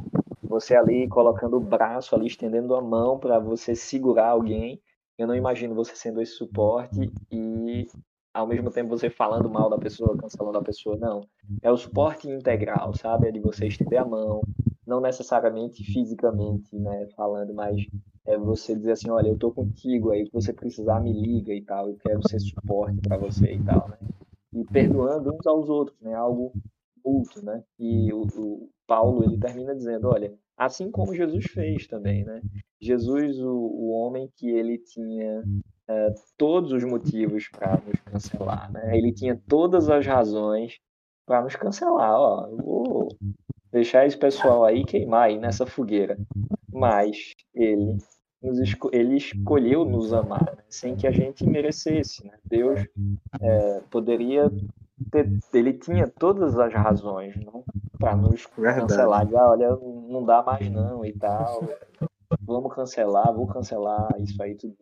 você 0.50 0.76
ali 0.76 1.08
colocando 1.08 1.58
o 1.58 1.62
braço 1.62 2.16
ali, 2.16 2.26
estendendo 2.26 2.74
a 2.74 2.82
mão 2.82 3.20
para 3.20 3.38
você 3.38 3.76
segurar 3.76 4.30
alguém. 4.30 4.82
Eu 5.16 5.28
não 5.28 5.36
imagino 5.36 5.76
você 5.76 5.96
sendo 5.96 6.20
esse 6.20 6.34
suporte 6.34 7.12
e 7.32 7.86
ao 8.34 8.48
mesmo 8.48 8.72
tempo 8.72 8.90
você 8.90 9.12
falando 9.12 9.48
mal 9.48 9.70
da 9.70 9.78
pessoa, 9.78 10.18
cancelando 10.18 10.58
a 10.58 10.64
pessoa, 10.64 10.98
não. 10.98 11.22
É 11.62 11.72
o 11.72 11.78
suporte 11.78 12.28
integral, 12.28 12.96
sabe? 12.96 13.28
É 13.28 13.32
de 13.32 13.40
você 13.40 13.68
estender 13.68 14.00
a 14.00 14.06
mão, 14.06 14.42
não 14.88 15.00
necessariamente 15.00 15.84
fisicamente, 15.84 16.76
né, 16.76 17.08
falando, 17.16 17.54
mas 17.54 17.86
é 18.26 18.36
você 18.36 18.76
dizer 18.76 18.94
assim, 18.94 19.12
olha, 19.12 19.28
eu 19.28 19.38
tô 19.38 19.52
contigo 19.52 20.10
aí, 20.10 20.26
que 20.26 20.34
você 20.34 20.52
precisar 20.52 21.00
me 21.00 21.14
liga 21.14 21.54
e 21.54 21.62
tal, 21.62 21.90
eu 21.90 21.98
quero 21.98 22.28
ser 22.28 22.40
suporte 22.40 23.00
para 23.02 23.18
você 23.18 23.54
e 23.54 23.64
tal, 23.64 23.88
né? 23.90 23.98
E 24.54 24.64
perdoando 24.66 25.32
uns 25.32 25.46
aos 25.46 25.70
outros, 25.70 26.00
né? 26.02 26.16
Algo 26.16 26.52
mútuo, 27.06 27.44
né? 27.44 27.64
E 27.78 28.12
o 28.12 28.70
Paulo 28.90 29.24
ele 29.24 29.38
termina 29.38 29.76
dizendo, 29.76 30.08
olha, 30.08 30.34
assim 30.58 30.90
como 30.90 31.14
Jesus 31.14 31.46
fez 31.46 31.86
também, 31.86 32.26
né? 32.26 32.42
Jesus, 32.82 33.40
o, 33.40 33.52
o 33.52 33.92
homem 33.92 34.28
que 34.36 34.50
ele 34.50 34.80
tinha 34.80 35.44
é, 35.88 36.14
todos 36.36 36.72
os 36.72 36.84
motivos 36.84 37.48
para 37.50 37.80
nos 37.86 38.02
cancelar, 38.02 38.72
né? 38.72 38.98
Ele 38.98 39.14
tinha 39.14 39.40
todas 39.48 39.92
as 39.92 40.06
razões 40.08 40.80
para 41.24 41.44
nos 41.44 41.56
cancelar, 41.56 42.20
ó, 42.20 42.50
vou 42.56 43.08
deixar 43.72 44.08
esse 44.08 44.18
pessoal 44.18 44.66
aí 44.66 44.84
queimar 44.84 45.28
aí 45.28 45.38
nessa 45.38 45.68
fogueira. 45.68 46.18
Mas 46.74 47.36
ele 47.54 47.98
esco 48.42 48.90
ele 48.92 49.18
escolheu 49.18 49.86
nos 49.86 50.14
amar 50.14 50.56
né? 50.56 50.64
sem 50.68 50.96
que 50.96 51.06
a 51.06 51.12
gente 51.12 51.46
merecesse. 51.46 52.26
Né? 52.26 52.34
Deus 52.44 52.80
é, 53.40 53.82
poderia 53.92 54.50
ele 55.54 55.74
tinha 55.74 56.08
todas 56.08 56.58
as 56.60 56.74
razões 56.74 57.36
para 57.98 58.16
nos 58.16 58.48
Verdade. 58.58 58.82
cancelar, 58.82 59.26
dizer, 59.26 59.38
ah, 59.38 59.50
olha, 59.50 59.70
não 59.70 60.24
dá 60.24 60.44
mais 60.44 60.70
não 60.70 61.06
e 61.06 61.14
tal, 61.14 61.64
vamos 62.42 62.74
cancelar, 62.74 63.34
vou 63.34 63.48
cancelar 63.48 64.10
isso 64.20 64.42
aí 64.42 64.56
tudo. 64.56 64.76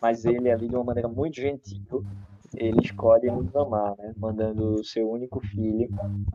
Mas 0.00 0.24
ele 0.24 0.50
ali 0.50 0.68
de 0.68 0.74
uma 0.74 0.84
maneira 0.84 1.08
muito 1.08 1.36
gentil 1.36 2.04
ele 2.56 2.80
escolhe 2.82 3.30
nos 3.30 3.54
amar, 3.56 3.96
né? 3.96 4.12
mandando 4.16 4.74
o 4.74 4.84
seu 4.84 5.10
único 5.10 5.40
filho 5.40 5.88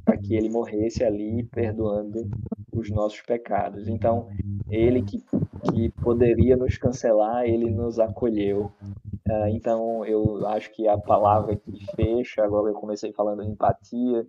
para 0.03 0.17
que 0.17 0.35
ele 0.35 0.49
morresse 0.49 1.03
ali, 1.03 1.43
perdoando 1.43 2.27
os 2.73 2.89
nossos 2.89 3.21
pecados. 3.21 3.87
Então, 3.87 4.27
ele 4.69 5.01
que, 5.03 5.23
que 5.71 5.89
poderia 6.01 6.57
nos 6.57 6.77
cancelar, 6.77 7.45
ele 7.45 7.69
nos 7.69 7.99
acolheu. 7.99 8.71
Uh, 9.29 9.47
então, 9.49 10.05
eu 10.05 10.47
acho 10.47 10.71
que 10.71 10.87
a 10.87 10.97
palavra 10.97 11.55
que 11.55 11.85
fecha, 11.95 12.43
agora 12.43 12.69
eu 12.69 12.73
comecei 12.73 13.11
falando 13.11 13.43
em 13.43 13.49
empatia, 13.49 14.25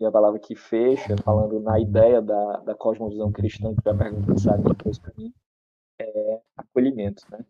e 0.00 0.06
a 0.06 0.10
palavra 0.10 0.38
que 0.38 0.54
fecha, 0.54 1.16
falando 1.22 1.60
na 1.60 1.78
ideia 1.78 2.22
da, 2.22 2.56
da 2.58 2.74
cosmovisão 2.74 3.30
cristã, 3.30 3.74
que 3.74 3.88
a 3.88 3.94
pergunta 3.94 4.38
sabe 4.38 4.62
depois 4.62 4.98
para 4.98 5.12
mim, 5.18 5.32
é 6.00 6.40
acolhimento, 6.56 7.24
né? 7.30 7.44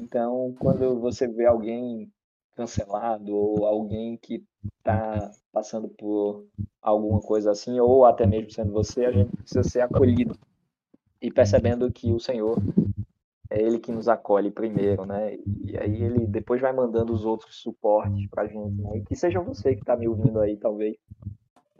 Então, 0.00 0.54
quando 0.60 1.00
você 1.00 1.26
vê 1.26 1.46
alguém 1.46 2.12
cancelado 2.54 3.34
ou 3.34 3.64
alguém 3.64 4.16
que 4.16 4.44
está 4.78 5.32
passando 5.52 5.88
por 5.88 6.46
alguma 6.80 7.20
coisa 7.20 7.50
assim, 7.50 7.80
ou 7.80 8.04
até 8.04 8.26
mesmo 8.26 8.50
sendo 8.50 8.72
você, 8.72 9.06
a 9.06 9.12
gente 9.12 9.34
precisa 9.36 9.62
ser 9.62 9.80
acolhido 9.80 10.38
e 11.20 11.30
percebendo 11.32 11.90
que 11.90 12.12
o 12.12 12.20
Senhor 12.20 12.56
é 13.50 13.60
Ele 13.60 13.80
que 13.80 13.90
nos 13.90 14.08
acolhe 14.08 14.50
primeiro, 14.50 15.04
né? 15.04 15.36
E 15.64 15.76
aí 15.76 16.02
Ele 16.02 16.26
depois 16.26 16.60
vai 16.60 16.72
mandando 16.72 17.12
os 17.12 17.24
outros 17.24 17.56
suportes 17.56 18.28
para 18.30 18.44
a 18.44 18.46
gente, 18.46 18.80
né? 18.80 18.98
E 18.98 19.02
que 19.02 19.16
seja 19.16 19.40
você 19.40 19.74
que 19.74 19.80
está 19.80 19.96
me 19.96 20.06
ouvindo 20.06 20.40
aí, 20.40 20.56
talvez, 20.56 20.96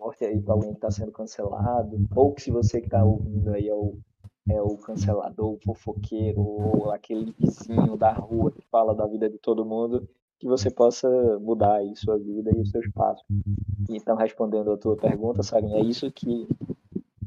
suporte 0.00 0.24
aí 0.24 0.40
para 0.40 0.54
alguém 0.54 0.70
que 0.70 0.78
está 0.78 0.90
sendo 0.90 1.12
cancelado, 1.12 2.06
ou 2.14 2.34
que 2.34 2.42
se 2.42 2.50
você 2.50 2.80
que 2.80 2.86
está 2.86 3.04
ouvindo 3.04 3.50
aí 3.50 3.68
é 3.68 3.74
o, 3.74 3.96
é 4.48 4.60
o 4.60 4.76
cancelador, 4.78 5.52
o 5.52 5.60
fofoqueiro, 5.64 6.40
ou 6.40 6.90
aquele 6.90 7.32
vizinho 7.38 7.96
da 7.96 8.12
rua 8.12 8.50
que 8.50 8.62
fala 8.70 8.94
da 8.94 9.06
vida 9.06 9.30
de 9.30 9.38
todo 9.38 9.64
mundo, 9.64 10.08
que 10.40 10.48
você 10.48 10.70
possa 10.70 11.08
mudar 11.38 11.76
aí 11.76 11.94
sua 11.94 12.18
vida 12.18 12.50
e 12.52 12.60
os 12.60 12.70
seus 12.70 12.90
passos. 12.92 13.24
Então, 13.88 14.16
respondendo 14.16 14.72
a 14.72 14.78
tua 14.78 14.96
pergunta, 14.96 15.42
Sarinha, 15.42 15.78
é 15.78 15.82
isso 15.82 16.10
que 16.10 16.48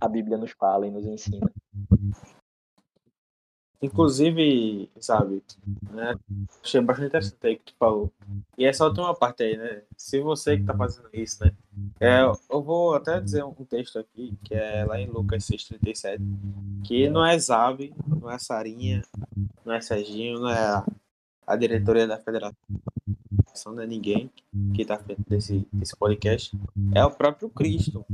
a 0.01 0.07
Bíblia 0.07 0.37
nos 0.37 0.51
fala 0.51 0.87
e 0.87 0.91
nos 0.91 1.05
ensina. 1.05 1.49
Inclusive, 3.83 4.89
sabe, 4.97 5.43
né? 5.91 6.15
Achei 6.63 6.79
bastante 6.79 7.07
interessante 7.07 7.37
aí 7.43 7.57
que 7.57 7.65
tu 7.65 7.73
falou. 7.77 8.09
E 8.57 8.63
essa 8.63 8.85
última 8.85 9.13
parte 9.13 9.43
aí, 9.43 9.57
né? 9.57 9.81
Se 9.97 10.21
você 10.21 10.57
que 10.57 10.63
tá 10.63 10.73
fazendo 10.73 11.09
isso, 11.11 11.43
né? 11.43 11.51
É, 11.99 12.21
eu 12.21 12.61
vou 12.61 12.95
até 12.95 13.19
dizer 13.19 13.43
um 13.43 13.53
texto 13.65 13.99
aqui, 13.99 14.37
que 14.41 14.55
é 14.55 14.85
lá 14.85 14.97
em 15.01 15.07
Lucas 15.07 15.43
6,37, 15.43 16.21
que 16.85 17.09
não 17.09 17.25
é 17.25 17.37
Zabe, 17.37 17.93
não 18.07 18.31
é 18.31 18.39
Sarinha, 18.39 19.01
não 19.65 19.73
é 19.73 19.81
Serginho, 19.81 20.39
não 20.39 20.49
é 20.49 20.57
a, 20.57 20.85
a 21.45 21.55
diretoria 21.57 22.07
da 22.07 22.17
federação 22.17 22.55
não 23.65 23.83
é 23.83 23.87
ninguém 23.87 24.31
que 24.73 24.81
está 24.81 24.97
frente 24.97 25.21
desse, 25.27 25.67
desse 25.71 25.95
podcast, 25.95 26.57
é 26.95 27.03
o 27.05 27.11
próprio 27.11 27.49
Cristo. 27.49 28.05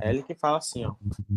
É 0.00 0.10
ele 0.10 0.22
que 0.22 0.34
fala 0.34 0.58
assim, 0.58 0.84
ó, 0.84 0.94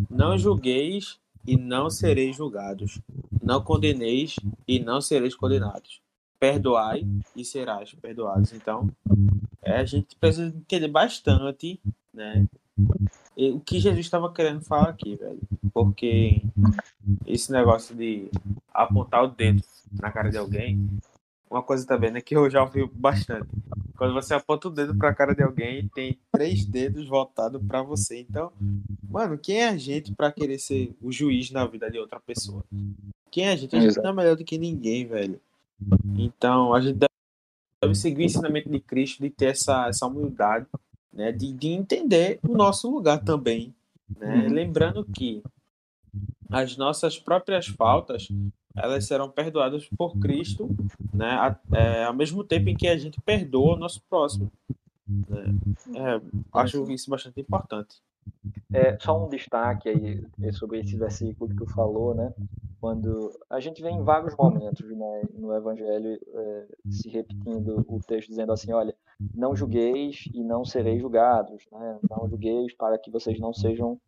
não 0.09 0.37
julgueis 0.37 1.19
e 1.45 1.57
não 1.57 1.89
sereis 1.89 2.35
julgados, 2.35 2.99
não 3.41 3.63
condeneis 3.63 4.35
e 4.67 4.79
não 4.79 5.01
sereis 5.01 5.35
condenados, 5.35 6.01
perdoai 6.39 7.05
e 7.35 7.43
serás 7.43 7.93
perdoados. 7.93 8.53
Então, 8.53 8.89
é, 9.61 9.77
a 9.77 9.85
gente 9.85 10.15
precisa 10.15 10.47
entender 10.47 10.87
bastante, 10.87 11.79
né, 12.13 12.47
o 13.35 13.59
que 13.59 13.79
Jesus 13.79 13.99
estava 13.99 14.31
querendo 14.31 14.61
falar 14.61 14.89
aqui, 14.89 15.15
velho, 15.15 15.39
porque 15.73 16.43
esse 17.25 17.51
negócio 17.51 17.95
de 17.95 18.29
apontar 18.73 19.23
o 19.23 19.27
dedo 19.27 19.63
na 19.91 20.11
cara 20.11 20.29
de 20.29 20.37
alguém 20.37 20.87
uma 21.53 21.61
coisa 21.61 21.85
também, 21.85 22.09
né, 22.11 22.19
que 22.19 22.35
eu 22.35 22.49
já 22.49 22.63
ouvi 22.63 22.85
bastante. 22.93 23.47
Quando 23.95 24.13
você 24.13 24.33
aponta 24.33 24.67
o 24.67 24.71
dedo 24.71 24.95
para 24.95 25.09
a 25.09 25.13
cara 25.13 25.35
de 25.35 25.43
alguém, 25.43 25.87
tem 25.93 26.17
três 26.31 26.65
dedos 26.65 27.07
voltados 27.07 27.61
para 27.65 27.83
você. 27.83 28.19
Então, 28.19 28.51
mano, 29.07 29.37
quem 29.37 29.61
é 29.61 29.69
a 29.69 29.77
gente 29.77 30.11
para 30.13 30.31
querer 30.31 30.57
ser 30.57 30.95
o 31.01 31.11
juiz 31.11 31.51
na 31.51 31.65
vida 31.65 31.89
de 31.91 31.99
outra 31.99 32.19
pessoa? 32.19 32.63
Quem 33.29 33.45
é 33.45 33.51
a 33.51 33.55
gente? 33.55 33.75
A 33.75 33.79
gente 33.79 33.97
não 33.97 34.09
é 34.09 34.13
melhor 34.13 34.35
do 34.35 34.43
que 34.43 34.57
ninguém, 34.57 35.05
velho. 35.05 35.39
Então, 36.17 36.73
a 36.73 36.81
gente 36.81 36.97
deve 36.97 37.95
seguir 37.95 38.23
o 38.23 38.25
ensinamento 38.25 38.69
de 38.69 38.79
Cristo, 38.79 39.21
de 39.21 39.29
ter 39.29 39.47
essa, 39.47 39.87
essa 39.87 40.07
humildade, 40.07 40.65
né, 41.13 41.31
de, 41.31 41.51
de 41.53 41.67
entender 41.67 42.39
o 42.41 42.57
nosso 42.57 42.89
lugar 42.89 43.23
também. 43.23 43.73
Né? 44.17 44.47
Uhum. 44.47 44.53
Lembrando 44.53 45.05
que 45.05 45.43
as 46.53 46.77
nossas 46.77 47.17
próprias 47.19 47.67
faltas 47.67 48.27
elas 48.75 49.05
serão 49.05 49.29
perdoadas 49.29 49.87
por 49.97 50.17
Cristo, 50.17 50.67
né? 51.13 51.55
É, 51.71 52.05
ao 52.05 52.13
mesmo 52.13 52.43
tempo 52.43 52.69
em 52.69 52.75
que 52.75 52.87
a 52.87 52.97
gente 52.97 53.21
perdoa 53.21 53.75
o 53.75 53.79
nosso 53.79 54.01
próximo. 54.09 54.51
Né? 55.07 55.55
É, 55.95 56.21
acho 56.53 56.91
isso 56.91 57.09
bastante 57.09 57.39
importante. 57.39 57.97
É, 58.73 58.97
só 58.99 59.23
um 59.23 59.29
destaque 59.29 59.89
aí 59.89 60.25
é, 60.41 60.51
sobre 60.51 60.79
esse 60.79 60.97
versículo 60.97 61.49
que 61.49 61.55
tu 61.55 61.65
falou, 61.67 62.15
né? 62.15 62.33
Quando 62.81 63.31
a 63.49 63.59
gente 63.59 63.81
vê 63.81 63.89
em 63.89 64.03
vários 64.03 64.35
momentos 64.35 64.89
né, 64.89 65.21
no 65.35 65.55
Evangelho 65.55 66.19
é, 66.33 66.65
se 66.89 67.07
repetindo 67.07 67.85
o 67.87 67.99
texto 67.99 68.29
dizendo 68.29 68.51
assim, 68.51 68.73
olha, 68.73 68.93
não 69.33 69.55
julgueis 69.55 70.27
e 70.33 70.43
não 70.43 70.65
sereis 70.65 70.99
julgados, 71.01 71.63
né? 71.71 71.99
Não 72.09 72.27
julgueis 72.27 72.73
para 72.73 72.97
que 72.97 73.11
vocês 73.11 73.39
não 73.39 73.53
sejam 73.53 73.99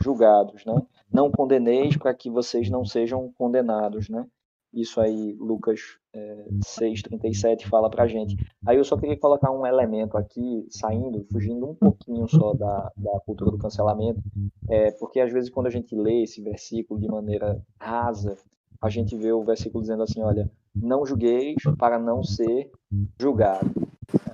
julgados, 0.00 0.64
né? 0.64 0.74
Não 1.10 1.30
condeneis 1.30 1.96
para 1.96 2.14
que 2.14 2.30
vocês 2.30 2.68
não 2.68 2.84
sejam 2.84 3.32
condenados, 3.38 4.08
né? 4.08 4.26
Isso 4.72 5.00
aí 5.00 5.32
Lucas 5.40 5.98
é, 6.14 6.44
6:37 6.64 7.66
fala 7.66 7.88
para 7.88 8.06
gente. 8.06 8.36
Aí 8.66 8.76
eu 8.76 8.84
só 8.84 8.96
queria 8.96 9.18
colocar 9.18 9.50
um 9.50 9.66
elemento 9.66 10.16
aqui, 10.16 10.66
saindo, 10.70 11.24
fugindo 11.32 11.70
um 11.70 11.74
pouquinho 11.74 12.28
só 12.28 12.52
da, 12.54 12.92
da 12.96 13.20
cultura 13.20 13.50
do 13.50 13.58
cancelamento, 13.58 14.20
é, 14.68 14.90
porque 14.92 15.20
às 15.20 15.32
vezes 15.32 15.50
quando 15.50 15.66
a 15.66 15.70
gente 15.70 15.94
lê 15.94 16.22
esse 16.22 16.42
versículo 16.42 17.00
de 17.00 17.08
maneira 17.08 17.60
rasa, 17.80 18.36
a 18.80 18.90
gente 18.90 19.16
vê 19.16 19.32
o 19.32 19.44
versículo 19.44 19.82
dizendo 19.82 20.02
assim, 20.02 20.20
olha, 20.22 20.50
não 20.74 21.06
julgueis 21.06 21.56
para 21.78 21.98
não 21.98 22.22
ser 22.22 22.70
julgado. 23.18 23.70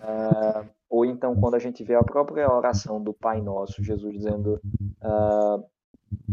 Ah, 0.03 0.64
ou 0.89 1.05
então 1.05 1.37
quando 1.37 1.55
a 1.55 1.59
gente 1.59 1.85
vê 1.85 1.95
a 1.95 2.03
própria 2.03 2.51
oração 2.51 3.03
do 3.03 3.12
Pai 3.12 3.43
Nosso, 3.43 3.83
Jesus 3.83 4.12
dizendo 4.14 4.61
uh, 5.03 5.62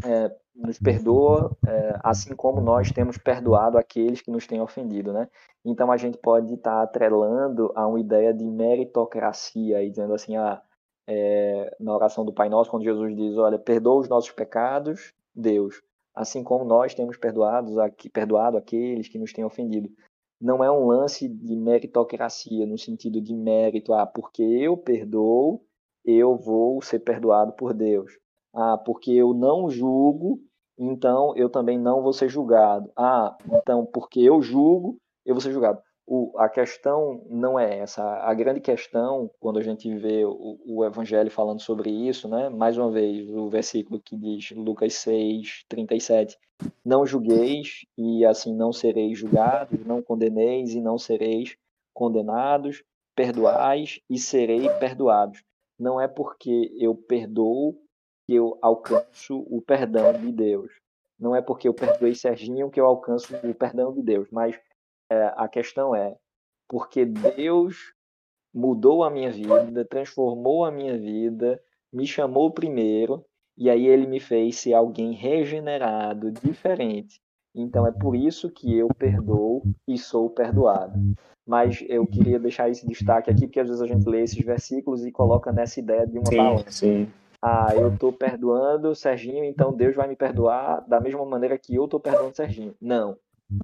é, 0.06 0.36
nos 0.56 0.80
perdoa 0.80 1.56
é, 1.68 2.00
assim 2.04 2.36
como 2.36 2.62
nós 2.62 2.92
temos 2.92 3.18
perdoado 3.18 3.78
aqueles 3.78 4.22
que 4.22 4.32
nos 4.32 4.48
têm 4.48 4.62
ofendido, 4.62 5.12
né? 5.12 5.28
Então 5.64 5.92
a 5.92 5.98
gente 5.98 6.18
pode 6.18 6.54
estar 6.54 6.78
tá 6.78 6.84
atrelando 6.84 7.72
a 7.76 7.86
uma 7.86 8.00
ideia 8.00 8.34
de 8.34 8.46
meritocracia 8.46 9.84
e 9.84 9.90
dizendo 9.90 10.14
assim, 10.14 10.38
ah, 10.38 10.62
é, 11.08 11.76
na 11.80 11.94
oração 11.94 12.24
do 12.26 12.34
Pai 12.34 12.50
Nosso, 12.50 12.72
quando 12.72 12.84
Jesus 12.84 13.16
diz, 13.16 13.38
olha, 13.38 13.60
perdoa 13.60 14.00
os 14.00 14.10
nossos 14.10 14.32
pecados, 14.32 15.14
Deus, 15.36 15.82
assim 16.16 16.44
como 16.44 16.64
nós 16.64 16.94
temos 16.94 17.18
perdoado, 17.18 17.82
aqui, 17.82 18.10
perdoado 18.10 18.58
aqueles 18.58 19.08
que 19.08 19.20
nos 19.20 19.34
têm 19.34 19.44
ofendido 19.44 19.90
não 20.40 20.64
é 20.64 20.72
um 20.72 20.86
lance 20.86 21.28
de 21.28 21.56
meritocracia, 21.56 22.66
no 22.66 22.78
sentido 22.78 23.22
de 23.22 23.34
mérito, 23.34 23.94
ah, 23.94 24.06
porque 24.06 24.44
eu 24.44 24.78
perdoo, 24.78 25.66
eu 26.04 26.36
vou 26.36 26.82
ser 26.82 27.00
perdoado 27.00 27.54
por 27.54 27.74
Deus. 27.74 28.18
Ah, 28.56 28.78
porque 28.78 29.12
eu 29.12 29.34
não 29.34 29.70
julgo, 29.70 30.40
então 30.78 31.36
eu 31.36 31.50
também 31.50 31.78
não 31.78 32.02
vou 32.02 32.14
ser 32.14 32.30
julgado. 32.30 32.90
Ah, 32.98 33.36
então 33.52 33.86
porque 33.86 34.22
eu 34.22 34.42
julgo, 34.42 34.98
eu 35.26 35.34
vou 35.36 35.42
ser 35.42 35.52
julgado 35.52 35.82
o, 36.08 36.32
a 36.38 36.48
questão 36.48 37.26
não 37.30 37.60
é 37.60 37.80
essa. 37.80 38.04
A 38.04 38.34
grande 38.34 38.62
questão, 38.62 39.30
quando 39.40 39.58
a 39.58 39.64
gente 39.64 39.94
vê 39.98 40.24
o, 40.24 40.60
o, 40.66 40.86
Evangelho 40.86 41.32
falando 41.32 41.62
sobre 41.62 41.90
isso, 41.90 42.28
né? 42.28 42.50
mais 42.50 42.78
uma 42.78 42.92
vez, 42.92 43.28
o 43.30 43.50
versículo 43.50 44.00
que 44.00 44.16
diz, 44.16 44.52
Lucas 44.52 44.94
6, 44.96 45.66
37, 45.68 46.38
não 46.84 47.06
julgueis 47.06 47.86
e 47.98 48.24
assim 48.26 48.54
não 48.56 48.72
sereis 48.72 49.18
julgados, 49.18 49.84
não 49.86 50.02
condeneis 50.02 50.74
e 50.74 50.82
não 50.82 50.98
sereis 50.98 51.58
condenados, 51.94 52.84
perdoais 53.16 54.00
e 54.10 54.20
serei 54.20 54.70
perdoados. 54.80 55.44
Não 55.80 56.00
é 56.00 56.08
porque 56.08 56.72
eu 56.78 56.96
perdoo 56.96 57.76
que 58.26 58.34
eu 58.34 58.58
alcanço 58.62 59.46
o 59.50 59.62
perdão 59.62 60.14
de 60.14 60.32
Deus. 60.32 60.72
Não 61.20 61.36
é 61.36 61.42
porque 61.42 61.68
eu 61.68 61.74
perdoei 61.74 62.14
Serginho 62.14 62.70
que 62.70 62.80
eu 62.80 62.86
alcanço 62.86 63.36
o 63.38 63.54
perdão 63.54 63.94
de 63.94 64.02
Deus, 64.02 64.28
mas 64.32 64.56
é, 65.10 65.34
a 65.36 65.48
questão 65.48 65.96
é 65.96 66.18
porque 66.68 67.06
Deus 67.06 67.94
mudou 68.54 69.04
a 69.04 69.10
minha 69.10 69.32
vida, 69.32 69.86
transformou 69.86 70.66
a 70.66 70.72
minha 70.72 70.98
vida, 70.98 71.62
me 71.92 72.08
chamou 72.08 72.52
primeiro, 72.52 73.24
E 73.58 73.70
aí 73.70 73.86
ele 73.88 74.06
me 74.06 74.20
fez 74.20 74.58
ser 74.58 74.74
alguém 74.74 75.14
regenerado, 75.14 76.30
diferente. 76.30 77.22
Então 77.56 77.88
é 77.88 77.92
por 77.92 78.14
isso 78.16 78.52
que 78.52 78.76
eu 78.76 78.90
perdoo 78.98 79.64
e 79.88 79.98
sou 79.98 80.30
perdoado. 80.30 81.00
Mas 81.48 81.82
eu 81.88 82.06
queria 82.06 82.38
deixar 82.38 82.70
esse 82.70 82.86
destaque 82.86 83.30
aqui, 83.30 83.48
porque 83.48 83.60
às 83.62 83.68
vezes 83.68 83.82
a 83.82 83.88
gente 83.88 84.10
lê 84.10 84.24
esses 84.24 84.44
versículos 84.44 85.06
e 85.06 85.12
coloca 85.12 85.54
nessa 85.54 85.80
ideia 85.80 86.06
de 86.06 86.18
uma 86.18 86.26
sim, 86.26 86.38
balança. 86.38 86.72
Sim. 86.72 87.08
Ah, 87.48 87.76
eu 87.76 87.94
estou 87.94 88.12
perdoando 88.12 88.90
o 88.90 88.96
Serginho, 88.96 89.44
então 89.44 89.72
Deus 89.72 89.96
vai 89.96 90.08
me 90.08 90.16
perdoar 90.16 90.84
da 90.88 91.00
mesma 91.00 91.24
maneira 91.24 91.60
que 91.60 91.76
eu 91.76 91.86
estou 91.86 92.00
perdoando 92.00 92.32
o 92.32 92.36
Serginho. 92.36 92.74
Não. 92.82 93.20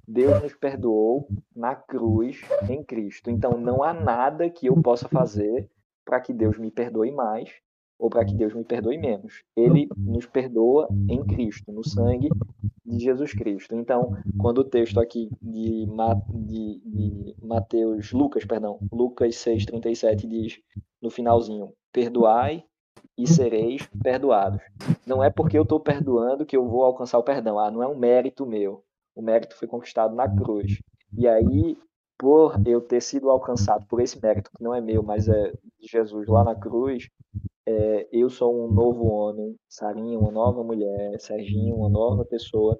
Deus 0.06 0.40
nos 0.40 0.54
perdoou 0.54 1.26
na 1.52 1.74
cruz 1.74 2.40
em 2.70 2.80
Cristo. 2.84 3.28
Então 3.28 3.58
não 3.58 3.82
há 3.82 3.92
nada 3.92 4.48
que 4.48 4.66
eu 4.66 4.80
possa 4.80 5.08
fazer 5.08 5.68
para 6.04 6.20
que 6.20 6.32
Deus 6.32 6.56
me 6.58 6.70
perdoe 6.70 7.10
mais 7.10 7.50
ou 7.98 8.08
para 8.08 8.24
que 8.24 8.36
Deus 8.36 8.54
me 8.54 8.62
perdoe 8.62 8.96
menos. 8.96 9.42
Ele 9.56 9.88
nos 9.96 10.26
perdoa 10.26 10.88
em 11.08 11.24
Cristo, 11.24 11.72
no 11.72 11.84
sangue 11.84 12.28
de 12.86 13.00
Jesus 13.00 13.32
Cristo. 13.32 13.74
Então, 13.74 14.16
quando 14.38 14.58
o 14.58 14.64
texto 14.64 15.00
aqui 15.00 15.28
de, 15.42 15.86
de, 16.28 16.80
de 16.84 17.36
Mateus, 17.42 18.12
Lucas, 18.12 18.44
perdão, 18.44 18.78
Lucas 18.92 19.34
6:37 19.34 20.28
diz 20.28 20.60
no 21.00 21.10
finalzinho: 21.10 21.72
"Perdoai 21.92 22.64
e 23.16 23.26
sereis 23.26 23.88
perdoados". 24.02 24.60
Não 25.06 25.22
é 25.22 25.30
porque 25.30 25.58
eu 25.58 25.62
estou 25.62 25.80
perdoando 25.80 26.46
que 26.46 26.56
eu 26.56 26.66
vou 26.66 26.84
alcançar 26.84 27.18
o 27.18 27.22
perdão. 27.22 27.58
Ah, 27.58 27.70
não 27.70 27.82
é 27.82 27.86
um 27.86 27.96
mérito 27.96 28.46
meu. 28.46 28.82
O 29.14 29.22
mérito 29.22 29.56
foi 29.56 29.68
conquistado 29.68 30.14
na 30.14 30.28
cruz. 30.28 30.80
E 31.16 31.28
aí, 31.28 31.76
por 32.18 32.54
eu 32.66 32.80
ter 32.80 33.02
sido 33.02 33.28
alcançado 33.28 33.86
por 33.86 34.00
esse 34.00 34.20
mérito 34.22 34.50
que 34.56 34.62
não 34.62 34.74
é 34.74 34.80
meu, 34.80 35.02
mas 35.02 35.28
é 35.28 35.52
de 35.78 35.88
Jesus 35.88 36.26
lá 36.28 36.44
na 36.44 36.54
cruz, 36.54 37.08
é, 37.66 38.08
eu 38.12 38.28
sou 38.28 38.64
um 38.64 38.72
novo 38.72 39.06
homem, 39.06 39.56
Sarinha, 39.68 40.18
uma 40.18 40.32
nova 40.32 40.64
mulher, 40.64 41.20
Serginho, 41.20 41.76
uma 41.76 41.88
nova 41.88 42.24
pessoa. 42.24 42.78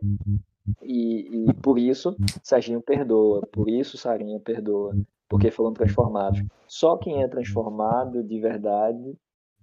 E, 0.82 1.48
e 1.48 1.54
por 1.54 1.78
isso, 1.78 2.16
Serginho 2.42 2.80
perdoa, 2.80 3.46
por 3.52 3.68
isso, 3.68 3.98
Sarinha 3.98 4.40
perdoa, 4.40 4.96
porque 5.28 5.50
foram 5.50 5.72
transformados. 5.72 6.42
Só 6.66 6.96
quem 6.96 7.22
é 7.22 7.28
transformado 7.28 8.22
de 8.22 8.40
verdade 8.40 9.16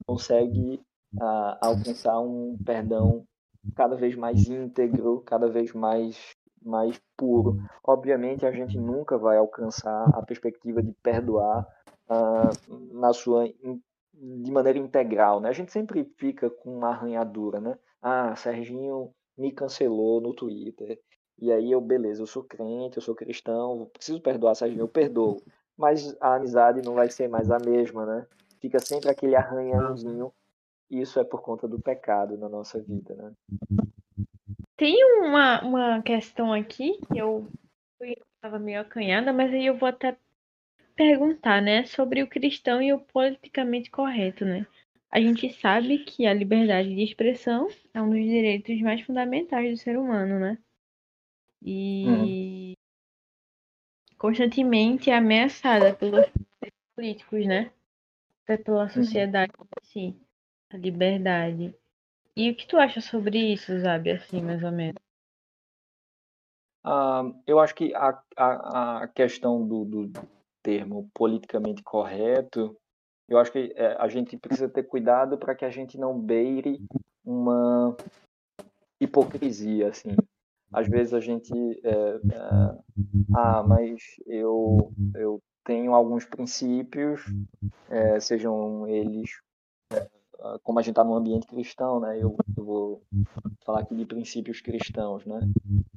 consegue 0.10 0.82
ah, 1.22 1.58
alcançar 1.62 2.20
um 2.20 2.58
perdão 2.66 3.28
cada 3.76 3.96
vez 3.96 4.16
mais 4.16 4.50
íntegro, 4.50 5.22
cada 5.22 5.48
vez 5.48 5.72
mais 5.72 6.18
mais 6.62 7.00
puro. 7.16 7.58
Obviamente, 7.84 8.46
a 8.46 8.52
gente 8.52 8.78
nunca 8.78 9.18
vai 9.18 9.38
alcançar 9.38 10.10
a 10.14 10.22
perspectiva 10.24 10.84
de 10.84 10.92
perdoar 10.92 11.66
uh, 12.10 13.00
na 13.00 13.14
sua 13.14 13.48
de 14.14 14.52
maneira 14.52 14.78
integral, 14.78 15.40
né? 15.40 15.48
A 15.48 15.54
gente 15.54 15.72
sempre 15.72 16.04
fica 16.18 16.50
com 16.50 16.76
uma 16.76 16.90
arranhadura, 16.90 17.62
né? 17.62 17.78
Ah, 18.02 18.36
Serginho 18.36 19.14
me 19.38 19.54
cancelou 19.54 20.20
no 20.20 20.34
Twitter. 20.34 21.00
E 21.38 21.50
aí 21.50 21.72
eu, 21.72 21.80
beleza, 21.80 22.22
eu 22.22 22.28
sou 22.28 22.44
crente, 22.44 22.98
eu 22.98 23.02
sou 23.02 23.16
cristão, 23.16 23.90
preciso 23.94 24.20
perdoar 24.20 24.56
Serginho, 24.56 24.82
eu 24.82 24.90
perdoo. 24.90 25.42
Mas 25.78 26.14
a 26.20 26.36
amizade 26.36 26.82
não 26.82 26.96
vai 26.96 27.10
ser 27.10 27.30
mais 27.30 27.50
a 27.50 27.58
mesma, 27.60 28.06
né? 28.06 28.28
Fica 28.60 28.80
sempre 28.80 29.10
aquele 29.10 29.36
arranhãozinho. 29.36 30.34
Isso 30.90 31.20
é 31.20 31.24
por 31.24 31.42
conta 31.42 31.68
do 31.68 31.80
pecado 31.80 32.38
na 32.38 32.50
nossa 32.50 32.82
vida, 32.82 33.16
né? 33.16 33.32
Tem 34.76 35.04
uma, 35.22 35.62
uma 35.62 36.02
questão 36.02 36.54
aqui 36.54 37.00
que 37.12 37.18
eu 37.18 37.48
estava 38.36 38.58
meio 38.58 38.82
acanhada, 38.82 39.34
mas 39.34 39.54
aí 39.54 39.66
eu 39.66 39.78
vou 39.78 39.90
até 39.90 40.18
perguntar, 40.96 41.62
né, 41.62 41.86
sobre 41.86 42.24
o 42.24 42.28
cristão 42.28 42.82
e 42.82 42.92
o 42.92 43.00
politicamente 43.00 43.90
correto, 43.90 44.46
né? 44.46 44.66
A 45.12 45.20
gente 45.20 45.52
sabe 45.54 46.00
que 46.00 46.26
a 46.26 46.34
liberdade 46.34 46.94
de 46.94 47.04
expressão 47.04 47.68
é 47.94 48.02
um 48.02 48.10
dos 48.10 48.20
direitos 48.20 48.80
mais 48.82 49.02
fundamentais 49.02 49.72
do 49.72 49.78
ser 49.78 49.98
humano, 49.98 50.40
né? 50.40 50.58
E 51.62 52.06
uhum. 52.08 52.74
constantemente 54.18 55.10
é 55.10 55.18
ameaçada 55.18 55.94
pelos 55.94 56.26
políticos, 56.96 57.46
né? 57.46 57.72
Pela 58.58 58.84
uhum. 58.84 58.90
sociedade 58.90 59.52
em 59.60 59.86
si, 59.86 60.22
a 60.72 60.78
liberdade. 60.78 61.76
E 62.36 62.50
o 62.50 62.56
que 62.56 62.68
tu 62.68 62.78
acha 62.78 63.02
sobre 63.02 63.38
isso, 63.54 63.78
Zabi, 63.80 64.12
assim, 64.12 64.42
mais 64.42 64.64
ou 64.64 64.72
menos? 64.72 65.02
Uh, 66.86 67.36
eu 67.46 67.60
acho 67.60 67.76
que 67.76 67.94
a, 67.94 68.22
a, 68.38 69.04
a 69.04 69.08
questão 69.08 69.68
do, 69.68 69.84
do, 69.84 70.12
termo 70.64 71.10
politicamente 71.14 71.84
correto, 71.84 72.76
eu 73.28 73.38
acho 73.38 73.52
que 73.52 73.74
é, 73.76 73.96
a 74.00 74.08
gente 74.08 74.38
precisa 74.38 74.68
ter 74.68 74.84
cuidado 74.84 75.38
para 75.38 75.56
que 75.56 75.66
a 75.66 75.70
gente 75.70 75.98
não 75.98 76.20
beire 76.20 76.82
uma 77.24 77.96
hipocrisia, 79.00 79.90
assim. 79.90 80.16
Às 80.72 80.88
vezes 80.88 81.14
a 81.14 81.20
gente, 81.20 81.54
é, 81.84 81.90
é, 81.90 82.80
ah, 83.36 83.64
mas 83.64 84.02
eu, 84.26 84.92
eu 85.16 85.42
tenho 85.64 85.94
alguns 85.94 86.26
princípios, 86.26 87.22
é, 87.90 88.20
sejam 88.20 88.88
eles 88.88 89.32
ah, 90.42 90.58
como 90.64 90.80
a 90.80 90.82
gente 90.82 90.92
está 90.92 91.04
num 91.04 91.16
ambiente 91.16 91.48
cristão, 91.48 92.00
né? 92.00 92.18
Eu, 92.18 92.36
eu, 92.56 92.64
vou 92.64 93.02
falar 93.66 93.82
aqui 93.82 93.94
de 93.96 94.06
princípios 94.06 94.62
cristãos, 94.62 95.26
né? 95.26 95.40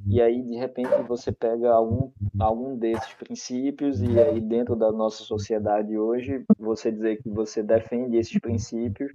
E 0.06 0.20
aí 0.20 0.42
de 0.42 0.56
repente 0.56 0.90
você 1.06 1.30
pega 1.30 1.72
algum 1.72 2.10
algum 2.38 2.76
desses 2.76 3.14
princípios 3.14 4.02
e 4.02 4.18
aí 4.18 4.40
dentro 4.40 4.74
da 4.74 4.90
nossa 4.90 5.22
sociedade 5.22 5.96
hoje 5.96 6.44
você 6.58 6.90
dizer 6.90 7.22
que 7.22 7.30
você 7.30 7.62
defende 7.62 8.16
esses 8.16 8.38
princípios, 8.40 9.12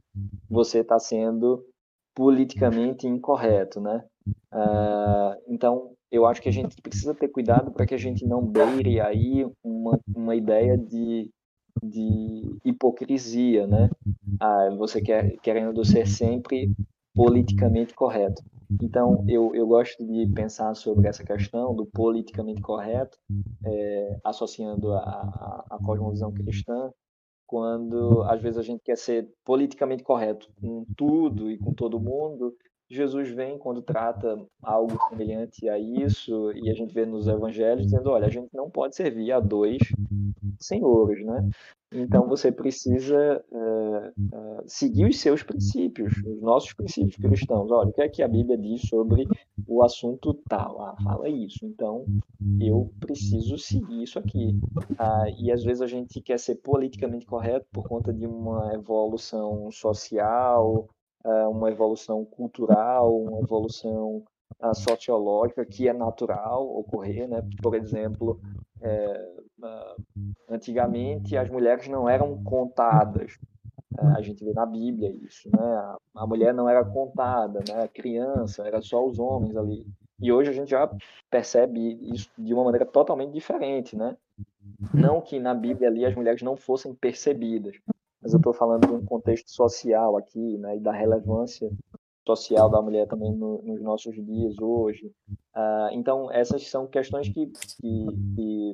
você 0.49 0.79
está 0.79 0.97
sendo 0.97 1.63
politicamente 2.15 3.05
incorreto, 3.05 3.81
né? 3.81 4.03
Uh, 4.53 5.41
então 5.47 5.91
eu 6.11 6.25
acho 6.25 6.41
que 6.41 6.49
a 6.49 6.53
gente 6.53 6.81
precisa 6.81 7.13
ter 7.13 7.27
cuidado 7.27 7.71
para 7.71 7.85
que 7.85 7.93
a 7.93 7.97
gente 7.97 8.25
não 8.25 8.45
beire 8.45 8.99
aí 8.99 9.45
uma, 9.63 9.99
uma 10.15 10.35
ideia 10.35 10.77
de 10.77 11.29
de 11.83 12.57
hipocrisia, 12.65 13.67
né? 13.67 13.89
Ah, 14.39 14.69
você 14.77 15.01
quer, 15.01 15.37
querendo 15.41 15.83
ser 15.85 16.07
sempre 16.07 16.71
politicamente 17.13 17.93
correto. 17.93 18.43
Então, 18.81 19.23
eu, 19.27 19.55
eu 19.55 19.65
gosto 19.65 20.05
de 20.05 20.27
pensar 20.33 20.75
sobre 20.75 21.07
essa 21.07 21.23
questão 21.23 21.73
do 21.73 21.85
politicamente 21.85 22.61
correto, 22.61 23.17
é, 23.65 24.19
associando 24.23 24.91
a, 24.93 24.99
a, 24.99 25.65
a 25.71 25.77
cosmovisão 25.83 26.31
cristã, 26.33 26.91
quando 27.47 28.23
às 28.23 28.41
vezes 28.41 28.57
a 28.57 28.61
gente 28.61 28.81
quer 28.83 28.97
ser 28.97 29.27
politicamente 29.45 30.03
correto 30.03 30.49
com 30.59 30.85
tudo 30.97 31.49
e 31.49 31.57
com 31.57 31.73
todo 31.73 31.99
mundo, 31.99 32.53
Jesus 32.89 33.29
vem 33.29 33.57
quando 33.57 33.81
trata 33.81 34.39
algo 34.61 34.97
semelhante 35.09 35.67
a 35.67 35.77
isso, 35.77 36.51
e 36.53 36.69
a 36.69 36.73
gente 36.73 36.93
vê 36.93 37.05
nos 37.05 37.27
evangelhos 37.27 37.85
dizendo: 37.85 38.09
olha, 38.09 38.27
a 38.27 38.31
gente 38.31 38.49
não 38.53 38.69
pode 38.69 38.95
servir 38.95 39.31
a 39.31 39.39
dois 39.39 39.79
senhores, 40.59 41.23
né? 41.25 41.49
Então 41.91 42.27
você 42.27 42.51
precisa 42.51 43.43
uh, 43.49 44.07
uh, 44.07 44.63
seguir 44.65 45.05
os 45.05 45.19
seus 45.19 45.41
princípios, 45.41 46.13
os 46.25 46.41
nossos 46.41 46.73
princípios 46.73 47.15
cristãos. 47.15 47.71
Olha, 47.71 47.89
o 47.89 47.93
que 47.93 48.01
é 48.01 48.09
que 48.09 48.21
a 48.21 48.27
Bíblia 48.27 48.57
diz 48.57 48.81
sobre 48.89 49.25
o 49.65 49.81
assunto 49.81 50.33
tal? 50.49 50.81
Ah, 50.81 50.97
fala 51.01 51.29
isso. 51.29 51.65
Então 51.65 52.05
eu 52.59 52.91
preciso 52.99 53.57
seguir 53.57 54.03
isso 54.03 54.19
aqui. 54.19 54.59
Ah, 54.99 55.29
e 55.39 55.49
às 55.49 55.63
vezes 55.63 55.81
a 55.81 55.87
gente 55.87 56.19
quer 56.19 56.37
ser 56.37 56.55
politicamente 56.55 57.25
correto 57.25 57.65
por 57.71 57.87
conta 57.87 58.11
de 58.11 58.25
uma 58.25 58.73
evolução 58.73 59.71
social, 59.71 60.89
uh, 60.89 60.96
uma 61.23 61.69
evolução 61.69 62.23
cultural, 62.23 63.21
uma 63.21 63.39
evolução 63.41 64.23
sociológica 64.73 65.65
que 65.65 65.87
é 65.87 65.93
natural 65.93 66.67
ocorrer, 66.77 67.27
né? 67.27 67.43
Por 67.61 67.75
exemplo, 67.75 68.39
é, 68.81 69.35
antigamente 70.49 71.35
as 71.37 71.49
mulheres 71.49 71.87
não 71.87 72.09
eram 72.09 72.41
contadas. 72.43 73.37
É, 73.99 74.05
a 74.17 74.21
gente 74.21 74.43
vê 74.43 74.53
na 74.53 74.65
Bíblia 74.65 75.09
isso, 75.23 75.49
né? 75.49 75.95
A 76.15 76.25
mulher 76.25 76.53
não 76.53 76.69
era 76.69 76.83
contada, 76.83 77.59
né? 77.67 77.83
A 77.83 77.87
criança, 77.87 78.67
era 78.67 78.81
só 78.81 79.05
os 79.05 79.19
homens 79.19 79.55
ali. 79.55 79.85
E 80.19 80.31
hoje 80.31 80.49
a 80.49 80.53
gente 80.53 80.69
já 80.69 80.89
percebe 81.29 81.99
isso 82.13 82.29
de 82.37 82.53
uma 82.53 82.63
maneira 82.63 82.85
totalmente 82.85 83.31
diferente, 83.31 83.95
né? 83.95 84.17
Não 84.93 85.21
que 85.21 85.39
na 85.39 85.53
Bíblia 85.53 85.89
ali 85.89 86.05
as 86.05 86.15
mulheres 86.15 86.41
não 86.41 86.55
fossem 86.55 86.93
percebidas, 86.93 87.77
mas 88.27 88.33
eu 88.33 88.39
estou 88.39 88.53
falando 88.53 88.85
de 88.85 88.93
um 88.93 89.05
contexto 89.05 89.49
social 89.49 90.17
aqui, 90.17 90.57
né? 90.57 90.75
E 90.75 90.79
da 90.81 90.91
relevância 90.91 91.71
social 92.25 92.69
da 92.69 92.81
mulher 92.81 93.07
também 93.07 93.33
no, 93.33 93.61
nos 93.63 93.81
nossos 93.81 94.13
dias 94.15 94.59
hoje. 94.59 95.09
Uh, 95.55 95.87
então, 95.93 96.29
essas 96.29 96.69
são 96.69 96.85
questões 96.85 97.29
que, 97.29 97.47
que, 97.47 98.07
que 98.35 98.73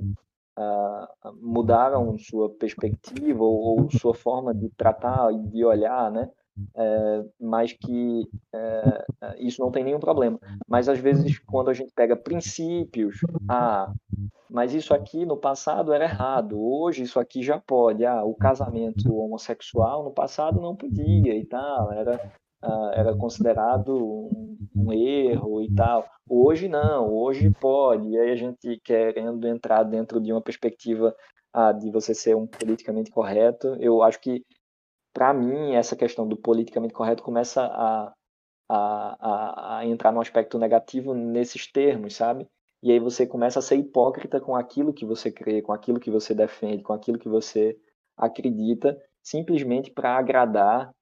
uh, 0.58 1.34
mudaram 1.39 2.18
sua 2.18 2.49
perspectiva 2.49 3.43
ou, 3.43 3.82
ou, 3.82 3.91
sua 3.91 4.16
forma 4.16 4.56
de 4.56 4.70
tratar 4.70 5.32
e 5.32 5.38
de 5.49 5.64
olhar, 5.64 6.10
né? 6.10 6.32
É, 6.76 7.24
mas 7.39 7.74
que 7.74 8.28
é, 8.54 9.06
isso 9.39 9.62
não 9.62 9.72
tem 9.72 9.84
nenhum 9.84 9.99
problema. 9.99 10.39
Mas 10.68 10.88
às 10.88 10.99
vezes, 10.99 11.39
quando 11.39 11.70
a 11.70 11.74
gente 11.74 11.91
pega 11.95 12.16
princípios, 12.16 13.18
ah, 13.49 13.91
mas 14.49 14.74
isso 14.74 14.93
aqui 14.93 15.26
no 15.26 15.38
passado 15.38 15.93
era 15.93 16.06
errado, 16.06 16.60
hoje 16.60 17.04
isso 17.04 17.20
aqui 17.20 17.41
já 17.41 17.60
pode. 17.60 18.06
Ah, 18.06 18.24
o 18.24 18.36
casamento 18.36 19.16
homossexual 19.16 20.04
no 20.04 20.12
passado 20.12 20.62
não 20.62 20.76
podia 20.76 21.36
e 21.36 21.45
tal, 21.45 21.91
era 21.91 22.20
uh, 22.64 22.89
era 22.93 23.16
considerado 23.16 23.95
um, 23.95 24.58
um, 24.76 24.93
erro 24.93 25.62
e 25.62 25.74
tal. 25.74 26.06
Hoje 26.28 26.68
não, 26.68 27.12
hoje 27.12 27.49
pode. 27.49 28.08
E 28.10 28.18
aí 28.18 28.32
a 28.32 28.36
gente 28.36 28.80
querendo 28.84 29.47
entrar 29.47 29.84
dentro 29.84 30.22
de 30.22 30.32
uma 30.32 30.41
perspectiva 30.41 31.16
uh, 31.56 31.78
de 31.78 31.91
você 31.91 32.14
ser 32.14 32.36
um 32.36 32.47
politicamente 32.47 33.12
correto, 33.12 33.76
eu 33.80 34.01
acho 34.01 34.20
que 34.20 34.43
para 35.14 35.34
mim 35.34 35.76
essa 35.76 35.95
questão 35.95 36.28
do 36.28 36.36
politicamente 36.36 36.93
correto 36.93 37.24
começa 37.24 37.61
a, 37.64 38.14
a, 38.70 39.18
a, 39.20 39.78
a 39.78 39.86
entrar 39.86 40.11
no 40.11 40.22
aspecto 40.22 40.57
negativo 40.57 41.14
nesses 41.14 41.72
termos, 41.72 42.16
sabe? 42.16 42.47
E 42.82 42.91
aí 42.91 42.99
você 42.99 43.26
começa 43.26 43.59
a 43.59 43.61
ser 43.61 43.78
hipócrita 43.78 44.41
com 44.41 44.55
aquilo 44.55 44.93
que 44.93 45.05
você 45.05 45.32
crê, 45.32 45.61
com 45.61 45.72
aquilo 45.72 45.99
que 45.99 46.11
você 46.11 46.34
defende, 46.34 46.84
com 46.84 46.91
aquilo 46.91 47.18
que 47.18 47.30
você 47.30 47.78
acredita, 48.18 49.01
simplesmente 49.22 49.89
para 49.89 50.18
agradar 50.18 50.93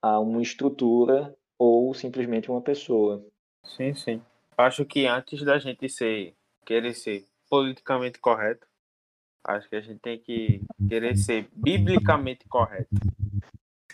a 0.00 0.20
uma 0.20 0.40
estrutura 0.40 1.34
ou 1.58 1.92
simplesmente 1.94 2.50
uma 2.50 2.60
pessoa. 2.60 3.24
Sim, 3.64 3.94
sim. 3.94 4.22
Acho 4.56 4.84
que 4.84 5.06
antes 5.06 5.42
da 5.42 5.58
gente 5.58 5.88
ser 5.88 6.34
querer 6.64 6.94
ser 6.94 7.26
politicamente 7.50 8.20
correto, 8.20 8.66
acho 9.42 9.68
que 9.68 9.76
a 9.76 9.80
gente 9.80 9.98
tem 9.98 10.18
que 10.18 10.62
querer 10.88 11.16
ser 11.16 11.48
biblicamente 11.52 12.46
correto. 12.46 12.94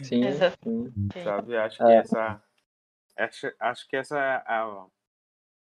Sim, 0.04 0.22
sim. 0.62 1.24
Sabe? 1.24 1.56
Acho 1.56 1.78
que 1.78 1.84
é. 1.84 1.96
essa 1.96 2.42
acho, 3.16 3.52
acho 3.58 3.88
que 3.88 3.96
essa 3.96 4.18
é 4.18 4.42
a, 4.46 4.86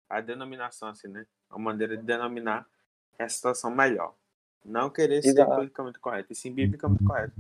a 0.10 0.22
denominação 0.22 0.90
assim, 0.90 1.08
né? 1.08 1.26
a 1.50 1.58
maneira 1.58 1.98
de 1.98 2.04
denominar 2.04 2.66
essa 3.18 3.36
situação 3.36 3.72
melhor. 3.72 4.14
Não 4.64 4.90
querer 4.90 5.22
ser 5.22 5.30
Exato. 5.30 5.56
politicamente 5.56 6.00
correto, 6.00 6.34
e 6.34 6.36
sim 6.36 6.54
biblicamente 6.54 7.04
correto. 7.04 7.34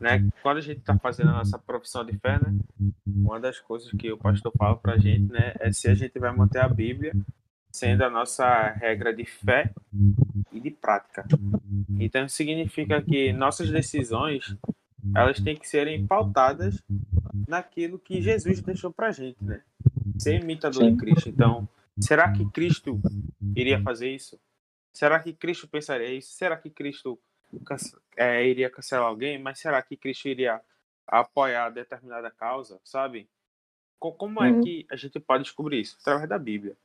Né? 0.00 0.28
Quando 0.42 0.58
a 0.58 0.60
gente 0.60 0.80
está 0.80 0.98
fazendo 0.98 1.30
a 1.30 1.34
nossa 1.34 1.58
profissão 1.58 2.04
de 2.04 2.18
fé, 2.18 2.38
né? 2.38 2.58
uma 3.06 3.38
das 3.38 3.60
coisas 3.60 3.90
que 3.92 4.10
o 4.10 4.18
pastor 4.18 4.52
fala 4.58 4.76
para 4.76 4.94
a 4.94 4.98
gente 4.98 5.32
né, 5.32 5.54
é 5.60 5.72
se 5.72 5.88
a 5.88 5.94
gente 5.94 6.18
vai 6.18 6.34
manter 6.34 6.58
a 6.58 6.68
Bíblia 6.68 7.14
sendo 7.70 8.02
a 8.04 8.10
nossa 8.10 8.68
regra 8.72 9.14
de 9.14 9.24
fé 9.24 9.72
e 10.52 10.60
de 10.60 10.70
prática. 10.70 11.24
Então 11.98 12.28
significa 12.28 13.00
que 13.02 13.32
nossas 13.32 13.70
decisões 13.70 14.56
elas 15.14 15.40
têm 15.40 15.56
que 15.56 15.68
serem 15.68 16.06
pautadas 16.06 16.82
naquilo 17.48 17.98
que 17.98 18.22
Jesus 18.22 18.60
deixou 18.60 18.92
para 18.92 19.08
a 19.08 19.12
gente, 19.12 19.42
né? 19.42 19.62
Ser 20.18 20.40
imitador 20.40 20.84
Sim. 20.84 20.92
de 20.92 20.98
Cristo. 20.98 21.28
Então, 21.28 21.68
Será 22.00 22.32
que 22.32 22.44
Cristo 22.50 23.00
iria 23.54 23.80
fazer 23.80 24.10
isso? 24.10 24.40
Será 24.92 25.20
que 25.20 25.32
Cristo 25.32 25.68
pensaria 25.68 26.12
isso? 26.12 26.32
Será 26.32 26.56
que 26.56 26.70
Cristo 26.70 27.18
é, 28.16 28.46
iria 28.46 28.70
cancelar 28.70 29.06
alguém? 29.06 29.38
Mas 29.38 29.60
será 29.60 29.80
que 29.82 29.96
Cristo 29.96 30.28
iria 30.28 30.60
apoiar 31.06 31.70
determinada 31.70 32.30
causa? 32.30 32.80
Sabe? 32.84 33.28
Como 33.98 34.42
é 34.42 34.50
uhum. 34.50 34.62
que 34.62 34.86
a 34.90 34.96
gente 34.96 35.18
pode 35.20 35.44
descobrir 35.44 35.80
isso? 35.80 35.96
Através 36.00 36.28
da 36.28 36.38
Bíblia. 36.38 36.76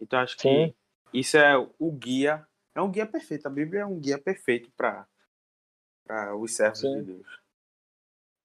Então 0.00 0.18
acho 0.18 0.36
que 0.36 0.42
Sim. 0.42 0.74
isso 1.12 1.36
é 1.36 1.56
o 1.78 1.92
guia. 1.92 2.46
É 2.74 2.82
um 2.82 2.90
guia 2.90 3.06
perfeito. 3.06 3.46
A 3.46 3.50
Bíblia 3.50 3.82
é 3.82 3.86
um 3.86 3.98
guia 3.98 4.18
perfeito 4.18 4.70
para 4.76 5.06
os 6.36 6.54
servos 6.54 6.80
sim. 6.80 6.96
de 6.96 7.02
Deus. 7.02 7.40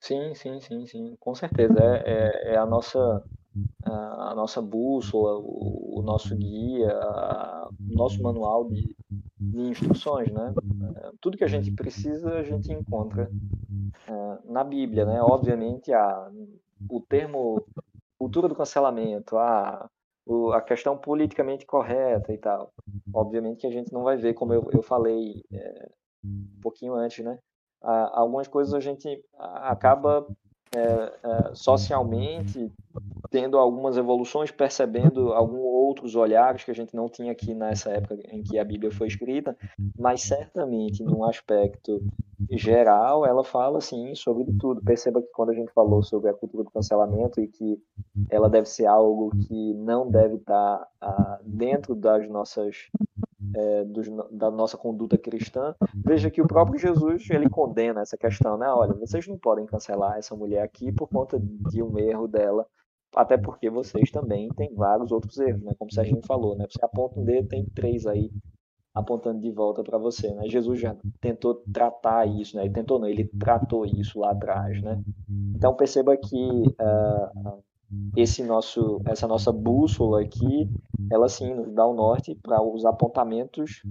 Sim, 0.03 0.35
sim, 0.35 0.59
sim, 0.59 0.85
sim. 0.85 1.15
Com 1.17 1.33
certeza. 1.33 1.79
É, 1.79 2.03
é, 2.05 2.53
é 2.53 2.57
a 2.57 2.65
nossa 2.65 3.23
a 3.83 4.33
nossa 4.35 4.59
bússola, 4.61 5.37
o, 5.37 6.01
nosso 6.01 6.35
guia, 6.35 6.91
o 7.79 7.93
nosso 7.93 8.21
manual 8.21 8.67
de, 8.67 8.95
de, 9.39 9.61
instruções, 9.61 10.31
né? 10.31 10.53
É, 10.97 11.11
tudo 11.21 11.37
que 11.37 11.43
a 11.43 11.47
gente 11.47 11.71
precisa 11.71 12.39
a 12.39 12.43
gente 12.43 12.71
encontra 12.73 13.29
uh, 14.09 14.51
na 14.51 14.63
Bíblia, 14.63 15.05
né? 15.05 15.21
Obviamente 15.21 15.93
a, 15.93 16.31
o 16.89 16.99
termo 17.01 17.63
cultura 18.17 18.47
do 18.47 18.55
cancelamento, 18.55 19.37
a, 19.37 19.87
a 20.55 20.61
questão 20.61 20.97
politicamente 20.97 21.65
correta 21.65 22.33
e 22.33 22.37
tal, 22.39 22.73
obviamente 23.13 23.61
que 23.61 23.67
a 23.67 23.71
gente 23.71 23.93
não 23.93 24.03
vai 24.03 24.17
ver, 24.17 24.33
como 24.33 24.51
eu, 24.53 24.67
eu 24.71 24.81
falei 24.81 25.43
é, 25.53 25.89
um 26.25 26.59
pouquinho 26.59 26.95
antes, 26.95 27.23
né? 27.23 27.37
Algumas 27.83 28.47
coisas 28.47 28.73
a 28.73 28.79
gente 28.79 29.23
acaba 29.37 30.25
é, 30.75 30.79
é, 30.79 31.51
socialmente 31.53 32.71
tendo 33.29 33.57
algumas 33.57 33.95
evoluções, 33.95 34.51
percebendo 34.51 35.33
alguns 35.33 35.63
outros 35.63 36.15
olhares 36.15 36.63
que 36.63 36.71
a 36.71 36.73
gente 36.73 36.95
não 36.95 37.07
tinha 37.07 37.31
aqui 37.31 37.53
nessa 37.53 37.91
época 37.91 38.17
em 38.31 38.41
que 38.43 38.57
a 38.57 38.63
Bíblia 38.63 38.91
foi 38.91 39.07
escrita, 39.07 39.55
mas 39.97 40.21
certamente, 40.21 41.03
num 41.03 41.23
aspecto 41.23 42.01
geral, 42.51 43.25
ela 43.25 43.43
fala 43.43 43.77
assim 43.77 44.13
sobre 44.15 44.45
tudo. 44.59 44.81
Perceba 44.81 45.21
que 45.21 45.29
quando 45.33 45.49
a 45.51 45.55
gente 45.55 45.71
falou 45.73 46.03
sobre 46.03 46.29
a 46.29 46.33
cultura 46.33 46.63
do 46.63 46.71
cancelamento 46.71 47.39
e 47.39 47.47
que 47.47 47.79
ela 48.29 48.49
deve 48.49 48.67
ser 48.67 48.85
algo 48.85 49.31
que 49.47 49.73
não 49.75 50.09
deve 50.09 50.35
estar 50.35 50.87
ah, 51.01 51.39
dentro 51.43 51.95
das 51.95 52.27
nossas 52.29 52.87
é, 53.55 53.85
da 54.31 54.49
nossa 54.49 54.77
conduta 54.77 55.17
cristã, 55.17 55.75
veja 55.93 56.29
que 56.29 56.41
o 56.41 56.47
próprio 56.47 56.79
Jesus 56.79 57.29
ele 57.29 57.49
condena 57.49 58.01
essa 58.01 58.17
questão, 58.17 58.57
né? 58.57 58.67
Olha, 58.67 58.93
vocês 58.93 59.27
não 59.27 59.37
podem 59.37 59.65
cancelar 59.65 60.17
essa 60.17 60.35
mulher 60.35 60.63
aqui 60.63 60.91
por 60.91 61.07
conta 61.07 61.39
de 61.39 61.81
um 61.81 61.97
erro 61.97 62.27
dela, 62.27 62.65
até 63.15 63.37
porque 63.37 63.69
vocês 63.69 64.09
também 64.11 64.49
têm 64.49 64.73
vários 64.73 65.11
outros 65.11 65.37
erros, 65.39 65.61
né? 65.61 65.73
Como 65.77 65.89
o 65.89 65.93
Serginho 65.93 66.21
falou, 66.25 66.55
né? 66.55 66.65
Você 66.69 66.83
aponta 66.83 67.19
um 67.19 67.23
dedo, 67.23 67.47
tem 67.47 67.65
três 67.65 68.05
aí 68.07 68.31
apontando 68.93 69.39
de 69.39 69.51
volta 69.51 69.83
para 69.83 69.97
você, 69.97 70.33
né? 70.33 70.47
Jesus 70.47 70.79
já 70.79 70.95
tentou 71.19 71.55
tratar 71.73 72.27
isso, 72.27 72.55
né? 72.55 72.63
Ele 72.63 72.73
tentou 72.73 72.99
não, 72.99 73.07
ele 73.07 73.25
tratou 73.39 73.85
isso 73.85 74.19
lá 74.19 74.31
atrás, 74.31 74.81
né? 74.81 75.01
Então 75.55 75.75
perceba 75.75 76.15
que 76.15 76.35
uh, 76.35 77.63
esse 78.15 78.43
nosso, 78.43 79.01
essa 79.05 79.27
nossa 79.27 79.51
bússola 79.51 80.21
aqui, 80.21 80.69
ela 81.11 81.27
sim 81.27 81.53
nos 81.53 81.71
dá 81.73 81.85
o 81.85 81.93
norte 81.93 82.35
para 82.35 82.61
os 82.61 82.85
apontamentos 82.85 83.83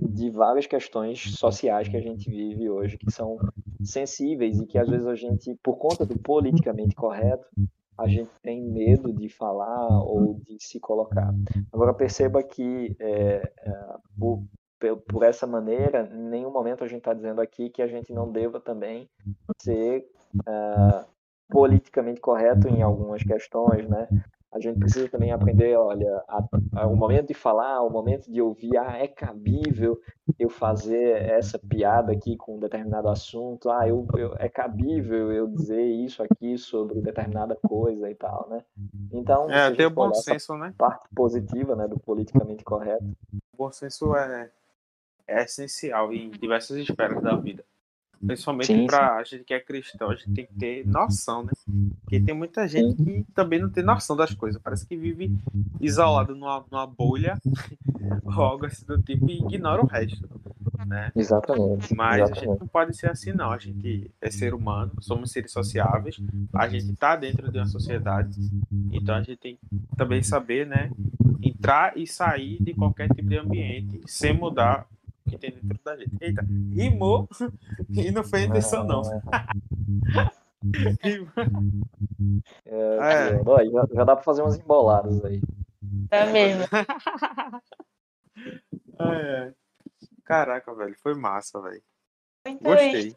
de 0.00 0.30
várias 0.30 0.66
questões 0.66 1.36
sociais 1.36 1.88
que 1.88 1.96
a 1.96 2.00
gente 2.00 2.30
vive 2.30 2.68
hoje, 2.68 2.98
que 2.98 3.10
são 3.10 3.38
sensíveis 3.82 4.58
e 4.60 4.66
que 4.66 4.78
às 4.78 4.88
vezes 4.88 5.06
a 5.06 5.14
gente, 5.14 5.54
por 5.62 5.76
conta 5.76 6.04
do 6.04 6.18
politicamente 6.18 6.94
correto, 6.94 7.46
a 7.96 8.06
gente 8.06 8.30
tem 8.42 8.62
medo 8.62 9.12
de 9.12 9.28
falar 9.28 9.88
ou 10.04 10.40
de 10.44 10.56
se 10.60 10.78
colocar. 10.78 11.34
Agora 11.72 11.92
perceba 11.92 12.42
que 12.42 12.96
é, 13.00 13.52
é, 13.58 13.96
por, 14.18 14.44
por 15.08 15.24
essa 15.24 15.46
maneira, 15.46 16.08
em 16.12 16.28
nenhum 16.30 16.52
momento 16.52 16.84
a 16.84 16.86
gente 16.86 16.98
está 16.98 17.12
dizendo 17.12 17.40
aqui 17.40 17.70
que 17.70 17.82
a 17.82 17.88
gente 17.88 18.12
não 18.12 18.30
deva 18.30 18.60
também 18.60 19.08
ser 19.60 20.08
uh, 20.36 21.04
politicamente 21.48 22.20
correto 22.20 22.68
em 22.68 22.82
algumas 22.82 23.22
questões, 23.22 23.88
né? 23.88 24.08
A 24.50 24.58
gente 24.58 24.78
precisa 24.78 25.08
também 25.10 25.30
aprender, 25.30 25.76
olha, 25.76 26.24
a, 26.26 26.42
a, 26.76 26.86
o 26.86 26.96
momento 26.96 27.28
de 27.28 27.34
falar, 27.34 27.82
o 27.82 27.90
momento 27.90 28.30
de 28.32 28.40
ouvir, 28.40 28.78
ah, 28.78 28.96
é 28.96 29.06
cabível 29.06 30.00
eu 30.38 30.48
fazer 30.48 31.22
essa 31.22 31.58
piada 31.58 32.12
aqui 32.12 32.34
com 32.34 32.56
um 32.56 32.58
determinado 32.58 33.08
assunto, 33.10 33.70
ah, 33.70 33.86
eu, 33.86 34.06
eu, 34.16 34.34
é 34.38 34.48
cabível 34.48 35.30
eu 35.30 35.46
dizer 35.46 35.82
isso 35.82 36.22
aqui 36.22 36.56
sobre 36.56 37.00
determinada 37.02 37.54
coisa 37.56 38.10
e 38.10 38.14
tal, 38.14 38.48
né? 38.48 38.64
Então, 39.12 39.50
é, 39.50 39.70
ter 39.74 39.84
o 39.84 39.90
bom 39.90 40.14
senso, 40.14 40.56
né? 40.56 40.72
Parte 40.78 41.06
positiva, 41.14 41.76
né, 41.76 41.86
do 41.86 42.00
politicamente 42.00 42.64
correto. 42.64 43.04
O 43.52 43.56
bom 43.58 43.70
senso 43.70 44.16
é, 44.16 44.50
é 45.26 45.42
essencial 45.42 46.10
em 46.10 46.30
diversas 46.30 46.78
esferas 46.78 47.22
da 47.22 47.36
vida. 47.36 47.62
Principalmente 48.24 48.86
para 48.86 49.16
a 49.16 49.22
gente 49.22 49.44
que 49.44 49.54
é 49.54 49.60
cristão, 49.60 50.10
a 50.10 50.14
gente 50.14 50.32
tem 50.32 50.46
que 50.46 50.54
ter 50.54 50.86
noção, 50.86 51.44
né? 51.44 51.52
Porque 52.00 52.20
tem 52.20 52.34
muita 52.34 52.66
gente 52.66 52.96
que 52.96 53.24
também 53.34 53.60
não 53.60 53.70
tem 53.70 53.84
noção 53.84 54.16
das 54.16 54.34
coisas. 54.34 54.60
Parece 54.60 54.86
que 54.86 54.96
vive 54.96 55.32
isolado 55.80 56.34
numa, 56.34 56.64
numa 56.70 56.86
bolha 56.86 57.40
ou 58.24 58.32
algo 58.42 58.66
assim 58.66 58.84
do 58.86 59.00
tipo 59.00 59.30
e 59.30 59.38
ignora 59.38 59.82
o 59.82 59.86
resto. 59.86 60.28
Né? 60.86 61.12
Exatamente. 61.14 61.94
Mas 61.94 62.22
exatamente. 62.22 62.38
a 62.38 62.50
gente 62.50 62.60
não 62.60 62.66
pode 62.66 62.96
ser 62.96 63.10
assim, 63.10 63.32
não. 63.32 63.52
A 63.52 63.58
gente 63.58 64.10
é 64.20 64.30
ser 64.30 64.54
humano, 64.54 64.92
somos 65.00 65.30
seres 65.30 65.52
sociáveis, 65.52 66.16
a 66.54 66.68
gente 66.68 66.90
está 66.92 67.14
dentro 67.14 67.50
de 67.52 67.58
uma 67.58 67.66
sociedade, 67.66 68.38
então 68.92 69.14
a 69.14 69.22
gente 69.22 69.36
tem 69.36 69.56
que 69.56 69.96
também 69.96 70.22
saber, 70.22 70.66
né? 70.66 70.90
Entrar 71.42 71.96
e 71.96 72.06
sair 72.06 72.62
de 72.62 72.74
qualquer 72.74 73.08
tipo 73.08 73.28
de 73.28 73.36
ambiente 73.36 74.00
sem 74.06 74.32
mudar 74.32 74.86
que 75.28 75.38
tem 75.38 75.52
dentro 75.52 75.78
da 75.84 75.96
gente. 75.96 76.16
Eita, 76.20 76.42
rimou 76.72 77.28
e 77.90 78.10
não 78.10 78.24
foi 78.24 78.40
a 78.40 78.44
intenção, 78.44 78.84
não. 78.84 79.02
é, 82.66 82.96
é. 82.96 83.44
Já, 83.44 83.86
já, 83.94 84.04
dá 84.04 84.16
pra 84.16 84.24
fazer 84.24 84.42
umas 84.42 84.58
emboladas 84.58 85.24
aí. 85.24 85.40
É 86.10 86.26
mesmo. 86.26 86.64
é, 89.00 89.52
Caraca, 90.24 90.74
velho, 90.74 90.94
foi 90.98 91.14
massa, 91.14 91.58
velho. 91.60 91.82
Gostei. 92.60 93.16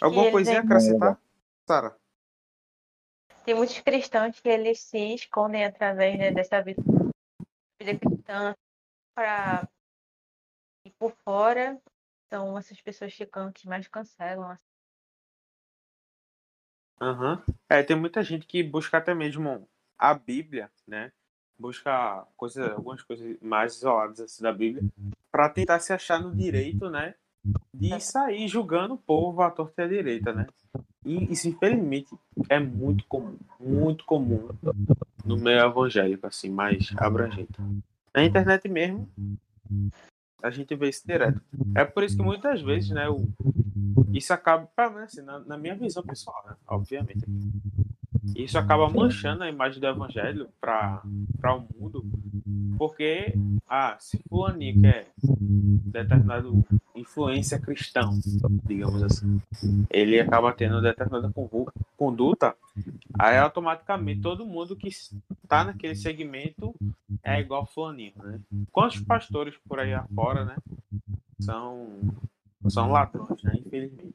Alguma 0.00 0.30
coisinha 0.30 0.60
acrescentar, 0.60 1.20
Sara? 1.66 1.94
Tem 3.44 3.54
muitos 3.54 3.78
cristãos 3.80 4.40
que 4.40 4.48
eles 4.48 4.80
se 4.80 5.14
escondem 5.14 5.64
através 5.64 6.18
né, 6.18 6.30
dessa 6.32 6.62
vida 6.62 6.82
cristã 7.78 8.56
para 9.14 9.68
e 10.86 10.90
por 10.92 11.12
fora 11.24 11.80
são 12.30 12.56
essas 12.56 12.80
pessoas 12.80 13.12
que 13.54 13.68
mais 13.68 13.88
cancelam 13.88 14.56
Uhum. 16.98 17.38
É, 17.68 17.82
tem 17.82 17.94
muita 17.94 18.22
gente 18.22 18.46
que 18.46 18.62
busca 18.62 18.96
até 18.96 19.14
mesmo 19.14 19.68
a 19.98 20.14
Bíblia, 20.14 20.70
né? 20.86 21.12
Busca 21.58 22.26
coisa, 22.38 22.72
algumas 22.72 23.02
coisas 23.02 23.36
mais 23.42 23.76
isoladas 23.76 24.18
assim, 24.18 24.42
da 24.42 24.50
Bíblia 24.50 24.82
para 25.30 25.50
tentar 25.50 25.78
se 25.80 25.92
achar 25.92 26.18
no 26.18 26.34
direito, 26.34 26.88
né? 26.88 27.14
De 27.72 28.00
sair 28.00 28.48
julgando 28.48 28.94
o 28.94 28.98
povo 28.98 29.42
à 29.42 29.50
torta 29.50 29.82
e 29.82 29.84
à 29.84 29.88
direita, 29.88 30.32
né? 30.32 30.46
E 31.04 31.30
isso, 31.30 31.48
infelizmente, 31.48 32.08
é 32.48 32.58
muito 32.58 33.04
comum, 33.06 33.36
muito 33.60 34.06
comum 34.06 34.48
no 35.22 35.36
meio 35.36 35.60
evangélico, 35.60 36.26
assim, 36.26 36.48
mais 36.48 36.90
abrangente. 36.96 37.52
Na 38.14 38.24
internet 38.24 38.66
mesmo, 38.68 39.06
a 40.42 40.50
gente 40.50 40.74
vê 40.74 40.88
isso 40.88 41.06
direto. 41.06 41.40
É 41.74 41.84
por 41.84 42.04
isso 42.04 42.16
que 42.16 42.22
muitas 42.22 42.62
vezes, 42.62 42.90
né, 42.90 43.08
o, 43.08 43.26
isso 44.12 44.32
acaba, 44.32 44.68
assim, 45.02 45.22
na, 45.22 45.40
na 45.40 45.58
minha 45.58 45.74
visão 45.74 46.02
pessoal, 46.02 46.44
né, 46.46 46.56
obviamente, 46.66 47.24
isso 48.34 48.58
acaba 48.58 48.88
manchando 48.88 49.44
a 49.44 49.48
imagem 49.48 49.80
do 49.80 49.86
evangelho 49.86 50.48
para 50.60 51.02
o 51.04 51.66
mundo, 51.78 52.04
porque, 52.78 53.34
ah, 53.68 53.96
se 53.98 54.18
fulaninho 54.28 54.80
quer 54.80 55.08
determinado 55.22 56.64
influência 56.94 57.58
cristão, 57.58 58.18
digamos 58.64 59.02
assim, 59.02 59.40
ele 59.90 60.18
acaba 60.18 60.52
tendo 60.52 60.80
determinada 60.80 61.32
conduta, 61.96 62.54
aí 63.18 63.36
automaticamente 63.38 64.20
todo 64.20 64.46
mundo 64.46 64.76
que 64.76 64.88
está 64.88 65.64
naquele 65.64 65.94
segmento 65.94 66.74
é 67.22 67.40
igual 67.40 67.66
fulaninho, 67.66 68.12
né? 68.22 68.40
Quantos 68.72 69.00
pastores 69.00 69.54
por 69.68 69.78
aí 69.78 69.94
afora, 69.94 70.44
né, 70.44 70.56
são, 71.40 71.86
são 72.68 72.90
ladrões, 72.90 73.42
né, 73.42 73.54
infelizmente. 73.58 74.14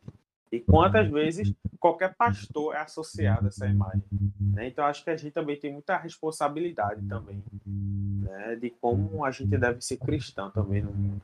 E 0.52 0.60
quantas 0.60 1.10
vezes 1.10 1.54
qualquer 1.82 2.16
pastor 2.16 2.76
é 2.76 2.80
associado 2.80 3.46
a 3.46 3.48
essa 3.48 3.66
imagem. 3.66 4.04
Né? 4.40 4.68
Então 4.68 4.86
acho 4.86 5.04
que 5.04 5.10
a 5.10 5.18
gente 5.18 5.34
também 5.34 5.60
tem 5.60 5.74
muita 5.74 5.98
responsabilidade 5.98 7.06
também 7.08 7.44
né? 7.66 8.56
de 8.56 8.70
como 8.70 9.26
a 9.26 9.32
gente 9.32 9.58
deve 9.58 9.82
ser 9.82 9.98
cristão 9.98 10.52
também 10.52 10.84
no 10.84 10.94
mundo. 10.94 11.22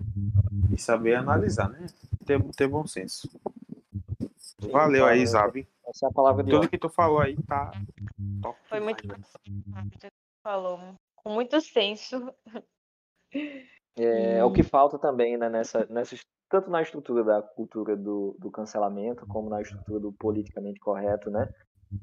E 0.73 0.77
saber 0.77 1.15
analisar, 1.15 1.69
né? 1.69 1.85
Ter, 2.25 2.43
ter 2.53 2.67
bom 2.67 2.85
senso. 2.87 3.29
Valeu 4.71 5.05
aí, 5.05 5.25
Zabi. 5.25 5.67
Essa 5.87 6.07
é 6.07 6.09
a 6.09 6.11
palavra 6.11 6.43
de 6.43 6.49
Tudo 6.49 6.67
que 6.67 6.77
tu 6.77 6.89
falou 6.89 7.21
aí 7.21 7.37
tá 7.43 7.71
top. 8.41 8.59
Foi 8.67 8.79
muito 8.79 9.03
falou 10.43 10.79
com 11.15 11.33
muito 11.33 11.61
senso. 11.61 12.33
É, 13.99 14.37
é, 14.37 14.43
o 14.43 14.51
que 14.51 14.63
falta 14.63 14.97
também 14.97 15.37
né, 15.37 15.49
nessa, 15.49 15.85
nessa 15.89 16.15
tanto 16.49 16.69
na 16.69 16.81
estrutura 16.81 17.23
da 17.23 17.41
cultura 17.41 17.95
do, 17.95 18.35
do 18.39 18.49
cancelamento, 18.49 19.25
como 19.27 19.49
na 19.49 19.61
estrutura 19.61 19.99
do 19.99 20.13
politicamente 20.13 20.79
correto, 20.79 21.29
né? 21.29 21.49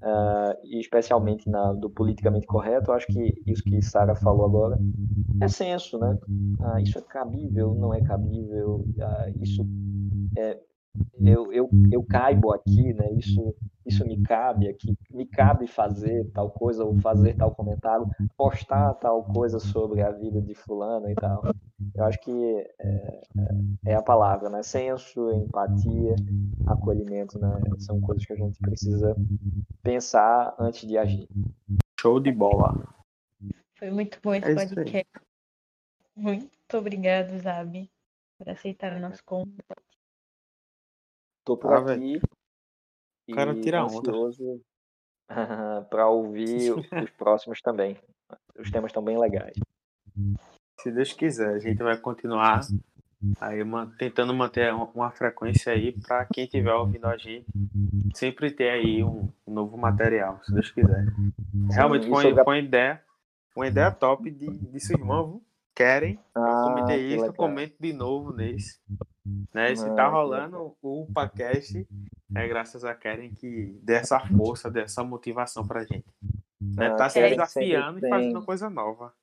Uh, 0.03 0.57
e 0.65 0.81
especialmente 0.81 1.49
na, 1.49 1.75
do 1.75 1.91
politicamente 1.91 2.47
correto, 2.47 2.91
acho 2.91 3.07
que 3.07 3.35
isso 3.47 3.63
que 3.63 3.83
Sara 3.83 4.17
falou 4.17 4.47
agora 4.47 4.79
é 5.43 5.49
senso, 5.49 5.99
né? 5.99 6.19
Uh, 6.59 6.79
isso 6.79 6.99
é 6.99 7.03
cabível, 7.03 7.75
não 7.75 7.93
é 7.93 8.01
cabível, 8.03 8.77
uh, 8.77 9.43
isso 9.43 9.63
é, 10.39 10.59
eu, 11.21 11.53
eu, 11.53 11.71
eu 11.91 12.05
caibo 12.05 12.53
aqui, 12.53 12.93
né? 12.93 13.13
Isso, 13.15 13.55
isso 13.87 14.05
me 14.07 14.21
cabe 14.23 14.69
aqui, 14.69 14.97
me 15.11 15.27
cabe 15.27 15.67
fazer 15.67 16.31
tal 16.33 16.51
coisa 16.51 16.85
ou 16.85 16.99
fazer 17.01 17.35
tal 17.35 17.55
comentário, 17.55 18.09
postar 18.37 18.95
tal 18.95 19.25
coisa 19.25 19.59
sobre 19.59 20.03
a 20.03 20.11
vida 20.11 20.41
de 20.41 20.55
fulano 20.55 21.11
e 21.11 21.15
tal. 21.15 21.43
Eu 21.95 22.05
acho 22.05 22.21
que 22.21 22.67
é, 22.81 23.21
é, 23.87 23.93
é 23.93 23.95
a 23.95 24.03
palavra, 24.03 24.49
né? 24.49 24.63
Senso, 24.63 25.31
empatia, 25.33 26.15
acolhimento, 26.67 27.39
né? 27.39 27.51
São 27.79 28.01
coisas 28.01 28.25
que 28.25 28.33
a 28.33 28.37
gente 28.37 28.59
precisa 28.61 29.17
pensar 29.83 30.55
antes 30.59 30.87
de 30.87 30.97
agir. 30.97 31.29
Show 32.01 32.21
de 32.21 32.33
bola. 32.33 32.87
Foi 33.79 33.91
muito 33.91 34.19
bom 34.23 34.35
esse 34.35 34.51
é 34.51 34.55
podcast. 34.55 35.11
Muito 36.17 36.49
obrigado, 36.75 37.37
Zabi, 37.41 37.91
por 38.39 38.49
aceitar 38.49 38.97
o 38.97 39.01
nosso 39.01 39.25
convite. 39.25 39.65
Tô 41.45 41.57
por 41.57 41.73
ah, 41.73 41.93
aqui. 41.93 42.21
O 43.29 43.35
cara 43.35 43.61
tira 43.61 43.85
onda. 43.85 44.13
para 45.91 46.09
ouvir 46.09 46.73
os 46.73 46.87
próximos 47.17 47.61
também. 47.61 47.99
Os 48.59 48.71
temas 48.71 48.91
estão 48.91 49.03
bem 49.03 49.19
legais. 49.19 49.57
Se 50.81 50.91
Deus 50.91 51.13
quiser, 51.13 51.55
a 51.55 51.59
gente 51.59 51.83
vai 51.83 51.97
continuar 51.97 52.61
aí 53.41 53.59
tentando 53.99 54.35
manter 54.35 54.73
uma 54.75 55.11
frequência 55.11 55.73
aí 55.73 55.93
para 55.93 56.27
quem 56.27 56.45
estiver 56.45 56.75
ouvindo 56.75 57.07
a 57.07 57.17
gente 57.17 57.47
sempre 58.15 58.51
ter 58.51 58.71
aí 58.71 59.03
um, 59.03 59.29
novo 59.47 59.77
material, 59.79 60.41
se 60.45 60.53
Deus 60.53 60.71
quiser. 60.71 61.07
Realmente 61.71 62.09
foi, 62.09 62.35
foi 62.35 62.43
uma 62.43 62.59
ideia, 62.59 63.03
uma 63.57 63.67
ideia 63.67 63.91
top 63.91 64.31
de, 64.31 64.47
de 64.47 64.81
sua 64.81 64.99
irmã, 64.99 65.41
querem, 65.75 66.19
ah, 66.35 66.41
eu 66.41 66.75
comentei 66.75 67.07
isso, 67.07 67.21
legal. 67.23 67.35
comento 67.35 67.75
de 67.81 67.93
novo 67.93 68.33
nesse. 68.33 68.79
Né? 69.53 69.75
Se 69.75 69.89
tá 69.95 70.09
rolando 70.09 70.77
o 70.83 71.07
podcast, 71.13 71.87
é 72.35 72.49
graças 72.49 72.85
a 72.85 72.95
Keren 72.95 73.33
que 73.35 73.79
dê 73.83 73.95
essa 73.95 74.21
força, 74.21 74.71
dê 74.71 74.83
essa 74.83 75.03
motivação 75.03 75.67
pra 75.67 75.85
gente. 75.85 76.05
Né? 76.61 76.89
Ah, 76.89 76.97
tá 76.97 77.09
se 77.09 77.21
desafiando 77.21 78.05
e 78.05 78.09
fazendo 78.09 78.45
coisa 78.45 78.69
nova. 78.69 79.15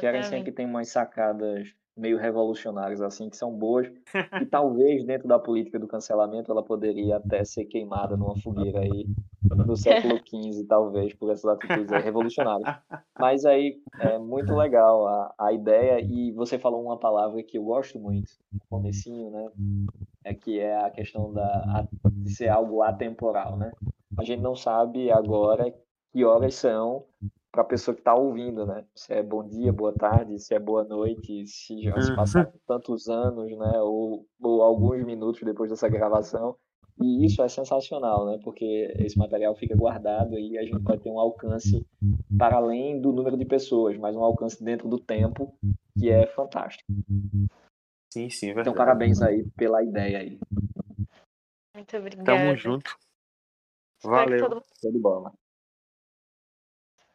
Keren 0.00 0.22
sempre 0.22 0.52
tem 0.52 0.66
umas 0.66 0.88
sacadas 0.88 1.74
meio 1.98 2.16
revolucionárias, 2.16 3.00
assim, 3.00 3.28
que 3.28 3.36
são 3.36 3.52
boas. 3.52 3.90
E 4.40 4.46
talvez, 4.46 5.04
dentro 5.04 5.26
da 5.26 5.38
política 5.38 5.78
do 5.78 5.88
cancelamento, 5.88 6.50
ela 6.50 6.62
poderia 6.62 7.16
até 7.16 7.44
ser 7.44 7.64
queimada 7.64 8.16
numa 8.16 8.36
fogueira 8.36 8.80
aí 8.80 9.06
no 9.42 9.76
século 9.76 10.18
XV, 10.24 10.64
talvez, 10.66 11.12
por 11.14 11.30
essas 11.30 11.46
atitudes 11.46 11.90
revolucionárias. 12.02 12.76
Mas 13.18 13.44
aí 13.44 13.80
é 13.98 14.16
muito 14.18 14.54
legal 14.54 15.06
a, 15.08 15.34
a 15.38 15.52
ideia, 15.52 16.00
e 16.00 16.30
você 16.32 16.58
falou 16.58 16.82
uma 16.82 16.96
palavra 16.96 17.42
que 17.42 17.58
eu 17.58 17.64
gosto 17.64 17.98
muito, 17.98 18.30
no 18.52 18.60
comecinho, 18.70 19.30
né? 19.30 19.50
É 20.24 20.34
que 20.34 20.60
é 20.60 20.84
a 20.84 20.90
questão 20.90 21.32
da, 21.32 21.88
de 22.12 22.30
ser 22.30 22.48
algo 22.48 22.82
atemporal, 22.82 23.56
né? 23.56 23.72
A 24.16 24.24
gente 24.24 24.40
não 24.40 24.54
sabe 24.54 25.10
agora 25.10 25.72
que 26.12 26.24
horas 26.24 26.54
são 26.54 27.04
para 27.58 27.64
a 27.64 27.68
pessoa 27.68 27.92
que 27.92 28.00
está 28.00 28.14
ouvindo, 28.14 28.64
né? 28.64 28.84
Se 28.94 29.12
é 29.12 29.20
bom 29.20 29.44
dia, 29.44 29.72
boa 29.72 29.92
tarde, 29.92 30.38
se 30.38 30.54
é 30.54 30.60
boa 30.60 30.84
noite, 30.84 31.44
se 31.48 31.82
já 31.82 32.00
se 32.00 32.14
passaram 32.14 32.50
uhum. 32.50 32.60
tantos 32.64 33.08
anos, 33.08 33.50
né? 33.50 33.80
Ou, 33.80 34.24
ou 34.40 34.62
alguns 34.62 35.04
minutos 35.04 35.42
depois 35.42 35.68
dessa 35.68 35.88
gravação. 35.88 36.56
E 37.00 37.26
isso 37.26 37.42
é 37.42 37.48
sensacional, 37.48 38.26
né? 38.26 38.38
Porque 38.44 38.94
esse 39.00 39.18
material 39.18 39.56
fica 39.56 39.76
guardado 39.76 40.38
e 40.38 40.56
a 40.56 40.62
gente 40.62 40.78
pode 40.84 41.02
ter 41.02 41.10
um 41.10 41.18
alcance 41.18 41.84
para 42.38 42.58
além 42.58 43.00
do 43.00 43.12
número 43.12 43.36
de 43.36 43.44
pessoas, 43.44 43.98
mas 43.98 44.14
um 44.14 44.22
alcance 44.22 44.62
dentro 44.62 44.88
do 44.88 45.00
tempo 45.00 45.52
que 45.98 46.10
é 46.10 46.28
fantástico. 46.28 46.92
Sim, 48.12 48.30
sim, 48.30 48.50
é 48.50 48.54
verdade. 48.54 48.68
Então, 48.68 48.74
parabéns 48.74 49.20
aí 49.20 49.44
pela 49.56 49.82
ideia 49.82 50.18
aí. 50.20 50.38
Muito 51.74 51.96
obrigada. 51.96 52.24
Tamo 52.24 52.56
junto. 52.56 52.96
Valeu. 54.04 54.48
Todo... 54.48 54.62
De 54.80 54.98
bola. 55.00 55.32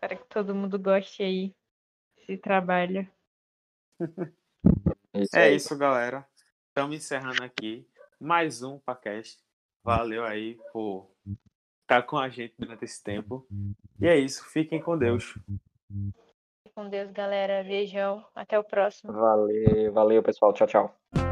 Espero 0.03 0.21
que 0.21 0.27
todo 0.27 0.53
mundo 0.53 0.77
goste 0.77 1.23
aí 1.23 1.55
desse 2.17 2.37
trabalho. 2.37 3.07
É 5.33 5.51
isso, 5.51 5.77
galera. 5.77 6.27
Estamos 6.67 6.97
encerrando 6.97 7.43
aqui 7.43 7.87
mais 8.19 8.63
um 8.63 8.79
podcast. 8.79 9.39
Valeu 9.83 10.25
aí 10.25 10.59
por 10.73 11.07
estar 11.83 12.01
com 12.01 12.17
a 12.17 12.27
gente 12.29 12.55
durante 12.57 12.83
esse 12.83 13.01
tempo. 13.01 13.47
E 14.01 14.07
é 14.07 14.17
isso. 14.17 14.43
Fiquem 14.49 14.81
com 14.81 14.97
Deus. 14.97 15.37
Com 16.73 16.89
Deus, 16.89 17.11
galera. 17.11 17.63
Beijão. 17.63 18.25
Até 18.33 18.57
o 18.57 18.63
próximo. 18.63 19.13
Valeu, 19.13 19.93
valeu, 19.93 20.23
pessoal. 20.23 20.51
Tchau, 20.51 20.67
tchau. 20.67 21.22